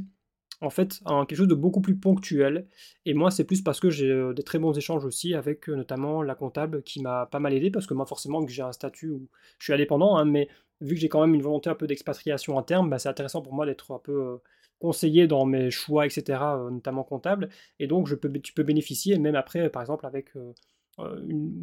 en 0.60 0.70
fait 0.70 1.00
quelque 1.28 1.36
chose 1.36 1.48
de 1.48 1.54
beaucoup 1.54 1.80
plus 1.80 1.96
ponctuel. 1.96 2.66
Et 3.04 3.14
moi, 3.14 3.30
c'est 3.30 3.44
plus 3.44 3.62
parce 3.62 3.80
que 3.80 3.90
j'ai 3.90 4.10
euh, 4.10 4.32
des 4.32 4.42
très 4.42 4.58
bons 4.58 4.76
échanges 4.76 5.04
aussi 5.04 5.34
avec 5.34 5.68
euh, 5.68 5.76
notamment 5.76 6.22
la 6.22 6.34
comptable 6.34 6.82
qui 6.82 7.00
m'a 7.02 7.26
pas 7.26 7.40
mal 7.40 7.54
aidé, 7.54 7.70
parce 7.70 7.86
que 7.86 7.94
moi, 7.94 8.06
forcément, 8.06 8.46
j'ai 8.46 8.62
un 8.62 8.72
statut 8.72 9.10
où 9.10 9.28
je 9.58 9.64
suis 9.64 9.72
indépendant, 9.72 10.16
hein, 10.16 10.24
mais 10.24 10.48
vu 10.80 10.94
que 10.94 11.00
j'ai 11.00 11.08
quand 11.08 11.20
même 11.20 11.34
une 11.34 11.42
volonté 11.42 11.70
un 11.70 11.74
peu 11.74 11.86
d'expatriation 11.86 12.58
à 12.58 12.62
terme, 12.62 12.90
bah, 12.90 12.98
c'est 12.98 13.08
intéressant 13.08 13.42
pour 13.42 13.54
moi 13.54 13.66
d'être 13.66 13.92
un 13.92 13.98
peu 13.98 14.12
euh, 14.12 14.36
conseillé 14.78 15.26
dans 15.26 15.46
mes 15.46 15.70
choix, 15.70 16.06
etc., 16.06 16.40
notamment 16.70 17.04
comptable. 17.04 17.48
Et 17.78 17.86
donc, 17.86 18.08
tu 18.42 18.52
peux 18.52 18.62
bénéficier, 18.64 19.18
même 19.18 19.36
après, 19.36 19.70
par 19.70 19.82
exemple, 19.82 20.04
avec 20.04 20.32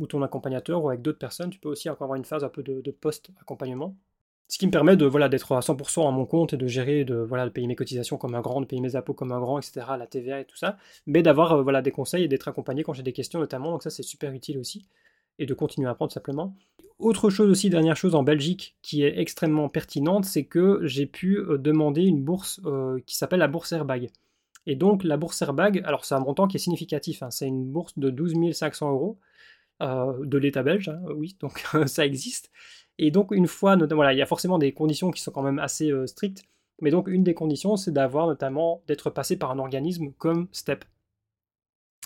ton 0.09 0.21
accompagnateur 0.23 0.83
ou 0.83 0.89
avec 0.89 1.01
d'autres 1.01 1.19
personnes, 1.19 1.51
tu 1.51 1.59
peux 1.59 1.69
aussi 1.69 1.87
avoir 1.89 2.15
une 2.15 2.25
phase 2.25 2.43
un 2.43 2.49
peu 2.49 2.63
de 2.63 2.91
post-accompagnement. 2.91 3.95
Ce 4.51 4.57
qui 4.57 4.67
me 4.67 4.71
permet 4.71 4.97
de 4.97 5.05
voilà 5.05 5.29
d'être 5.29 5.53
à 5.53 5.61
100% 5.61 6.09
à 6.09 6.11
mon 6.11 6.25
compte 6.25 6.51
et 6.51 6.57
de 6.57 6.67
gérer, 6.67 7.05
de 7.05 7.15
voilà 7.15 7.45
de 7.45 7.51
payer 7.51 7.67
mes 7.67 7.77
cotisations 7.77 8.17
comme 8.17 8.35
un 8.35 8.41
grand, 8.41 8.59
de 8.59 8.65
payer 8.65 8.81
mes 8.81 8.97
impôts 8.97 9.13
comme 9.13 9.31
un 9.31 9.39
grand, 9.39 9.57
etc. 9.59 9.85
La 9.97 10.07
TVA 10.07 10.41
et 10.41 10.45
tout 10.45 10.57
ça, 10.57 10.77
mais 11.05 11.23
d'avoir 11.23 11.53
euh, 11.53 11.63
voilà 11.63 11.81
des 11.81 11.91
conseils 11.91 12.25
et 12.25 12.27
d'être 12.27 12.49
accompagné 12.49 12.83
quand 12.83 12.91
j'ai 12.91 13.01
des 13.01 13.13
questions 13.13 13.39
notamment. 13.39 13.71
Donc 13.71 13.81
ça 13.81 13.89
c'est 13.89 14.03
super 14.03 14.33
utile 14.33 14.57
aussi 14.57 14.89
et 15.39 15.45
de 15.45 15.53
continuer 15.53 15.87
à 15.87 15.91
apprendre 15.91 16.11
simplement. 16.11 16.53
Autre 16.99 17.29
chose 17.29 17.49
aussi, 17.49 17.69
dernière 17.69 17.95
chose 17.95 18.13
en 18.13 18.23
Belgique 18.23 18.75
qui 18.81 19.03
est 19.03 19.17
extrêmement 19.21 19.69
pertinente, 19.69 20.25
c'est 20.25 20.43
que 20.43 20.81
j'ai 20.83 21.05
pu 21.05 21.37
euh, 21.37 21.57
demander 21.57 22.03
une 22.03 22.21
bourse 22.21 22.59
euh, 22.65 22.99
qui 23.05 23.15
s'appelle 23.15 23.39
la 23.39 23.47
bourse 23.47 23.71
Airbag. 23.71 24.09
Et 24.65 24.75
donc 24.75 25.05
la 25.05 25.15
bourse 25.15 25.41
Airbag, 25.41 25.81
alors 25.85 26.03
c'est 26.03 26.15
un 26.15 26.19
montant 26.19 26.49
qui 26.49 26.57
est 26.57 26.59
significatif, 26.59 27.23
hein. 27.23 27.31
c'est 27.31 27.47
une 27.47 27.71
bourse 27.71 27.97
de 27.97 28.09
12 28.09 28.51
500 28.51 28.91
euros 28.91 29.17
de 29.79 30.37
l'État 30.37 30.61
belge, 30.61 30.89
hein, 30.89 31.01
oui, 31.15 31.37
donc 31.39 31.65
ça 31.87 32.05
existe. 32.05 32.51
Et 33.01 33.09
donc, 33.09 33.31
une 33.31 33.47
fois, 33.47 33.75
il 33.75 34.17
y 34.17 34.21
a 34.21 34.25
forcément 34.27 34.59
des 34.59 34.73
conditions 34.73 35.09
qui 35.09 35.21
sont 35.21 35.31
quand 35.31 35.41
même 35.41 35.57
assez 35.59 35.91
euh, 35.91 36.05
strictes. 36.05 36.43
Mais 36.81 36.91
donc, 36.91 37.07
une 37.07 37.23
des 37.23 37.33
conditions, 37.33 37.75
c'est 37.75 37.91
d'avoir 37.91 38.27
notamment 38.27 38.83
d'être 38.87 39.09
passé 39.09 39.37
par 39.37 39.51
un 39.51 39.59
organisme 39.59 40.13
comme 40.19 40.47
STEP, 40.51 40.85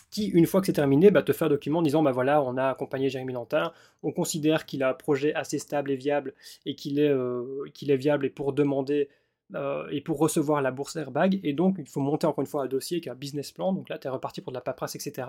qui, 0.09 0.27
une 0.27 0.45
fois 0.45 0.61
que 0.61 0.67
c'est 0.67 0.73
terminé, 0.73 1.11
bah, 1.11 1.21
te 1.21 1.33
fait 1.33 1.45
un 1.45 1.49
document 1.49 1.79
en 1.79 1.81
disant 1.81 2.01
bah 2.01 2.13
voilà, 2.13 2.41
on 2.41 2.55
a 2.55 2.69
accompagné 2.69 3.09
Jérémy 3.09 3.33
Lantin, 3.33 3.73
on 4.03 4.13
considère 4.13 4.65
qu'il 4.65 4.83
a 4.83 4.91
un 4.91 4.93
projet 4.93 5.33
assez 5.33 5.59
stable 5.59 5.91
et 5.91 5.97
viable 5.97 6.33
et 6.65 6.75
qu'il 6.75 6.99
est, 6.99 7.09
euh, 7.09 7.65
qu'il 7.73 7.91
est 7.91 7.97
viable 7.97 8.25
et 8.25 8.29
pour 8.29 8.53
demander 8.53 9.09
euh, 9.53 9.87
et 9.91 10.01
pour 10.01 10.17
recevoir 10.17 10.61
la 10.61 10.71
bourse 10.71 10.95
Airbag. 10.95 11.39
Et 11.43 11.53
donc, 11.53 11.75
il 11.77 11.87
faut 11.87 11.99
monter 11.99 12.25
encore 12.25 12.41
une 12.41 12.47
fois 12.47 12.63
un 12.63 12.67
dossier 12.67 12.99
qui 12.99 13.09
a 13.09 13.11
un 13.11 13.15
business 13.15 13.51
plan. 13.51 13.73
Donc 13.73 13.89
là, 13.89 13.99
tu 13.99 14.07
es 14.07 14.09
reparti 14.09 14.41
pour 14.41 14.51
de 14.51 14.57
la 14.57 14.61
paperasse, 14.61 14.95
etc. 14.95 15.27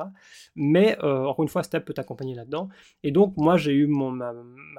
Mais 0.55 0.97
euh, 1.05 1.27
encore 1.27 1.43
une 1.43 1.49
fois, 1.49 1.63
Step 1.63 1.85
peut 1.85 1.93
t'accompagner 1.93 2.35
là-dedans. 2.35 2.69
Et 3.03 3.11
donc, 3.11 3.35
moi, 3.37 3.57
j'ai 3.57 3.73
eu 3.73 3.87
ma, 3.87 4.33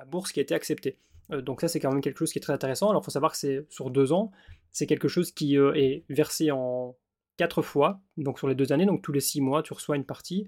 bourse 0.10 0.32
qui 0.32 0.40
a 0.40 0.44
été 0.44 0.56
acceptée. 0.56 0.98
Euh, 1.32 1.42
donc 1.42 1.62
ça, 1.62 1.68
c'est 1.68 1.80
quand 1.80 1.92
même 1.92 2.02
quelque 2.02 2.18
chose 2.18 2.32
qui 2.32 2.40
est 2.40 2.42
très 2.42 2.54
intéressant. 2.54 2.90
Alors, 2.90 3.02
il 3.04 3.06
faut 3.06 3.12
savoir 3.12 3.32
que 3.32 3.38
c'est 3.38 3.66
sur 3.70 3.92
deux 3.92 4.12
ans. 4.12 4.32
C'est 4.72 4.88
quelque 4.88 5.08
chose 5.08 5.32
qui 5.32 5.56
est 5.56 6.04
versé 6.10 6.52
en 6.52 6.96
quatre 7.38 7.62
fois, 7.62 8.00
donc 8.18 8.40
sur 8.40 8.48
les 8.48 8.56
deux 8.56 8.72
années. 8.74 8.86
Donc 8.86 9.02
tous 9.02 9.12
les 9.12 9.20
six 9.20 9.42
mois, 9.42 9.64
tu 9.64 9.74
reçois 9.74 9.96
une 9.96 10.04
partie. 10.04 10.48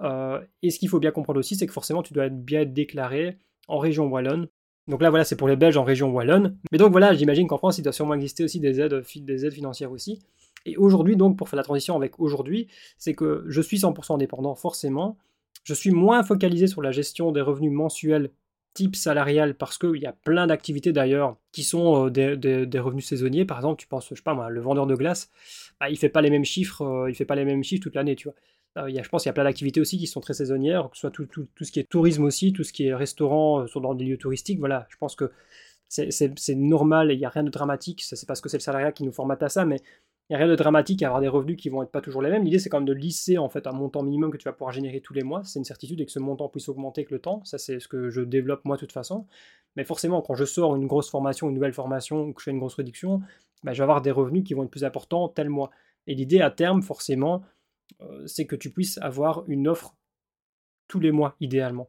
et 0.00 0.70
ce 0.70 0.78
qu'il 0.78 0.88
faut 0.88 0.98
bien 0.98 1.12
comprendre 1.12 1.38
aussi, 1.38 1.54
c'est 1.54 1.66
que 1.66 1.72
forcément, 1.72 2.02
tu 2.02 2.12
dois 2.12 2.26
être 2.26 2.44
bien 2.44 2.64
déclaré 2.64 3.38
en 3.68 3.78
région 3.78 4.06
Wallonne 4.06 4.48
donc 4.88 5.02
là, 5.02 5.10
voilà, 5.10 5.24
c'est 5.24 5.36
pour 5.36 5.48
les 5.48 5.56
Belges 5.56 5.76
en 5.76 5.84
région 5.84 6.10
wallonne. 6.10 6.56
Mais 6.72 6.78
donc 6.78 6.92
voilà, 6.92 7.14
j'imagine 7.14 7.46
qu'en 7.46 7.58
France, 7.58 7.78
il 7.78 7.82
doit 7.82 7.92
sûrement 7.92 8.14
exister 8.14 8.42
aussi 8.42 8.58
des 8.58 8.80
aides, 8.80 9.04
des 9.16 9.46
aides 9.46 9.52
financières 9.52 9.92
aussi. 9.92 10.20
Et 10.64 10.76
aujourd'hui, 10.76 11.16
donc, 11.16 11.36
pour 11.36 11.48
faire 11.48 11.58
la 11.58 11.62
transition 11.62 11.94
avec 11.94 12.18
aujourd'hui, 12.18 12.68
c'est 12.96 13.14
que 13.14 13.44
je 13.46 13.60
suis 13.60 13.78
100% 13.78 14.14
indépendant, 14.14 14.54
forcément. 14.54 15.18
Je 15.64 15.74
suis 15.74 15.90
moins 15.90 16.22
focalisé 16.22 16.66
sur 16.66 16.82
la 16.82 16.90
gestion 16.90 17.32
des 17.32 17.42
revenus 17.42 17.72
mensuels 17.72 18.30
type 18.74 18.96
salarial 18.96 19.54
parce 19.54 19.76
qu'il 19.76 19.96
y 19.96 20.06
a 20.06 20.12
plein 20.12 20.46
d'activités 20.46 20.92
d'ailleurs 20.92 21.36
qui 21.52 21.64
sont 21.64 22.06
euh, 22.06 22.10
des, 22.36 22.78
revenus 22.78 23.06
saisonniers. 23.06 23.44
Par 23.44 23.58
exemple, 23.58 23.80
tu 23.80 23.88
penses, 23.88 24.08
je 24.08 24.14
sais 24.14 24.22
pas 24.22 24.34
moi, 24.34 24.50
le 24.50 24.60
vendeur 24.60 24.86
de 24.86 24.94
glace, 24.94 25.30
bah, 25.80 25.90
il 25.90 25.98
fait 25.98 26.08
pas 26.08 26.22
les 26.22 26.30
mêmes 26.30 26.44
chiffres, 26.44 26.82
euh, 26.82 27.10
il 27.10 27.14
fait 27.14 27.24
pas 27.24 27.34
les 27.34 27.44
mêmes 27.44 27.64
chiffres 27.64 27.82
toute 27.82 27.94
l'année, 27.94 28.16
tu 28.16 28.28
vois. 28.28 28.36
Euh, 28.78 29.02
je 29.02 29.08
pense 29.08 29.22
qu'il 29.22 29.28
y 29.28 29.30
a 29.30 29.34
plein 29.34 29.44
d'activités 29.44 29.80
aussi 29.80 29.98
qui 29.98 30.06
sont 30.06 30.20
très 30.20 30.34
saisonnières, 30.34 30.90
que 30.90 30.96
ce 30.96 31.00
soit 31.02 31.10
tout, 31.10 31.26
ce 31.60 31.72
qui 31.72 31.80
est 31.80 31.88
tourisme 31.88 32.24
aussi, 32.24 32.52
tout 32.52 32.64
ce 32.64 32.72
qui 32.72 32.86
est 32.86 32.94
restaurant 32.94 33.62
euh, 33.62 33.80
dans 33.80 33.94
des 33.94 34.04
lieux 34.04 34.18
touristiques. 34.18 34.58
Voilà, 34.58 34.86
je 34.90 34.96
pense 34.96 35.16
que 35.16 35.32
c'est 35.88 36.54
normal 36.54 37.10
et 37.10 37.14
il 37.14 37.18
n'y 37.18 37.24
a 37.24 37.30
rien 37.30 37.42
de 37.42 37.50
dramatique. 37.50 38.02
C'est 38.02 38.26
parce 38.26 38.40
que 38.40 38.48
c'est 38.48 38.58
le 38.58 38.62
salariat 38.62 38.92
qui 38.92 39.04
nous 39.04 39.12
formate 39.12 39.42
à 39.42 39.48
ça, 39.48 39.64
mais 39.64 39.76
il 40.28 40.32
n'y 40.32 40.36
a 40.36 40.38
rien 40.38 40.48
de 40.48 40.56
dramatique 40.56 41.02
à 41.02 41.06
avoir 41.06 41.22
des 41.22 41.28
revenus 41.28 41.56
qui 41.56 41.70
vont 41.70 41.82
être 41.82 41.90
pas 41.90 42.02
toujours 42.02 42.20
les 42.20 42.30
mêmes. 42.30 42.44
L'idée, 42.44 42.58
c'est 42.58 42.68
quand 42.68 42.78
même 42.78 42.88
de 42.88 42.92
lisser 42.92 43.38
en 43.38 43.48
fait 43.48 43.66
un 43.66 43.72
montant 43.72 44.02
minimum 44.02 44.30
que 44.30 44.36
tu 44.36 44.44
vas 44.44 44.52
pouvoir 44.52 44.72
générer 44.72 45.00
tous 45.00 45.14
les 45.14 45.22
mois. 45.22 45.42
C'est 45.44 45.58
une 45.58 45.64
certitude 45.64 45.98
et 46.02 46.04
que 46.04 46.12
ce 46.12 46.18
montant 46.18 46.50
puisse 46.50 46.68
augmenter 46.68 47.00
avec 47.00 47.10
le 47.10 47.18
temps. 47.18 47.42
Ça, 47.44 47.56
c'est 47.56 47.80
ce 47.80 47.88
que 47.88 48.10
je 48.10 48.20
développe 48.20 48.66
moi 48.66 48.76
de 48.76 48.80
toute 48.80 48.92
façon. 48.92 49.26
Mais 49.76 49.84
forcément, 49.84 50.20
quand 50.20 50.34
je 50.34 50.44
sors 50.44 50.76
une 50.76 50.86
grosse 50.86 51.08
formation, 51.08 51.48
une 51.48 51.54
nouvelle 51.54 51.72
formation, 51.72 52.24
ou 52.24 52.32
que 52.34 52.40
je 52.42 52.44
fais 52.44 52.50
une 52.50 52.58
grosse 52.58 52.74
réduction, 52.74 53.22
bah, 53.62 53.72
je 53.72 53.78
vais 53.78 53.84
avoir 53.84 54.02
des 54.02 54.10
revenus 54.10 54.44
qui 54.44 54.52
vont 54.52 54.64
être 54.64 54.70
plus 54.70 54.84
importants 54.84 55.28
tel 55.28 55.48
mois. 55.48 55.70
Et 56.06 56.14
l'idée 56.14 56.42
à 56.42 56.50
terme, 56.50 56.82
forcément, 56.82 57.42
c'est 58.26 58.46
que 58.46 58.56
tu 58.56 58.70
puisses 58.70 58.98
avoir 58.98 59.44
une 59.48 59.68
offre 59.68 59.94
tous 60.88 61.00
les 61.00 61.12
mois, 61.12 61.36
idéalement. 61.40 61.88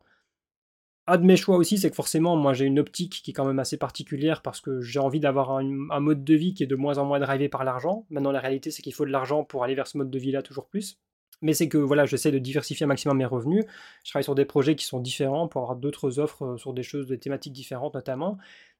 Un 1.11 1.17
de 1.17 1.25
mes 1.25 1.37
choix 1.37 1.57
aussi, 1.57 1.79
c'est 1.79 1.89
que 1.89 1.95
forcément, 1.95 2.35
moi 2.35 2.53
j'ai 2.53 2.65
une 2.65 2.77
optique 2.77 3.23
qui 3.23 3.31
est 3.31 3.33
quand 3.33 3.45
même 3.45 3.57
assez 3.57 3.77
particulière 3.77 4.43
parce 4.43 4.61
que 4.61 4.79
j'ai 4.79 4.99
envie 4.99 5.19
d'avoir 5.19 5.49
un, 5.57 5.99
mode 5.99 6.23
de 6.23 6.35
vie 6.35 6.53
qui 6.53 6.61
est 6.61 6.67
de 6.67 6.75
moins 6.75 6.99
en 6.99 7.05
moins 7.05 7.19
drivé 7.19 7.49
par 7.49 7.63
l'argent. 7.63 8.05
Maintenant, 8.11 8.31
la 8.31 8.39
réalité, 8.39 8.69
c'est 8.69 8.83
qu'il 8.83 8.93
faut 8.93 9.05
de 9.05 9.11
l'argent 9.11 9.43
pour 9.43 9.63
aller 9.63 9.73
vers 9.73 9.87
ce 9.87 9.97
mode 9.97 10.11
de 10.11 10.19
vie-là 10.19 10.43
toujours 10.43 10.67
plus. 10.67 10.99
Mais 11.41 11.53
c'est 11.53 11.67
que 11.67 11.79
voilà, 11.79 12.05
j'essaie 12.05 12.31
de 12.31 12.37
diversifier 12.37 12.83
un 12.83 12.87
maximum 12.87 13.17
mes 13.17 13.25
revenus. 13.25 13.65
Je 14.03 14.11
travaille 14.11 14.23
sur 14.23 14.35
des 14.35 14.45
projets 14.45 14.75
qui 14.75 14.85
sont 14.85 14.99
différents 14.99 15.47
pour 15.47 15.63
avoir 15.63 15.77
d'autres 15.77 16.19
offres 16.19 16.43
euh, 16.43 16.57
sur 16.57 16.73
des 16.73 16.83
choses, 16.83 17.07
des 17.07 17.17
thématiques 17.17 17.53
différentes 17.53 17.95
notamment. 17.95 18.37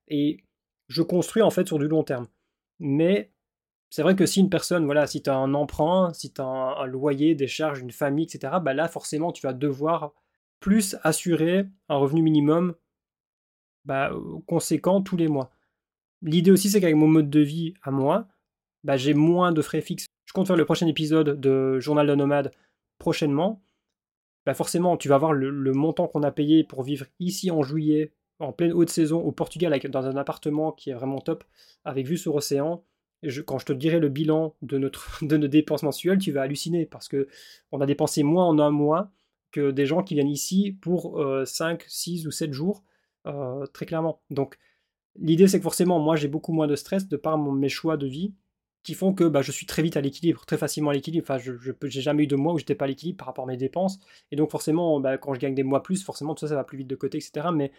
Et 0.07 0.43
je 0.87 1.01
construis 1.01 1.41
en 1.41 1.49
fait 1.49 1.65
sur 1.67 1.79
du 1.79 1.87
long 1.87 2.03
terme. 2.03 2.27
Mais 2.79 3.31
c'est 3.89 4.03
vrai 4.03 4.15
que 4.15 4.25
si 4.25 4.39
une 4.39 4.49
personne, 4.49 4.85
voilà, 4.85 5.07
si 5.07 5.21
tu 5.23 5.29
as 5.29 5.35
un 5.35 5.53
emprunt, 5.53 6.13
si 6.13 6.31
tu 6.31 6.41
as 6.41 6.45
un, 6.45 6.85
loyer, 6.85 7.33
des 7.35 7.47
charges, 7.47 7.79
une 7.79 7.91
famille, 7.91 8.25
etc., 8.25 8.53
bah 8.61 8.73
là, 8.73 8.87
forcément, 8.87 9.31
tu 9.31 9.41
vas 9.41 9.53
devoir 9.53 10.13
plus 10.59 10.95
assurer 11.03 11.65
un 11.87 11.95
revenu 11.97 12.21
minimum 12.21 12.75
bah, 13.85 14.11
conséquent 14.45 15.01
tous 15.01 15.17
les 15.17 15.27
mois. 15.27 15.51
L'idée 16.21 16.51
aussi, 16.51 16.69
c'est 16.69 16.81
qu'avec 16.81 16.95
mon 16.95 17.07
mode 17.07 17.29
de 17.29 17.39
vie 17.39 17.73
à 17.81 17.91
moi, 17.91 18.27
bah, 18.83 18.97
j'ai 18.97 19.13
moins 19.13 19.51
de 19.51 19.61
frais 19.61 19.81
fixes. 19.81 20.05
Je 20.25 20.33
compte 20.33 20.47
faire 20.47 20.55
le 20.55 20.65
prochain 20.65 20.87
épisode 20.87 21.39
de 21.39 21.79
Journal 21.79 22.05
de 22.05 22.15
nomade 22.15 22.51
prochainement. 22.99 23.63
Bah 24.45 24.53
forcément, 24.53 24.97
tu 24.97 25.09
vas 25.09 25.17
voir 25.17 25.33
le, 25.33 25.49
le 25.49 25.73
montant 25.73 26.07
qu'on 26.07 26.23
a 26.23 26.31
payé 26.31 26.63
pour 26.63 26.83
vivre 26.83 27.05
ici 27.19 27.51
en 27.51 27.63
juillet, 27.63 28.13
en 28.39 28.53
pleine 28.53 28.73
haute 28.73 28.89
saison 28.89 29.21
au 29.21 29.31
Portugal, 29.31 29.77
dans 29.89 30.05
un 30.05 30.15
appartement 30.17 30.71
qui 30.71 30.91
est 30.91 30.93
vraiment 30.93 31.19
top, 31.19 31.43
avec 31.83 32.05
vue 32.07 32.17
sur 32.17 32.35
l'océan 32.35 32.83
quand 33.45 33.59
je 33.59 33.65
te 33.65 33.73
dirai 33.73 33.99
le 33.99 34.09
bilan 34.09 34.55
de, 34.61 34.77
notre, 34.77 35.19
de 35.25 35.37
nos 35.37 35.47
dépenses 35.47 35.83
mensuelles, 35.83 36.19
tu 36.19 36.31
vas 36.31 36.41
halluciner 36.41 36.85
parce 36.85 37.07
que 37.07 37.27
on 37.71 37.81
a 37.81 37.85
dépensé 37.85 38.23
moins 38.23 38.45
en 38.45 38.59
un 38.59 38.71
mois 38.71 39.11
que 39.51 39.71
des 39.71 39.85
gens 39.85 40.03
qui 40.03 40.13
viennent 40.13 40.27
ici 40.27 40.77
pour 40.79 41.19
5, 41.45 41.83
6 41.87 42.27
ou 42.27 42.31
7 42.31 42.53
jours, 42.53 42.83
très 43.73 43.85
clairement. 43.85 44.21
Donc 44.29 44.57
l'idée 45.15 45.47
c'est 45.47 45.57
que 45.57 45.63
forcément 45.63 45.99
moi 45.99 46.15
j'ai 46.15 46.27
beaucoup 46.27 46.53
moins 46.53 46.67
de 46.67 46.75
stress 46.75 47.07
de 47.07 47.17
par 47.17 47.37
mes 47.37 47.67
choix 47.67 47.97
de 47.97 48.05
vie 48.05 48.33
qui 48.83 48.93
font 48.93 49.13
que 49.13 49.25
bah, 49.25 49.41
je 49.41 49.51
suis 49.51 49.65
très 49.65 49.81
vite 49.81 49.97
à 49.97 50.01
l'équilibre, 50.01 50.45
très 50.45 50.57
facilement 50.57 50.89
à 50.91 50.93
l'équilibre. 50.93 51.25
Enfin, 51.29 51.37
je 51.37 51.51
n'ai 51.51 52.01
jamais 52.01 52.23
eu 52.23 52.27
de 52.27 52.35
mois 52.35 52.53
où 52.53 52.57
j'étais 52.57 52.75
pas 52.75 52.85
à 52.85 52.87
l'équilibre 52.87 53.17
par 53.17 53.27
rapport 53.27 53.43
à 53.43 53.47
mes 53.47 53.57
dépenses. 53.57 53.99
Et 54.31 54.35
donc 54.35 54.49
forcément, 54.51 54.99
bah, 54.99 55.17
quand 55.17 55.33
je 55.33 55.39
gagne 55.39 55.55
des 55.55 55.63
mois 55.63 55.83
plus, 55.83 56.03
forcément 56.03 56.33
tout 56.33 56.41
ça, 56.41 56.49
ça 56.49 56.55
va 56.55 56.63
plus 56.63 56.77
vite 56.77 56.87
de 56.87 56.95
côté, 56.95 57.17
etc. 57.17 57.47
Mais 57.53 57.71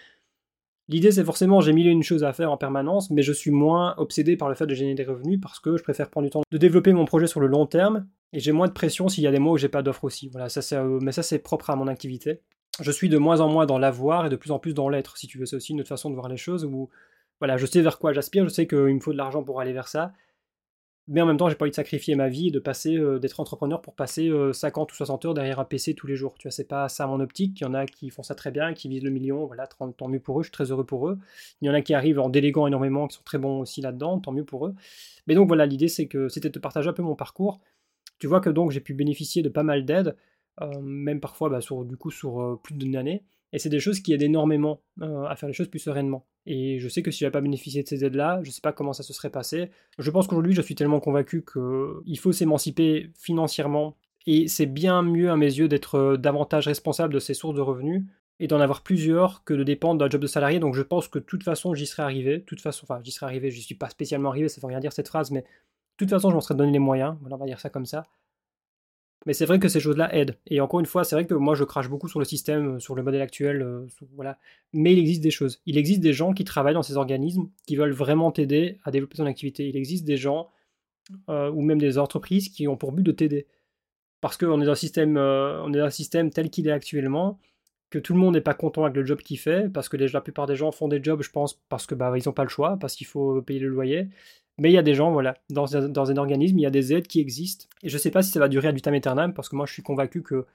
l'idée, 0.91 1.13
c'est 1.13 1.25
forcément, 1.25 1.61
j'ai 1.61 1.73
mille 1.73 1.87
et 1.87 1.91
une 1.91 2.03
choses 2.03 2.25
à 2.25 2.33
faire 2.33 2.51
en 2.53 2.57
permanence, 2.57 3.11
mais 3.11 3.23
je 3.23 3.33
suis 3.33 3.51
moins 3.51 3.95
obsédé 3.97 4.37
par 4.37 4.49
le 4.49 4.55
fait 4.55 4.67
de 4.67 4.75
générer 4.75 4.97
des 4.97 5.05
revenus 5.05 5.41
parce 5.41 5.61
que 5.61 5.77
je 5.77 5.83
préfère 5.83 6.11
prendre 6.11 6.27
du 6.27 6.31
temps 6.31 6.43
de 6.51 6.59
développer 6.59 6.93
mon 6.93 7.05
projet 7.05 7.27
sur 7.27 7.41
le 7.41 7.47
long 7.47 7.65
terme 7.65 8.07
et 8.33 8.41
j'ai 8.41 8.53
moins 8.53 8.67
de 8.67 8.73
pression 8.73 9.09
s'il 9.09 9.25
y 9.25 9.27
a 9.27 9.31
des 9.31 9.39
mois 9.39 9.53
où 9.53 9.57
j'ai 9.57 9.69
pas 9.69 9.83
d'offre 9.83 10.05
aussi. 10.05 10.29
Voilà, 10.29 10.49
ça 10.49 10.61
c'est, 10.61 10.77
euh, 10.77 10.99
mais 11.01 11.13
ça 11.13 11.23
c'est 11.23 11.39
propre 11.39 11.71
à 11.71 11.77
mon 11.77 11.87
activité. 11.87 12.41
Je 12.81 12.91
suis 12.91 13.09
de 13.09 13.19
moins 13.19 13.41
en 13.41 13.49
moins 13.49 13.67
dans 13.67 13.79
l'avoir 13.79 14.27
et 14.27 14.29
de 14.29 14.37
plus 14.37 14.51
en 14.51 14.59
plus 14.59 14.75
dans 14.75 14.89
l'être, 14.89 15.17
si 15.17 15.27
tu 15.27 15.39
veux. 15.39 15.47
C'est 15.47 15.57
aussi 15.57 15.73
une 15.73 15.81
autre 15.81 15.89
façon 15.89 16.11
de 16.11 16.15
voir 16.15 16.29
les 16.29 16.37
choses 16.37 16.65
où, 16.65 16.89
voilà, 17.39 17.57
je 17.57 17.67
sais 17.67 17.81
vers 17.83 17.99
quoi 17.99 18.13
j'aspire, 18.13 18.45
je 18.45 18.49
sais 18.49 18.67
qu'il 18.67 18.79
me 18.79 19.01
faut 19.01 19.13
de 19.13 19.19
l'argent 19.19 19.43
pour 19.43 19.61
aller 19.61 19.73
vers 19.73 19.89
ça 19.89 20.13
mais 21.11 21.21
en 21.21 21.27
même 21.27 21.37
temps, 21.37 21.49
j'ai 21.49 21.57
pas 21.57 21.65
envie 21.65 21.73
de 21.73 21.77
sacrifier 21.77 22.15
ma 22.15 22.29
vie 22.29 22.53
de 22.53 22.61
passer, 22.61 22.97
euh, 22.97 23.19
d'être 23.19 23.41
entrepreneur 23.41 23.83
pour 23.83 23.95
passer 23.97 24.31
50 24.53 24.91
euh, 24.91 24.93
ou 24.93 24.97
60 24.97 25.25
heures 25.25 25.35
derrière 25.35 25.59
un 25.59 25.65
PC 25.65 25.95
tous 25.95 26.07
les 26.07 26.15
jours. 26.15 26.35
Tu 26.39 26.47
vois, 26.47 26.53
c'est 26.53 26.69
pas 26.69 26.89
ça 26.89 27.09
mon 27.09 27.19
optique. 27.19 27.61
Il 27.61 27.65
y 27.65 27.67
en 27.67 27.75
a 27.75 27.85
qui 27.85 28.11
font 28.11 28.23
ça 28.23 28.37
très 28.37 28.53
bien, 28.53 28.75
qui 28.75 28.89
visent 28.89 29.03
le 29.03 29.11
million, 29.11 29.45
voilà, 29.47 29.67
tant 29.67 30.09
mieux 30.09 30.21
pour 30.21 30.39
eux, 30.39 30.43
je 30.45 30.47
suis 30.47 30.53
très 30.53 30.71
heureux 30.71 30.87
pour 30.87 31.09
eux. 31.09 31.19
Il 31.61 31.67
y 31.67 31.71
en 31.71 31.75
a 31.75 31.81
qui 31.83 31.95
arrivent 31.95 32.21
en 32.21 32.29
déléguant 32.29 32.69
énormément, 32.69 33.09
qui 33.09 33.17
sont 33.17 33.25
très 33.25 33.39
bons 33.39 33.61
aussi 33.61 33.81
là-dedans, 33.81 34.21
tant 34.21 34.31
mieux 34.31 34.45
pour 34.45 34.69
eux. 34.69 34.75
Mais 35.27 35.35
donc 35.35 35.49
voilà, 35.49 35.67
l'idée 35.67 35.89
c'est 35.89 36.07
que 36.07 36.29
c'était 36.29 36.49
de 36.51 36.59
partager 36.61 36.89
un 36.89 36.93
peu 36.93 37.03
mon 37.03 37.17
parcours. 37.17 37.61
Tu 38.21 38.29
vois 38.29 38.41
que 38.41 38.51
donc 38.51 38.71
j'ai 38.71 38.81
pu 38.81 38.95
bénéficier 38.95 39.43
de 39.43 39.49
pas 39.49 39.65
mal 39.65 39.85
d'aides, 39.85 40.17
euh, 40.61 40.81
même 40.81 41.21
parfois 41.21 41.49
bah, 41.51 41.59
du 41.85 41.97
coup 41.97 42.13
sur 42.13 42.61
plus 42.63 42.75
d'une 42.75 42.95
année. 42.95 43.25
Et 43.53 43.59
c'est 43.59 43.69
des 43.69 43.81
choses 43.81 44.01
qui 44.01 44.13
aident 44.13 44.23
énormément 44.23 44.81
à 45.01 45.35
faire 45.37 45.49
les 45.49 45.53
choses 45.53 45.69
plus 45.69 45.81
sereinement. 45.81 46.27
Et 46.47 46.79
je 46.79 46.89
sais 46.89 47.03
que 47.03 47.11
si 47.11 47.21
j'avais 47.21 47.33
pas 47.33 47.41
bénéficié 47.41 47.83
de 47.83 47.89
ces 47.89 48.05
aides-là, 48.05 48.41
je 48.43 48.51
sais 48.51 48.61
pas 48.61 48.73
comment 48.73 48.93
ça 48.93 49.03
se 49.03 49.13
serait 49.13 49.31
passé. 49.31 49.71
Je 49.99 50.11
pense 50.11 50.27
qu'aujourd'hui, 50.27 50.55
je 50.55 50.63
suis 50.63 50.75
tellement 50.75 51.01
convaincu 51.01 51.45
qu'il 51.45 52.19
faut 52.19 52.33
s'émanciper 52.33 53.11
financièrement. 53.15 53.97
Et 54.27 54.49
c'est 54.49 54.67
bien 54.67 55.03
mieux 55.03 55.31
à 55.31 55.37
mes 55.37 55.47
yeux 55.47 55.67
d'être 55.67 55.95
euh, 55.95 56.17
davantage 56.19 56.67
responsable 56.67 57.15
de 57.15 57.19
ses 57.19 57.33
sources 57.33 57.55
de 57.55 57.63
revenus 57.63 58.05
et 58.39 58.49
d'en 58.49 58.61
avoir 58.61 58.83
plusieurs 58.83 59.45
que 59.45 59.55
de 59.55 59.65
dépendre 59.65 59.99
d'un 59.99 60.11
job 60.11 60.21
de 60.21 60.27
salarié. 60.27 60.59
Donc 60.61 60.75
je 60.75 60.83
pense 60.83 61.09
que 61.09 61.19
de 61.19 61.25
toute 61.25 61.43
façon, 61.43 61.75
j'y 61.75 61.87
serais 61.87 62.03
arrivé. 62.03 62.39
De 62.39 62.45
toute 62.45 62.61
façon, 62.61 62.85
enfin, 62.85 63.01
j'y 63.03 63.13
serais 63.13 63.27
arrivé, 63.27 63.51
je 63.51 63.61
suis 63.61 63.75
pas 63.75 63.89
spécialement 63.89 64.31
arrivé, 64.31 64.49
ça 64.49 64.61
veut 64.61 64.67
rien 64.67 64.81
dire 64.81 64.93
cette 64.93 65.09
phrase, 65.09 65.31
mais 65.31 65.41
de 65.41 65.47
toute 65.97 66.11
façon, 66.11 66.31
je 66.31 66.35
m'en 66.35 66.41
serais 66.41 66.55
donné 66.55 66.73
les 66.73 66.79
moyens. 66.79 67.17
Voilà, 67.21 67.37
on 67.37 67.39
va 67.39 67.47
dire 67.47 67.61
ça 67.61 67.71
comme 67.71 67.87
ça. 67.87 68.07
Mais 69.27 69.35
c'est 69.35 69.45
vrai 69.45 69.59
que 69.59 69.69
ces 69.69 69.81
choses-là 69.81 70.15
aident. 70.15 70.39
Et 70.47 70.61
encore 70.61 70.81
une 70.81 70.87
fois, 70.87 71.05
c'est 71.05 71.15
vrai 71.15 71.27
que 71.27 71.35
moi 71.35 71.55
je 71.55 71.65
crache 71.65 71.89
beaucoup 71.89 72.09
sur 72.09 72.19
le 72.19 72.25
système, 72.25 72.77
euh, 72.77 72.79
sur 72.79 72.95
le 72.95 73.03
modèle 73.03 73.21
actuel, 73.21 73.63
euh, 73.63 73.87
voilà. 74.15 74.39
Mais 74.73 74.93
il 74.93 74.99
existe 74.99 75.21
des 75.21 75.31
choses. 75.31 75.61
Il 75.67 75.77
existe 75.77 76.01
des 76.01 76.15
gens 76.15 76.33
qui 76.33 76.45
travaillent 76.45 76.75
dans 76.75 76.83
ces 76.83 76.97
organismes, 76.97 77.51
qui 77.67 77.77
veulent 77.77 77.93
vraiment 77.93 78.33
t'aider 78.33 78.79
à 78.85 78.91
développer 78.91 79.19
ton 79.19 79.27
activité. 79.27 79.69
Il 79.69 79.77
existe 79.77 80.05
des 80.05 80.17
gens, 80.17 80.49
euh, 81.29 81.51
ou 81.51 81.63
même 81.63 81.79
des 81.79 81.99
entreprises, 81.99 82.49
qui 82.49 82.67
ont 82.67 82.77
pour 82.77 82.93
but 82.93 83.03
de 83.03 83.13
t'aider. 83.13 83.47
Parce 84.23 84.37
qu'on 84.37 84.61
est 84.61 84.65
est 84.65 85.07
dans 85.07 85.85
un 85.85 85.91
système 85.91 86.31
tel 86.31 86.51
qu'il 86.51 86.69
est 86.69 86.73
actuellement, 86.73 87.39
que 87.91 87.99
tout 87.99 88.15
le 88.15 88.21
monde 88.21 88.35
n'est 88.35 88.41
pas 88.41 88.55
content 88.55 88.85
avec 88.85 88.97
le 88.97 89.05
job 89.05 89.21
qu'il 89.21 89.39
fait, 89.39 89.71
parce 89.73 89.89
que 89.89 89.97
la 89.97 90.21
plupart 90.21 90.47
des 90.47 90.57
gens 90.57 90.71
font 90.71 90.89
des 90.89 91.03
jobs, 91.03 91.23
je 91.23 91.31
pense, 91.31 91.55
parce 91.69 91.87
que 91.87 91.95
bah, 91.95 92.13
ils 92.17 92.23
n'ont 92.27 92.33
pas 92.33 92.45
le 92.45 92.49
choix, 92.49 92.77
parce 92.81 92.95
qu'il 92.95 93.07
faut 93.07 93.43
payer 93.43 93.61
le 93.61 93.69
loyer. 93.69 94.09
Mais 94.59 94.71
il 94.71 94.75
y 94.75 94.79
a 94.79 94.83
des 94.83 94.95
gens, 94.95 95.11
voilà, 95.11 95.37
dans, 95.49 95.75
un 95.75 96.17
organisme, 96.17 96.59
il 96.59 96.63
y 96.63 96.67
a 96.67 96.71
des 96.71 96.93
aides 96.93 97.07
qui 97.07 97.21
existent. 97.21 97.67
Et 97.83 97.89
je 97.89 97.97
ne 97.97 97.99
sais 97.99 98.11
pas 98.11 98.23
si 98.23 98.31
ça 98.31 98.41
va 98.41 98.49
durer 98.49 98.69
à 98.69 98.73
vitam 98.73 98.95
aeternam, 98.95 99.35
parce 99.35 99.49
que 99.49 99.57
moi 99.57 99.67
je 99.67 99.73
suis 99.73 99.83
convaincu 99.83 100.23
que 100.23 100.47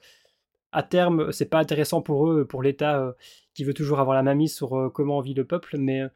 à 0.71 0.83
terme, 0.83 1.31
c'est 1.31 1.49
pas 1.49 1.59
intéressant 1.59 2.01
pour 2.01 2.29
eux, 2.29 2.45
pour 2.45 2.61
l'État 2.61 2.99
euh, 3.01 3.13
qui 3.53 3.63
veut 3.63 3.73
toujours 3.73 3.99
avoir 3.99 4.15
la 4.15 4.23
mamie 4.23 4.49
sur 4.49 4.77
euh, 4.77 4.89
comment 4.89 5.21
vit 5.21 5.33
le 5.33 5.45
peuple, 5.45 5.77
mais 5.79 6.01
euh, 6.01 6.09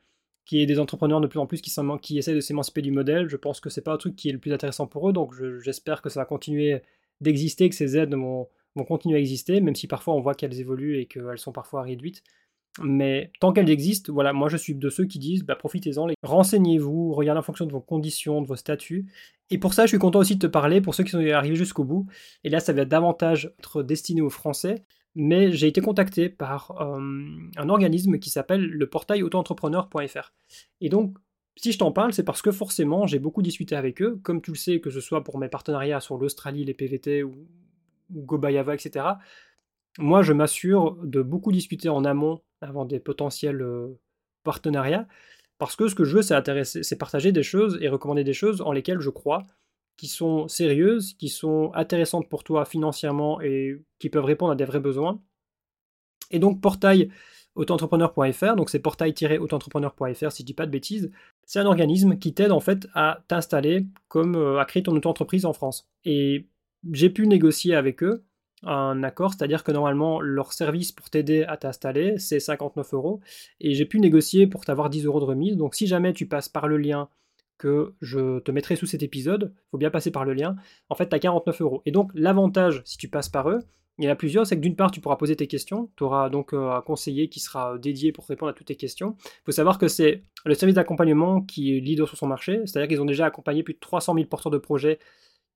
qui 0.45 0.61
est 0.61 0.65
des 0.65 0.79
entrepreneurs 0.79 1.21
de 1.21 1.27
plus 1.27 1.39
en 1.39 1.47
plus 1.47 1.61
qui, 1.61 1.71
qui 2.01 2.17
essaient 2.17 2.35
de 2.35 2.41
s'émanciper 2.41 2.81
du 2.81 2.91
modèle. 2.91 3.29
Je 3.29 3.37
pense 3.37 3.59
que 3.59 3.69
c'est 3.69 3.81
pas 3.81 3.93
un 3.93 3.97
truc 3.97 4.15
qui 4.15 4.29
est 4.29 4.33
le 4.33 4.39
plus 4.39 4.53
intéressant 4.53 4.87
pour 4.87 5.09
eux, 5.09 5.13
donc 5.13 5.33
j'espère 5.61 6.01
que 6.01 6.09
ça 6.09 6.19
va 6.19 6.25
continuer 6.25 6.81
d'exister, 7.21 7.69
que 7.69 7.75
ces 7.75 7.97
aides 7.97 8.13
vont, 8.13 8.47
vont 8.75 8.85
continuer 8.85 9.17
à 9.17 9.19
exister, 9.19 9.61
même 9.61 9.75
si 9.75 9.87
parfois 9.87 10.13
on 10.13 10.21
voit 10.21 10.35
qu'elles 10.35 10.59
évoluent 10.59 10.99
et 10.99 11.05
qu'elles 11.05 11.37
sont 11.37 11.51
parfois 11.51 11.83
réduites. 11.83 12.23
Mais 12.81 13.31
tant 13.39 13.51
qu'elles 13.51 13.69
existent, 13.69 14.13
voilà, 14.13 14.31
moi 14.31 14.47
je 14.47 14.57
suis 14.57 14.75
de 14.75 14.89
ceux 14.89 15.05
qui 15.05 15.19
disent 15.19 15.43
bah, 15.43 15.55
profitez-en, 15.55 16.07
renseignez-vous, 16.23 17.13
regardez 17.13 17.39
en 17.39 17.43
fonction 17.43 17.65
de 17.65 17.71
vos 17.71 17.81
conditions, 17.81 18.41
de 18.41 18.47
vos 18.47 18.55
statuts. 18.55 19.07
Et 19.49 19.57
pour 19.57 19.73
ça, 19.73 19.85
je 19.85 19.89
suis 19.89 19.97
content 19.97 20.19
aussi 20.19 20.35
de 20.35 20.47
te 20.47 20.47
parler 20.47 20.79
pour 20.79 20.95
ceux 20.95 21.03
qui 21.03 21.11
sont 21.11 21.25
arrivés 21.25 21.55
jusqu'au 21.55 21.83
bout. 21.83 22.07
Et 22.43 22.49
là, 22.49 22.59
ça 22.59 22.71
va 22.73 22.85
davantage 22.85 23.53
être 23.59 23.83
destiné 23.83 24.21
aux 24.21 24.29
Français. 24.29 24.85
Mais 25.15 25.51
j'ai 25.51 25.67
été 25.67 25.81
contacté 25.81 26.29
par 26.29 26.79
euh, 26.79 26.99
un 27.57 27.69
organisme 27.69 28.19
qui 28.19 28.29
s'appelle 28.29 28.61
le 28.61 28.87
portail 28.87 29.23
autoentrepreneur.fr. 29.23 30.33
Et 30.81 30.89
donc, 30.89 31.17
si 31.55 31.71
je 31.71 31.79
t'en 31.79 31.91
parle, 31.91 32.13
c'est 32.13 32.23
parce 32.23 32.41
que 32.41 32.51
forcément, 32.51 33.07
j'ai 33.07 33.19
beaucoup 33.19 33.41
discuté 33.41 33.75
avec 33.75 34.01
eux. 34.01 34.19
Comme 34.23 34.41
tu 34.41 34.51
le 34.51 34.55
sais, 34.55 34.79
que 34.79 34.91
ce 34.91 35.01
soit 35.01 35.23
pour 35.23 35.39
mes 35.39 35.49
partenariats 35.49 35.99
sur 35.99 36.17
l'Australie, 36.17 36.63
les 36.63 36.75
PVT 36.75 37.23
ou, 37.23 37.33
Gobayava, 38.11 38.73
etc 38.73 39.15
moi, 39.99 40.21
je 40.21 40.33
m'assure 40.33 40.97
de 41.03 41.21
beaucoup 41.21 41.51
discuter 41.51 41.89
en 41.89 42.05
amont 42.05 42.41
avant 42.61 42.85
des 42.85 42.99
potentiels 42.99 43.61
euh, 43.61 43.99
partenariats, 44.43 45.07
parce 45.57 45.75
que 45.75 45.87
ce 45.87 45.95
que 45.95 46.05
je 46.05 46.17
veux, 46.17 46.21
c'est, 46.21 46.63
c'est 46.63 46.97
partager 46.97 47.31
des 47.31 47.43
choses 47.43 47.77
et 47.81 47.89
recommander 47.89 48.23
des 48.23 48.33
choses 48.33 48.61
en 48.61 48.71
lesquelles 48.71 49.01
je 49.01 49.09
crois, 49.09 49.45
qui 49.97 50.07
sont 50.07 50.47
sérieuses, 50.47 51.13
qui 51.13 51.27
sont 51.27 51.71
intéressantes 51.73 52.29
pour 52.29 52.43
toi 52.43 52.65
financièrement 52.65 53.41
et 53.41 53.81
qui 53.99 54.09
peuvent 54.09 54.25
répondre 54.25 54.53
à 54.53 54.55
des 54.55 54.65
vrais 54.65 54.79
besoins. 54.79 55.21
Et 56.31 56.39
donc, 56.39 56.61
portail 56.61 57.11
autoentrepreneur.fr, 57.55 58.55
donc 58.55 58.69
c'est 58.69 58.79
portail-autoentrepreneur.fr 58.79 60.31
si 60.31 60.43
je 60.43 60.45
dis 60.45 60.53
pas 60.53 60.65
de 60.65 60.71
bêtises, 60.71 61.11
c'est 61.45 61.59
un 61.59 61.65
organisme 61.65 62.17
qui 62.17 62.33
t'aide 62.33 62.51
en 62.51 62.61
fait 62.61 62.87
à 62.93 63.23
t'installer 63.27 63.85
comme 64.07 64.35
euh, 64.35 64.59
à 64.59 64.65
créer 64.65 64.83
ton 64.83 64.95
auto-entreprise 64.95 65.45
en 65.45 65.51
France. 65.51 65.89
Et 66.05 66.47
j'ai 66.91 67.09
pu 67.09 67.27
négocier 67.27 67.75
avec 67.75 68.03
eux 68.03 68.23
un 68.63 69.03
accord, 69.03 69.33
c'est-à-dire 69.33 69.63
que 69.63 69.71
normalement 69.71 70.19
leur 70.19 70.51
service 70.51 70.91
pour 70.91 71.09
t'aider 71.09 71.43
à 71.43 71.55
t'installer 71.55 72.17
c'est 72.17 72.39
59 72.39 72.93
euros 72.93 73.21
et 73.61 73.73
j'ai 73.73 73.85
pu 73.85 73.99
négocier 73.99 74.47
pour 74.47 74.65
t'avoir 74.65 74.89
10 74.89 75.05
euros 75.05 75.19
de 75.19 75.25
remise. 75.25 75.55
Donc 75.55 75.75
si 75.75 75.87
jamais 75.87 76.13
tu 76.13 76.27
passes 76.27 76.49
par 76.49 76.67
le 76.67 76.77
lien 76.77 77.09
que 77.57 77.93
je 78.01 78.39
te 78.39 78.51
mettrai 78.51 78.75
sous 78.75 78.85
cet 78.85 79.03
épisode, 79.03 79.53
faut 79.71 79.77
bien 79.77 79.89
passer 79.89 80.11
par 80.11 80.25
le 80.25 80.33
lien, 80.33 80.55
en 80.89 80.95
fait 80.95 81.09
tu 81.09 81.15
as 81.15 81.19
49 81.19 81.61
euros. 81.61 81.81
Et 81.85 81.91
donc 81.91 82.11
l'avantage 82.13 82.81
si 82.85 82.97
tu 82.97 83.07
passes 83.07 83.29
par 83.29 83.49
eux, 83.49 83.59
il 83.97 84.05
y 84.05 84.07
en 84.07 84.11
a 84.11 84.15
plusieurs, 84.15 84.47
c'est 84.47 84.55
que 84.55 84.61
d'une 84.61 84.77
part 84.77 84.91
tu 84.91 85.01
pourras 85.01 85.17
poser 85.17 85.35
tes 85.35 85.47
questions, 85.47 85.89
tu 85.97 86.05
auras 86.05 86.29
donc 86.29 86.53
euh, 86.53 86.71
un 86.71 86.81
conseiller 86.81 87.27
qui 87.27 87.41
sera 87.41 87.77
dédié 87.77 88.13
pour 88.13 88.25
répondre 88.25 88.49
à 88.49 88.53
toutes 88.53 88.67
tes 88.67 88.77
questions. 88.77 89.17
Il 89.19 89.45
faut 89.47 89.51
savoir 89.51 89.77
que 89.77 89.89
c'est 89.89 90.23
le 90.45 90.53
service 90.53 90.75
d'accompagnement 90.75 91.41
qui 91.41 91.75
est 91.75 91.81
leader 91.81 92.07
sur 92.07 92.17
son 92.17 92.27
marché, 92.27 92.61
c'est-à-dire 92.65 92.87
qu'ils 92.87 93.01
ont 93.01 93.05
déjà 93.05 93.25
accompagné 93.25 93.61
plus 93.61 93.73
de 93.73 93.79
300 93.79 94.13
000 94.13 94.27
porteurs 94.27 94.53
de 94.53 94.57
projets 94.57 94.99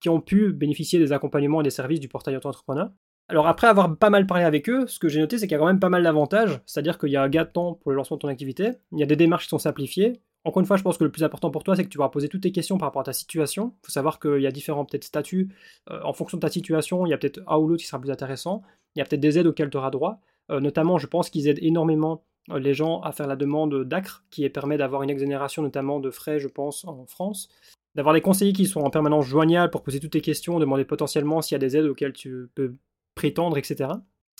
qui 0.03 0.09
ont 0.09 0.19
pu 0.19 0.51
bénéficier 0.51 0.99
des 0.99 1.13
accompagnements 1.13 1.61
et 1.61 1.63
des 1.63 1.69
services 1.69 2.01
du 2.01 2.09
portail 2.09 2.35
auto-entrepreneur. 2.35 2.91
Alors 3.29 3.47
après 3.47 3.67
avoir 3.67 3.97
pas 3.97 4.09
mal 4.09 4.27
parlé 4.27 4.43
avec 4.43 4.69
eux, 4.69 4.85
ce 4.85 4.99
que 4.99 5.07
j'ai 5.07 5.21
noté 5.21 5.37
c'est 5.37 5.47
qu'il 5.47 5.53
y 5.53 5.55
a 5.55 5.59
quand 5.59 5.65
même 5.65 5.79
pas 5.79 5.89
mal 5.89 6.03
d'avantages, 6.03 6.59
c'est-à-dire 6.65 6.97
qu'il 6.97 7.09
y 7.09 7.15
a 7.15 7.23
un 7.23 7.29
gain 7.29 7.45
de 7.45 7.49
temps 7.49 7.73
pour 7.73 7.91
le 7.91 7.97
lancement 7.97 8.17
de 8.17 8.21
ton 8.21 8.27
activité, 8.27 8.71
il 8.91 8.99
y 8.99 9.03
a 9.03 9.05
des 9.05 9.15
démarches 9.15 9.45
qui 9.45 9.49
sont 9.49 9.59
simplifiées. 9.59 10.19
Encore 10.43 10.59
une 10.59 10.65
fois, 10.65 10.75
je 10.75 10.83
pense 10.83 10.97
que 10.97 11.05
le 11.05 11.11
plus 11.11 11.23
important 11.23 11.51
pour 11.51 11.63
toi, 11.63 11.77
c'est 11.77 11.85
que 11.85 11.89
tu 11.89 11.97
vas 11.97 12.09
poser 12.09 12.27
toutes 12.27 12.43
tes 12.43 12.51
questions 12.51 12.77
par 12.77 12.89
rapport 12.89 12.99
à 12.99 13.05
ta 13.05 13.13
situation. 13.13 13.75
Il 13.81 13.85
faut 13.85 13.91
savoir 13.93 14.19
qu'il 14.19 14.41
y 14.41 14.45
a 14.45 14.51
différents 14.51 14.83
peut-être 14.83 15.05
statuts. 15.05 15.55
Euh, 15.89 16.01
en 16.03 16.11
fonction 16.11 16.37
de 16.37 16.41
ta 16.41 16.49
situation, 16.49 17.05
il 17.05 17.11
y 17.11 17.13
a 17.13 17.17
peut-être 17.17 17.39
un 17.47 17.55
ou 17.55 17.69
l'autre 17.69 17.81
qui 17.81 17.87
sera 17.87 17.97
plus 18.01 18.11
intéressant. 18.11 18.61
Il 18.93 18.99
y 18.99 19.01
a 19.01 19.05
peut-être 19.05 19.21
des 19.21 19.39
aides 19.39 19.47
auxquelles 19.47 19.69
tu 19.69 19.77
auras 19.77 19.89
droit. 19.89 20.19
Euh, 20.51 20.59
notamment, 20.59 20.97
je 20.97 21.07
pense 21.07 21.29
qu'ils 21.29 21.47
aident 21.47 21.63
énormément 21.63 22.25
euh, 22.51 22.59
les 22.59 22.73
gens 22.73 22.99
à 22.99 23.13
faire 23.13 23.27
la 23.27 23.37
demande 23.37 23.85
d'ACRE, 23.85 24.25
qui 24.31 24.49
permet 24.49 24.77
d'avoir 24.77 25.01
une 25.01 25.09
exonération 25.09 25.61
notamment 25.61 26.01
de 26.01 26.11
frais, 26.11 26.39
je 26.39 26.49
pense, 26.49 26.83
en 26.83 27.05
France 27.05 27.47
d'avoir 27.95 28.13
des 28.13 28.21
conseillers 28.21 28.53
qui 28.53 28.65
sont 28.65 28.81
en 28.81 28.89
permanence 28.89 29.25
joignables 29.25 29.71
pour 29.71 29.83
poser 29.83 29.99
toutes 29.99 30.11
tes 30.11 30.21
questions, 30.21 30.59
demander 30.59 30.85
potentiellement 30.85 31.41
s'il 31.41 31.55
y 31.55 31.57
a 31.57 31.59
des 31.59 31.77
aides 31.77 31.85
auxquelles 31.85 32.13
tu 32.13 32.49
peux 32.55 32.75
prétendre, 33.15 33.57
etc. 33.57 33.89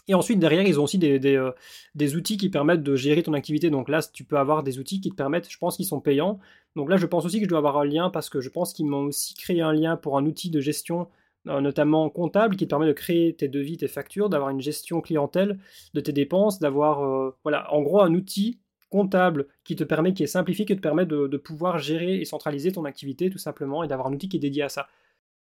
Et 0.07 0.13
ensuite, 0.13 0.39
derrière, 0.39 0.63
ils 0.63 0.79
ont 0.79 0.83
aussi 0.83 0.97
des, 0.97 1.19
euh, 1.37 1.51
des, 1.95 2.15
outils 2.15 2.37
qui 2.37 2.49
permettent 2.49 2.83
de 2.83 2.95
gérer 2.95 3.23
ton 3.23 3.33
activité. 3.33 3.69
Donc 3.69 3.87
là, 3.87 4.01
tu 4.11 4.25
peux 4.25 4.37
avoir 4.37 4.63
des 4.63 4.79
outils 4.79 4.99
qui 4.99 5.09
te 5.09 5.15
permettent, 5.15 5.49
je 5.49 5.57
pense 5.57 5.77
qu'ils 5.77 5.85
sont 5.85 6.01
payants. 6.01 6.39
Donc 6.75 6.89
là, 6.89 6.97
je 6.97 7.05
pense 7.05 7.25
aussi 7.25 7.37
que 7.37 7.45
je 7.45 7.49
dois 7.49 7.59
avoir 7.59 7.77
un 7.77 7.85
lien 7.85 8.09
parce 8.09 8.29
que 8.29 8.41
je 8.41 8.49
pense 8.49 8.73
qu'ils 8.73 8.85
m'ont 8.85 9.05
aussi 9.05 9.33
créé 9.35 9.61
un 9.61 9.71
lien 9.71 9.95
pour 9.95 10.17
un 10.17 10.25
outil 10.25 10.49
de 10.49 10.59
gestion, 10.59 11.07
euh, 11.47 11.61
notamment 11.61 12.09
comptable, 12.09 12.57
qui 12.57 12.65
te 12.65 12.69
permet 12.69 12.87
de 12.87 12.93
créer 12.93 13.33
tes 13.33 13.47
devis, 13.47 13.77
tes 13.77 13.87
factures, 13.87 14.29
d'avoir 14.29 14.49
une 14.49 14.61
gestion 14.61 14.99
clientèle 14.99 15.59
de 15.93 16.01
tes 16.01 16.11
dépenses, 16.11 16.59
d'avoir, 16.59 17.03
euh, 17.03 17.35
voilà, 17.43 17.71
en 17.73 17.81
gros, 17.81 18.01
un 18.01 18.13
outil 18.13 18.59
comptable 18.93 19.47
qui 19.63 19.75
te 19.75 19.83
permet, 19.83 20.13
qui 20.13 20.21
est 20.21 20.27
simplifié, 20.27 20.65
qui 20.65 20.75
te 20.75 20.81
permet 20.81 21.07
de, 21.07 21.37
pouvoir 21.37 21.79
gérer 21.79 22.21
et 22.21 22.25
centraliser 22.25 22.71
ton 22.71 22.85
activité 22.85 23.31
tout 23.31 23.39
simplement 23.39 23.83
et 23.83 23.87
d'avoir 23.87 24.07
un 24.07 24.13
outil 24.13 24.29
qui 24.29 24.37
est 24.37 24.39
dédié 24.39 24.61
à 24.61 24.69
ça. 24.69 24.87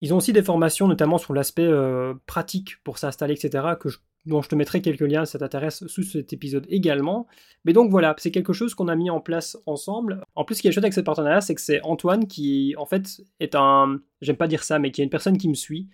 Ils 0.01 0.15
ont 0.15 0.17
aussi 0.17 0.33
des 0.33 0.43
formations, 0.43 0.89
notamment 0.89 1.19
sur 1.19 1.35
l'aspect 1.35 1.67
euh, 1.67 2.15
pratique 2.27 2.83
pour 2.83 2.97
s'installer, 2.97 3.35
etc., 3.35 3.75
que 3.79 3.91
dont 4.25 4.41
je 4.41 4.49
te 4.49 4.55
mettrai 4.55 4.81
quelques 4.81 5.03
liens 5.03 5.27
si 5.27 5.33
ça 5.33 5.39
t'intéresse 5.39 5.87
sous 5.87 6.03
cet 6.03 6.33
épisode 6.33 6.65
également. 6.71 7.27
Mais 7.67 7.75
donc 7.75 7.91
voilà, 7.91 8.15
c'est 8.17 8.31
quelque 8.31 8.55
chose 8.55 8.75
qu'on 8.75 8.89
a 8.89 8.97
mis 8.97 9.11
en 9.11 9.21
place 9.21 9.59
ensemble. 9.67 10.25
En 10.35 10.45
plus, 10.45 10.55
ce 10.57 10.63
qui 10.63 10.69
est 10.69 10.73
chouette 10.73 10.85
avec 10.85 10.95
ce 10.95 11.01
partenariat, 11.01 11.43
c'est 11.43 11.55
que 11.55 11.61
c'est 11.61 11.83
Antoine 11.83 12.27
qui, 12.27 12.75
en 12.79 12.87
fait, 12.87 13.21
est 13.39 13.55
un. 13.55 14.01
J'aime 14.23 14.37
pas 14.37 14.49
dire 14.49 14.65
ça, 14.65 14.79
mais 14.79 14.93
qui 14.93 15.03
est 15.03 15.05
une 15.05 15.11
personne 15.11 15.37
qui 15.37 15.49
me 15.49 15.55
suit 15.55 15.91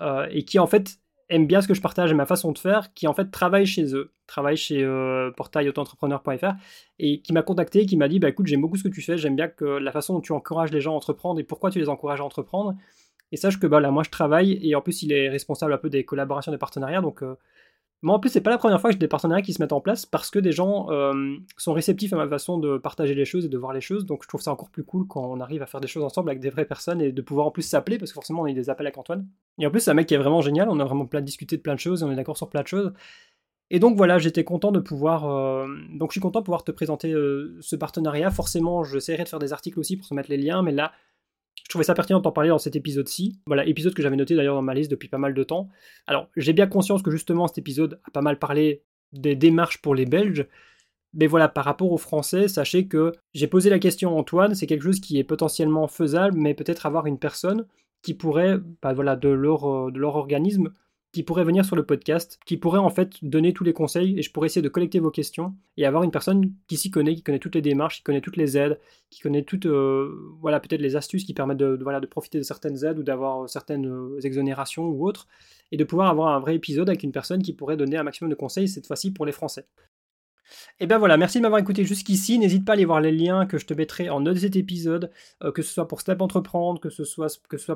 euh, 0.00 0.26
et 0.30 0.44
qui, 0.44 0.60
en 0.60 0.68
fait, 0.68 0.98
aime 1.30 1.46
bien 1.46 1.62
ce 1.62 1.68
que 1.68 1.74
je 1.74 1.80
partage 1.80 2.10
et 2.10 2.14
ma 2.14 2.26
façon 2.26 2.52
de 2.52 2.58
faire, 2.58 2.92
qui 2.92 3.06
en 3.06 3.14
fait 3.14 3.30
travaille 3.30 3.64
chez 3.64 3.94
eux, 3.94 4.12
travaille 4.26 4.56
chez 4.56 4.82
euh, 4.82 5.30
portailautoentrepreneur.fr 5.30 6.54
et 6.98 7.22
qui 7.22 7.32
m'a 7.32 7.42
contacté, 7.42 7.86
qui 7.86 7.96
m'a 7.96 8.08
dit 8.08 8.18
bah 8.18 8.28
écoute 8.28 8.46
j'aime 8.46 8.60
beaucoup 8.60 8.76
ce 8.76 8.82
que 8.82 8.88
tu 8.88 9.00
fais, 9.00 9.16
j'aime 9.16 9.36
bien 9.36 9.48
que 9.48 9.64
la 9.64 9.92
façon 9.92 10.14
dont 10.14 10.20
tu 10.20 10.32
encourages 10.32 10.72
les 10.72 10.80
gens 10.80 10.92
à 10.92 10.96
entreprendre 10.96 11.40
et 11.40 11.44
pourquoi 11.44 11.70
tu 11.70 11.78
les 11.78 11.88
encourages 11.88 12.20
à 12.20 12.24
entreprendre. 12.24 12.74
Et 13.32 13.36
sache 13.36 13.60
que 13.60 13.66
bah 13.68 13.80
là 13.80 13.90
moi 13.92 14.02
je 14.02 14.10
travaille 14.10 14.58
et 14.62 14.74
en 14.74 14.80
plus 14.80 15.02
il 15.02 15.12
est 15.12 15.28
responsable 15.28 15.72
un 15.72 15.78
peu 15.78 15.88
des 15.88 16.04
collaborations, 16.04 16.50
des 16.50 16.58
partenariats 16.58 17.00
donc 17.00 17.22
euh, 17.22 17.36
moi, 18.02 18.14
en 18.14 18.18
plus, 18.18 18.30
c'est 18.30 18.40
pas 18.40 18.50
la 18.50 18.58
première 18.58 18.80
fois 18.80 18.90
que 18.90 18.94
j'ai 18.94 18.98
des 18.98 19.08
partenariats 19.08 19.42
qui 19.42 19.52
se 19.52 19.60
mettent 19.60 19.74
en 19.74 19.80
place 19.80 20.06
parce 20.06 20.30
que 20.30 20.38
des 20.38 20.52
gens 20.52 20.90
euh, 20.90 21.36
sont 21.58 21.74
réceptifs 21.74 22.12
à 22.14 22.16
ma 22.16 22.26
façon 22.26 22.58
de 22.58 22.78
partager 22.78 23.14
les 23.14 23.26
choses 23.26 23.44
et 23.44 23.48
de 23.48 23.58
voir 23.58 23.74
les 23.74 23.82
choses. 23.82 24.06
Donc, 24.06 24.22
je 24.22 24.28
trouve 24.28 24.40
ça 24.40 24.52
encore 24.52 24.70
plus 24.70 24.84
cool 24.84 25.06
quand 25.06 25.24
on 25.24 25.38
arrive 25.40 25.62
à 25.62 25.66
faire 25.66 25.80
des 25.80 25.88
choses 25.88 26.04
ensemble 26.04 26.30
avec 26.30 26.40
des 26.40 26.48
vraies 26.48 26.64
personnes 26.64 27.02
et 27.02 27.12
de 27.12 27.22
pouvoir 27.22 27.46
en 27.46 27.50
plus 27.50 27.62
s'appeler 27.62 27.98
parce 27.98 28.12
que 28.12 28.14
forcément, 28.14 28.42
on 28.42 28.44
a 28.46 28.50
eu 28.50 28.54
des 28.54 28.70
appels 28.70 28.86
avec 28.86 28.96
Antoine. 28.96 29.28
Et 29.58 29.66
en 29.66 29.70
plus, 29.70 29.80
c'est 29.80 29.90
un 29.90 29.94
mec 29.94 30.06
qui 30.06 30.14
est 30.14 30.18
vraiment 30.18 30.40
génial. 30.40 30.70
On 30.70 30.80
a 30.80 30.84
vraiment 30.84 31.06
discuté 31.20 31.58
de 31.58 31.62
plein 31.62 31.74
de 31.74 31.80
choses 31.80 32.02
et 32.02 32.04
on 32.06 32.10
est 32.10 32.16
d'accord 32.16 32.38
sur 32.38 32.48
plein 32.48 32.62
de 32.62 32.68
choses. 32.68 32.92
Et 33.70 33.78
donc 33.78 33.96
voilà, 33.96 34.18
j'étais 34.18 34.44
content 34.44 34.72
de 34.72 34.80
pouvoir. 34.80 35.28
Euh, 35.30 35.66
donc 35.92 36.10
je 36.10 36.14
suis 36.14 36.20
content 36.20 36.40
de 36.40 36.44
pouvoir 36.44 36.64
te 36.64 36.72
présenter 36.72 37.12
euh, 37.12 37.56
ce 37.60 37.76
partenariat. 37.76 38.30
Forcément, 38.30 38.82
j'essaierai 38.82 39.24
de 39.24 39.28
faire 39.28 39.38
des 39.38 39.52
articles 39.52 39.78
aussi 39.78 39.96
pour 39.96 40.06
se 40.06 40.14
mettre 40.14 40.28
les 40.28 40.36
liens, 40.36 40.62
mais 40.62 40.72
là, 40.72 40.92
trouvais 41.70 41.84
ça 41.84 41.94
pertinent 41.94 42.20
d'en 42.20 42.32
parler 42.32 42.50
dans 42.50 42.58
cet 42.58 42.76
épisode-ci. 42.76 43.40
Voilà, 43.46 43.64
épisode 43.66 43.94
que 43.94 44.02
j'avais 44.02 44.16
noté 44.16 44.34
d'ailleurs 44.34 44.56
dans 44.56 44.62
ma 44.62 44.74
liste 44.74 44.90
depuis 44.90 45.08
pas 45.08 45.18
mal 45.18 45.34
de 45.34 45.42
temps. 45.42 45.68
Alors, 46.06 46.28
j'ai 46.36 46.52
bien 46.52 46.66
conscience 46.66 47.02
que 47.02 47.10
justement 47.10 47.46
cet 47.46 47.58
épisode 47.58 48.00
a 48.04 48.10
pas 48.10 48.22
mal 48.22 48.38
parlé 48.38 48.82
des 49.12 49.36
démarches 49.36 49.80
pour 49.80 49.94
les 49.94 50.06
Belges. 50.06 50.46
Mais 51.12 51.26
voilà, 51.26 51.48
par 51.48 51.64
rapport 51.64 51.90
aux 51.90 51.98
Français, 51.98 52.46
sachez 52.46 52.86
que 52.86 53.12
j'ai 53.34 53.48
posé 53.48 53.68
la 53.68 53.78
question 53.78 54.10
à 54.10 54.20
Antoine, 54.20 54.54
c'est 54.54 54.66
quelque 54.66 54.84
chose 54.84 55.00
qui 55.00 55.18
est 55.18 55.24
potentiellement 55.24 55.88
faisable, 55.88 56.36
mais 56.36 56.54
peut-être 56.54 56.86
avoir 56.86 57.06
une 57.06 57.18
personne 57.18 57.66
qui 58.02 58.14
pourrait, 58.14 58.58
bah 58.80 58.92
voilà, 58.92 59.16
de 59.16 59.28
leur, 59.28 59.68
euh, 59.68 59.90
de 59.90 59.98
leur 59.98 60.16
organisme, 60.16 60.72
qui 61.12 61.24
pourrait 61.24 61.44
venir 61.44 61.64
sur 61.64 61.74
le 61.74 61.84
podcast, 61.84 62.38
qui 62.46 62.56
pourrait 62.56 62.78
en 62.78 62.90
fait 62.90 63.16
donner 63.22 63.52
tous 63.52 63.64
les 63.64 63.72
conseils 63.72 64.18
et 64.18 64.22
je 64.22 64.30
pourrais 64.30 64.46
essayer 64.46 64.62
de 64.62 64.68
collecter 64.68 65.00
vos 65.00 65.10
questions 65.10 65.54
et 65.76 65.84
avoir 65.84 66.04
une 66.04 66.12
personne 66.12 66.52
qui 66.68 66.76
s'y 66.76 66.90
connaît, 66.90 67.14
qui 67.14 67.22
connaît 67.22 67.40
toutes 67.40 67.56
les 67.56 67.62
démarches, 67.62 67.96
qui 67.96 68.02
connaît 68.02 68.20
toutes 68.20 68.36
les 68.36 68.56
aides, 68.56 68.78
qui 69.10 69.20
connaît 69.20 69.42
toutes, 69.42 69.66
euh, 69.66 70.14
voilà, 70.40 70.60
peut-être 70.60 70.80
les 70.80 70.94
astuces 70.94 71.24
qui 71.24 71.34
permettent 71.34 71.58
de, 71.58 71.76
de 71.76 72.06
profiter 72.06 72.38
de 72.38 72.44
certaines 72.44 72.84
aides 72.84 72.98
ou 72.98 73.02
d'avoir 73.02 73.48
certaines 73.48 73.86
euh, 73.86 74.20
exonérations 74.22 74.86
ou 74.86 75.06
autres 75.06 75.26
et 75.72 75.76
de 75.76 75.84
pouvoir 75.84 76.10
avoir 76.10 76.28
un 76.28 76.40
vrai 76.40 76.54
épisode 76.54 76.88
avec 76.88 77.02
une 77.02 77.12
personne 77.12 77.42
qui 77.42 77.52
pourrait 77.52 77.76
donner 77.76 77.96
un 77.96 78.04
maximum 78.04 78.30
de 78.30 78.36
conseils 78.36 78.68
cette 78.68 78.86
fois-ci 78.86 79.12
pour 79.12 79.26
les 79.26 79.32
Français. 79.32 79.66
Et 80.78 80.86
ben 80.86 80.98
voilà, 80.98 81.16
merci 81.16 81.38
de 81.38 81.42
m'avoir 81.42 81.60
écouté 81.60 81.84
jusqu'ici. 81.84 82.38
N'hésite 82.38 82.64
pas 82.64 82.72
à 82.72 82.74
aller 82.74 82.84
voir 82.84 83.00
les 83.00 83.12
liens 83.12 83.46
que 83.46 83.58
je 83.58 83.66
te 83.66 83.74
mettrai 83.74 84.10
en 84.10 84.20
note 84.20 84.34
de 84.34 84.40
cet 84.40 84.56
épisode, 84.56 85.10
euh, 85.42 85.52
que 85.52 85.62
ce 85.62 85.72
soit 85.72 85.88
pour 85.88 86.00
Step 86.00 86.20
Entreprendre, 86.20 86.80
que 86.80 86.90
ce, 86.90 87.04
soit, 87.04 87.28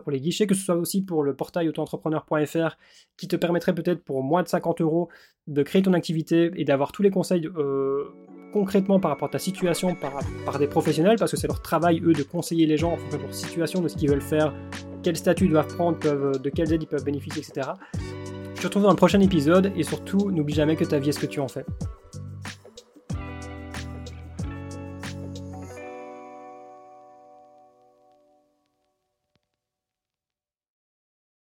pour 0.02 0.12
les 0.12 0.20
guichets, 0.20 0.46
que 0.46 0.54
ce 0.54 0.64
soit 0.64 0.76
aussi 0.76 1.02
pour 1.02 1.22
le 1.22 1.34
portail 1.34 1.68
autoentrepreneur.fr 1.68 2.76
qui 3.16 3.28
te 3.28 3.36
permettrait 3.36 3.74
peut-être 3.74 4.02
pour 4.02 4.22
moins 4.22 4.42
de 4.42 4.48
50 4.48 4.80
euros 4.80 5.08
de 5.46 5.62
créer 5.62 5.82
ton 5.82 5.92
activité 5.92 6.50
et 6.56 6.64
d'avoir 6.64 6.92
tous 6.92 7.02
les 7.02 7.10
conseils 7.10 7.46
euh, 7.56 8.04
concrètement 8.52 9.00
par 9.00 9.10
rapport 9.10 9.28
à 9.28 9.32
ta 9.32 9.38
situation 9.38 9.94
par, 9.94 10.20
par 10.46 10.58
des 10.58 10.68
professionnels, 10.68 11.16
parce 11.18 11.30
que 11.30 11.36
c'est 11.36 11.48
leur 11.48 11.60
travail, 11.60 12.00
eux, 12.04 12.12
de 12.12 12.22
conseiller 12.22 12.66
les 12.66 12.76
gens 12.76 12.92
en 12.92 12.96
fonction 12.96 13.18
de 13.18 13.22
leur 13.24 13.34
situation, 13.34 13.80
de 13.80 13.88
ce 13.88 13.96
qu'ils 13.96 14.08
veulent 14.08 14.20
faire, 14.20 14.54
quel 15.02 15.16
statut 15.16 15.44
ils 15.46 15.50
doivent 15.50 15.74
prendre, 15.74 15.98
de 15.98 16.50
quelles 16.50 16.72
aides 16.72 16.82
ils 16.82 16.86
peuvent 16.86 17.04
bénéficier, 17.04 17.42
etc. 17.42 17.72
Je 18.54 18.60
te 18.60 18.66
retrouve 18.66 18.84
dans 18.84 18.90
le 18.90 18.96
prochain 18.96 19.20
épisode 19.20 19.72
et 19.76 19.82
surtout, 19.82 20.30
n'oublie 20.30 20.54
jamais 20.54 20.76
que 20.76 20.84
ta 20.84 20.98
vie 20.98 21.10
est 21.10 21.12
ce 21.12 21.18
que 21.18 21.26
tu 21.26 21.40
en 21.40 21.48
fais. 21.48 21.66